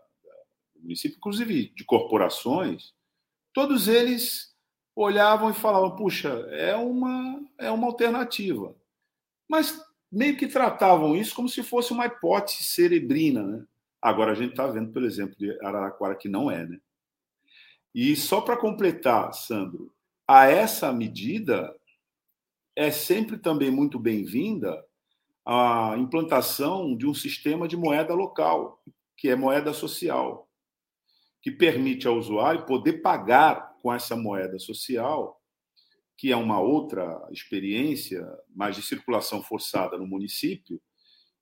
do 0.75 0.83
município, 0.83 1.17
inclusive 1.17 1.73
de 1.75 1.83
corporações, 1.83 2.93
todos 3.55 3.89
eles 3.89 4.55
olhavam 4.95 5.49
e 5.49 5.55
falavam: 5.55 5.97
puxa, 5.97 6.29
é 6.51 6.77
uma, 6.77 7.43
é 7.57 7.71
uma 7.71 7.87
alternativa. 7.87 8.77
Mas 9.49 9.83
meio 10.13 10.37
que 10.37 10.47
tratavam 10.47 11.17
isso 11.17 11.35
como 11.35 11.49
se 11.49 11.63
fosse 11.63 11.91
uma 11.95 12.05
hipótese 12.05 12.65
cerebrina. 12.65 13.43
Né? 13.43 13.67
Agora 14.07 14.31
a 14.31 14.35
gente 14.37 14.51
está 14.51 14.69
vendo, 14.69 14.93
por 14.93 15.03
exemplo, 15.03 15.35
de 15.37 15.51
Araraquara 15.65 16.15
que 16.15 16.29
não 16.29 16.49
é. 16.49 16.65
Né? 16.65 16.79
E 17.93 18.15
só 18.15 18.41
para 18.41 18.57
completar, 18.57 19.35
Sandro, 19.35 19.93
a 20.29 20.47
essa 20.47 20.93
medida 20.93 21.75
é 22.77 22.93
sempre 22.93 23.37
também 23.37 23.69
muito 23.69 23.99
bem-vinda 23.99 24.81
a 25.45 25.97
implantação 25.99 26.97
de 26.97 27.05
um 27.05 27.13
sistema 27.13 27.67
de 27.67 27.77
moeda 27.77 28.15
local, 28.15 28.81
que 29.17 29.29
é 29.29 29.35
moeda 29.35 29.73
social, 29.73 30.49
que 31.43 31.51
permite 31.51 32.07
ao 32.07 32.17
usuário 32.17 32.65
poder 32.65 33.03
pagar 33.03 33.75
com 33.83 33.93
essa 33.93 34.15
moeda 34.15 34.57
social, 34.61 35.43
que 36.17 36.31
é 36.31 36.37
uma 36.37 36.61
outra 36.61 37.27
experiência, 37.33 38.25
mais 38.55 38.77
de 38.77 38.83
circulação 38.83 39.43
forçada 39.43 39.99
no 39.99 40.07
município, 40.07 40.81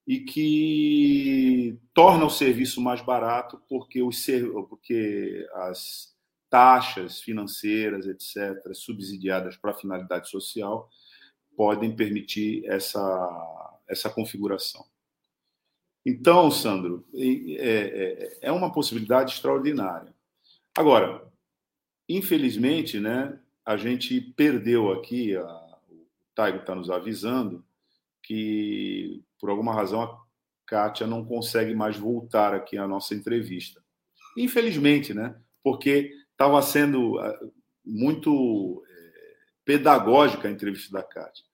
e 0.07 0.21
que 0.21 1.79
torna 1.95 2.25
o 2.25 2.31
serviço 2.31 2.81
mais 2.81 3.01
barato 3.01 3.61
porque, 3.69 4.03
os, 4.03 4.27
porque 4.69 5.47
as 5.55 6.15
taxas 6.51 7.21
financeiras, 7.21 8.07
etc., 8.07 8.75
subsidiadas 8.75 9.57
para 9.57 9.75
finalidade 9.75 10.29
social, 10.29 10.89
podem 11.57 11.95
permitir 11.95 12.65
essa 12.67 13.55
essa 13.89 14.11
configuração. 14.11 14.85
Então, 16.05 16.51
Sandro, 16.51 17.07
é, 17.15 17.29
é, 17.63 18.39
é 18.43 18.53
uma 18.53 18.73
possibilidade 18.73 19.33
extraordinária. 19.33 20.15
Agora, 20.77 21.27
infelizmente, 22.09 23.01
né, 23.01 23.39
a 23.65 23.77
gente 23.77 24.21
perdeu 24.21 24.93
aqui, 24.93 25.35
a, 25.35 25.79
o 25.89 26.07
Taigo 26.35 26.59
está 26.59 26.75
nos 26.75 26.91
avisando, 26.91 27.65
que 28.23 29.23
por 29.45 29.51
alguma 29.51 29.75
razão 29.75 30.01
a 30.01 30.25
Kátia 30.67 31.07
não 31.07 31.23
consegue 31.23 31.75
mais 31.75 31.99
voltar 31.99 32.55
aqui 32.55 32.79
à 32.79 32.89
nossa 32.89 33.15
entrevista. 33.15 33.83
Infelizmente, 34.39 35.13
né? 35.13 35.37
Porque 35.63 36.15
estava 36.31 36.63
sendo 36.63 37.19
ah, 37.19 37.39
muito 37.85 38.83
é, 38.89 39.13
pedagógica 39.65 40.49
a 40.49 40.51
entrevista 40.51 40.91
da 40.91 41.03
Kátia 41.03 41.45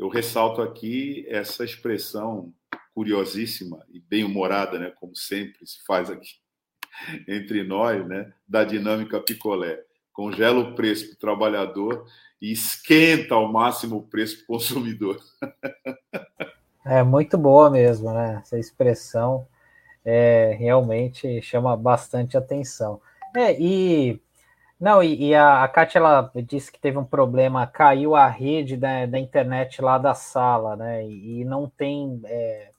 eu 0.00 0.08
ressalto 0.08 0.62
aqui 0.62 1.26
essa 1.28 1.62
expressão 1.62 2.54
curiosíssima 2.94 3.84
e 3.90 4.00
bem-humorada, 4.00 4.78
né, 4.78 4.90
como 4.98 5.14
sempre 5.14 5.66
se 5.66 5.84
faz 5.84 6.08
aqui 6.08 6.36
entre 7.28 7.62
nós, 7.62 8.08
né, 8.08 8.32
da 8.48 8.64
dinâmica 8.64 9.20
picolé. 9.20 9.84
Congela 10.10 10.58
o 10.58 10.74
preço 10.74 11.04
para 11.08 11.14
o 11.14 11.18
trabalhador 11.18 12.06
e 12.40 12.50
esquenta 12.50 13.34
ao 13.34 13.52
máximo 13.52 13.98
o 13.98 14.08
preço 14.08 14.36
para 14.36 14.44
o 14.44 14.46
consumidor. 14.46 15.22
É 16.84 17.02
muito 17.02 17.36
boa 17.36 17.70
mesmo, 17.70 18.12
né? 18.12 18.40
Essa 18.42 18.58
expressão 18.58 19.46
é, 20.04 20.56
realmente 20.58 21.42
chama 21.42 21.76
bastante 21.76 22.36
atenção. 22.36 23.00
É, 23.36 23.54
e 23.60 24.20
não, 24.80 25.02
e, 25.02 25.28
e 25.28 25.34
a, 25.34 25.62
a 25.62 25.68
Kátia, 25.68 25.98
ela 25.98 26.32
disse 26.36 26.72
que 26.72 26.80
teve 26.80 26.96
um 26.96 27.04
problema, 27.04 27.66
caiu 27.66 28.16
a 28.16 28.26
rede 28.26 28.78
da, 28.78 29.04
da 29.04 29.18
internet 29.18 29.82
lá 29.82 29.98
da 29.98 30.14
sala, 30.14 30.74
né? 30.74 31.06
E, 31.06 31.40
e 31.40 31.44
não 31.44 31.68
tem 31.68 32.18
é, 32.24 32.70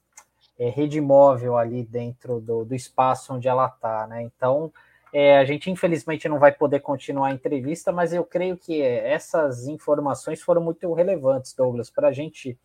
é, 0.58 0.68
rede 0.68 1.00
móvel 1.00 1.56
ali 1.56 1.84
dentro 1.84 2.40
do, 2.40 2.64
do 2.64 2.74
espaço 2.74 3.32
onde 3.32 3.46
ela 3.46 3.66
está, 3.66 4.08
né? 4.08 4.20
Então, 4.22 4.72
é, 5.12 5.38
a 5.38 5.44
gente 5.44 5.70
infelizmente 5.70 6.28
não 6.28 6.40
vai 6.40 6.50
poder 6.50 6.80
continuar 6.80 7.28
a 7.28 7.32
entrevista, 7.32 7.92
mas 7.92 8.12
eu 8.12 8.24
creio 8.24 8.56
que 8.56 8.82
essas 8.82 9.68
informações 9.68 10.42
foram 10.42 10.60
muito 10.60 10.92
relevantes, 10.92 11.54
Douglas, 11.54 11.88
para 11.88 12.08
a 12.08 12.12
gente 12.12 12.58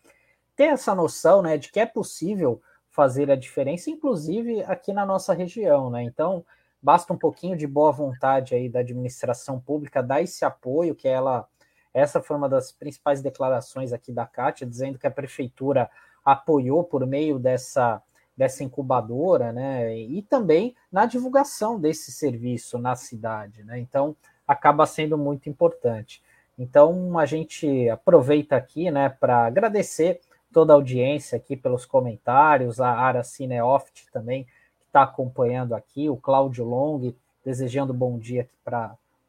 ter 0.58 0.64
essa 0.64 0.92
noção, 0.92 1.40
né, 1.40 1.56
de 1.56 1.70
que 1.70 1.78
é 1.78 1.86
possível 1.86 2.60
fazer 2.90 3.30
a 3.30 3.36
diferença, 3.36 3.90
inclusive 3.90 4.60
aqui 4.64 4.92
na 4.92 5.06
nossa 5.06 5.32
região, 5.32 5.88
né? 5.88 6.02
Então, 6.02 6.44
basta 6.82 7.12
um 7.12 7.16
pouquinho 7.16 7.56
de 7.56 7.64
boa 7.64 7.92
vontade 7.92 8.56
aí 8.56 8.68
da 8.68 8.80
administração 8.80 9.60
pública, 9.60 10.02
dar 10.02 10.20
esse 10.20 10.44
apoio, 10.44 10.96
que 10.96 11.06
ela, 11.06 11.46
essa 11.94 12.20
foi 12.20 12.36
uma 12.36 12.48
das 12.48 12.72
principais 12.72 13.22
declarações 13.22 13.92
aqui 13.92 14.10
da 14.10 14.26
Cátia, 14.26 14.66
dizendo 14.66 14.98
que 14.98 15.06
a 15.06 15.12
prefeitura 15.12 15.88
apoiou 16.24 16.82
por 16.82 17.06
meio 17.06 17.38
dessa 17.38 18.02
dessa 18.36 18.62
incubadora, 18.62 19.52
né? 19.52 19.96
E 19.96 20.22
também 20.22 20.74
na 20.92 21.06
divulgação 21.06 21.78
desse 21.78 22.12
serviço 22.12 22.78
na 22.78 22.94
cidade, 22.94 23.64
né? 23.64 23.80
Então 23.80 24.14
acaba 24.46 24.86
sendo 24.86 25.18
muito 25.18 25.48
importante. 25.48 26.22
Então 26.56 27.18
a 27.18 27.26
gente 27.26 27.88
aproveita 27.88 28.54
aqui, 28.54 28.92
né, 28.92 29.08
para 29.08 29.46
agradecer 29.46 30.20
toda 30.52 30.72
a 30.72 30.76
audiência 30.76 31.36
aqui 31.36 31.56
pelos 31.56 31.84
comentários, 31.84 32.80
a 32.80 32.90
Ara 32.90 33.22
Cineoft 33.22 34.06
também 34.12 34.46
está 34.86 35.02
acompanhando 35.02 35.74
aqui, 35.74 36.08
o 36.08 36.16
Cláudio 36.16 36.64
Long 36.64 37.12
desejando 37.44 37.94
bom 37.94 38.18
dia 38.18 38.42
aqui 38.42 38.54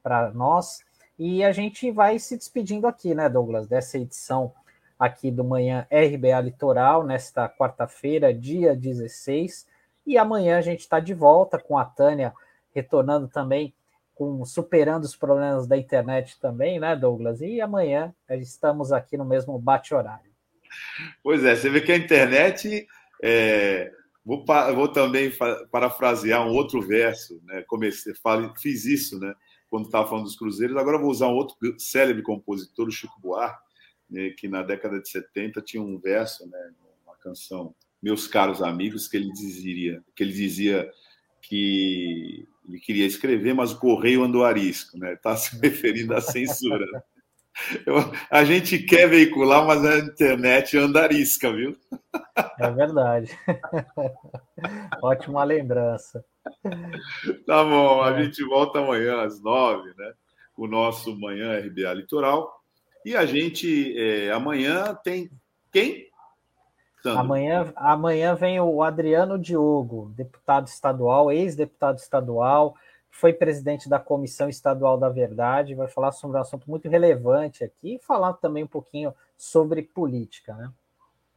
para 0.03 0.31
nós. 0.33 0.83
E 1.17 1.43
a 1.43 1.51
gente 1.51 1.91
vai 1.91 2.17
se 2.17 2.37
despedindo 2.37 2.87
aqui, 2.87 3.13
né, 3.13 3.27
Douglas, 3.27 3.67
dessa 3.67 3.97
edição 3.97 4.53
aqui 4.97 5.29
do 5.29 5.43
Manhã 5.43 5.85
RBA 5.91 6.41
Litoral, 6.41 7.03
nesta 7.03 7.47
quarta-feira, 7.47 8.33
dia 8.33 8.75
16. 8.75 9.67
E 10.05 10.17
amanhã 10.17 10.57
a 10.57 10.61
gente 10.61 10.79
está 10.79 10.99
de 10.99 11.13
volta 11.13 11.59
com 11.59 11.77
a 11.77 11.85
Tânia 11.85 12.33
retornando 12.73 13.27
também, 13.27 13.73
com 14.15 14.43
superando 14.45 15.03
os 15.03 15.15
problemas 15.15 15.67
da 15.67 15.77
internet 15.77 16.39
também, 16.39 16.79
né, 16.79 16.95
Douglas? 16.95 17.41
E 17.41 17.61
amanhã 17.61 18.13
estamos 18.29 18.91
aqui 18.91 19.17
no 19.17 19.25
mesmo 19.25 19.57
bate-horário. 19.59 20.28
Pois 21.23 21.43
é, 21.43 21.55
você 21.55 21.69
vê 21.69 21.81
que 21.81 21.91
a 21.91 21.97
internet. 21.97 22.87
É, 23.21 23.91
vou, 24.25 24.45
vou, 24.75 24.87
também 24.87 25.31
parafrasear 25.71 26.47
um 26.47 26.51
outro 26.51 26.81
verso, 26.81 27.41
né? 27.45 27.63
Comecei, 27.67 28.13
fiz 28.61 28.85
isso, 28.85 29.19
né? 29.19 29.33
Quando 29.69 29.85
estava 29.85 30.07
falando 30.07 30.25
dos 30.25 30.37
cruzeiros. 30.37 30.77
Agora 30.77 30.97
vou 30.97 31.11
usar 31.11 31.27
um 31.27 31.35
outro 31.35 31.57
célebre 31.77 32.23
compositor, 32.23 32.87
o 32.87 32.91
Chico 32.91 33.19
Buarque, 33.21 33.61
né, 34.09 34.31
que 34.31 34.47
na 34.47 34.63
década 34.63 34.99
de 34.99 35.07
70 35.07 35.61
tinha 35.61 35.83
um 35.83 35.99
verso, 35.99 36.47
né, 36.49 36.71
uma 37.05 37.15
canção, 37.17 37.75
Meus 38.01 38.27
Caros 38.27 38.61
Amigos, 38.61 39.07
que 39.07 39.17
ele 39.17 39.31
dizia 39.31 40.03
que, 40.15 40.23
ele 40.23 40.31
dizia 40.31 40.91
que 41.41 42.47
ele 42.67 42.79
queria 42.79 43.05
escrever, 43.05 43.53
mas 43.53 43.71
o 43.71 43.79
correio 43.79 44.23
andou 44.23 44.43
arisco, 44.43 44.97
né? 44.97 45.13
Está 45.13 45.35
se 45.35 45.57
referindo 45.59 46.13
à 46.13 46.21
censura. 46.21 46.85
Eu, 47.85 47.95
a 48.29 48.43
gente 48.43 48.79
quer 48.79 49.07
veicular, 49.07 49.65
mas 49.65 49.85
a 49.85 49.99
internet 49.99 50.77
anda 50.77 51.03
arisca, 51.03 51.51
viu? 51.51 51.75
É 52.59 52.71
verdade. 52.71 53.37
Ótima 55.01 55.43
lembrança. 55.43 56.23
Tá 57.45 57.63
bom, 57.63 58.01
a 58.01 58.11
é. 58.11 58.23
gente 58.23 58.43
volta 58.43 58.79
amanhã 58.79 59.21
às 59.21 59.41
nove, 59.41 59.93
né? 59.97 60.13
O 60.57 60.67
nosso 60.67 61.15
Manhã 61.17 61.59
RBA 61.59 61.93
Litoral. 61.93 62.59
E 63.05 63.15
a 63.15 63.25
gente, 63.25 63.97
é, 63.97 64.31
amanhã 64.31 64.93
tem 65.03 65.29
quem? 65.71 66.09
Amanhã, 67.05 67.71
amanhã 67.77 68.35
vem 68.35 68.59
o 68.59 68.83
Adriano 68.83 69.39
Diogo, 69.39 70.11
deputado 70.15 70.67
estadual, 70.67 71.31
ex-deputado 71.31 71.97
estadual, 71.97 72.75
foi 73.09 73.33
presidente 73.33 73.89
da 73.89 73.99
Comissão 73.99 74.49
Estadual 74.49 74.97
da 74.97 75.09
Verdade, 75.09 75.75
vai 75.75 75.87
falar 75.87 76.11
sobre 76.11 76.37
um 76.37 76.41
assunto 76.41 76.69
muito 76.69 76.87
relevante 76.87 77.63
aqui 77.63 77.95
e 77.95 77.99
falar 77.99 78.33
também 78.33 78.63
um 78.63 78.67
pouquinho 78.67 79.13
sobre 79.37 79.81
política, 79.81 80.53
né? 80.55 80.71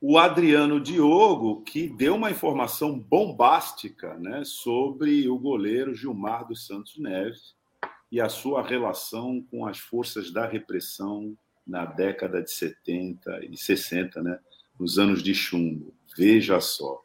O 0.05 0.19
Adriano 0.19 0.81
Diogo, 0.81 1.63
que 1.63 1.89
deu 1.89 2.17
uma 2.17 2.29
informação 2.29 2.99
bombástica 2.99 4.15
né, 4.15 4.43
sobre 4.45 5.29
o 5.29 5.39
goleiro 5.39 5.95
Gilmar 5.95 6.45
dos 6.45 6.67
Santos 6.67 6.99
Neves 6.99 7.55
e 8.11 8.21
a 8.21 8.29
sua 8.29 8.67
relação 8.67 9.41
com 9.49 9.65
as 9.65 9.79
forças 9.79 10.33
da 10.33 10.45
repressão 10.45 11.37
na 11.65 11.85
década 11.85 12.43
de 12.43 12.51
70 12.51 13.45
e 13.49 13.57
60, 13.57 14.21
né? 14.23 14.41
nos 14.79 14.99
anos 14.99 15.23
de 15.23 15.35
chumbo. 15.35 15.95
Veja 16.17 16.61
só. 16.61 17.01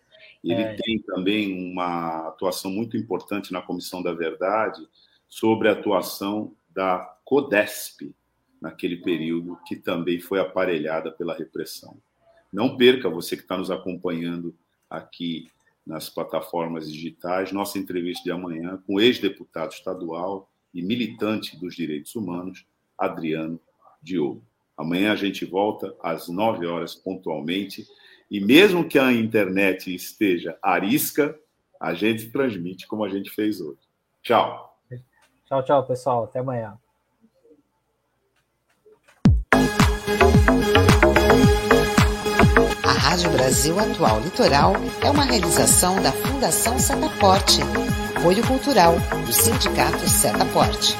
Ele 0.51 0.61
é. 0.61 0.75
tem 0.75 0.99
também 0.99 1.71
uma 1.71 2.27
atuação 2.27 2.71
muito 2.71 2.95
importante 2.97 3.51
na 3.51 3.61
Comissão 3.61 4.01
da 4.01 4.13
Verdade 4.13 4.87
sobre 5.27 5.67
a 5.67 5.73
atuação 5.73 6.53
da 6.69 6.99
CODESP 7.25 8.15
naquele 8.61 8.97
período, 8.97 9.57
que 9.67 9.75
também 9.75 10.19
foi 10.19 10.39
aparelhada 10.39 11.11
pela 11.11 11.35
repressão. 11.35 11.97
Não 12.51 12.77
perca, 12.77 13.09
você 13.09 13.35
que 13.35 13.43
está 13.43 13.57
nos 13.57 13.69
acompanhando 13.69 14.55
aqui 14.89 15.47
nas 15.85 16.09
plataformas 16.09 16.91
digitais, 16.91 17.51
nossa 17.51 17.77
entrevista 17.77 18.23
de 18.23 18.31
amanhã 18.31 18.81
com 18.85 18.95
o 18.95 18.99
ex-deputado 18.99 19.71
estadual 19.71 20.49
e 20.73 20.81
militante 20.81 21.57
dos 21.57 21.75
direitos 21.75 22.15
humanos, 22.15 22.65
Adriano 22.97 23.59
Diogo. 24.01 24.43
Amanhã 24.75 25.11
a 25.11 25.15
gente 25.15 25.45
volta 25.45 25.95
às 26.01 26.27
9 26.27 26.65
horas 26.65 26.93
pontualmente. 26.93 27.87
E 28.29 28.39
mesmo 28.39 28.87
que 28.87 28.99
a 28.99 29.11
internet 29.11 29.93
esteja 29.93 30.57
arisca, 30.61 31.37
a 31.79 31.93
gente 31.93 32.29
transmite 32.29 32.85
como 32.87 33.05
a 33.05 33.09
gente 33.09 33.29
fez 33.29 33.61
hoje. 33.61 33.79
Tchau. 34.21 34.77
Tchau, 35.45 35.63
tchau, 35.63 35.85
pessoal. 35.85 36.23
Até 36.25 36.39
amanhã. 36.39 36.77
A 42.83 42.91
Rádio 42.91 43.31
Brasil 43.31 43.79
Atual 43.79 44.19
Litoral 44.19 44.73
é 45.01 45.09
uma 45.09 45.23
realização 45.23 46.01
da 46.01 46.11
Fundação 46.11 46.77
Setaporte, 46.77 47.61
apoio 48.17 48.45
cultural 48.45 48.95
do 49.25 49.31
Sindicato 49.31 50.07
Setaporte. 50.09 50.95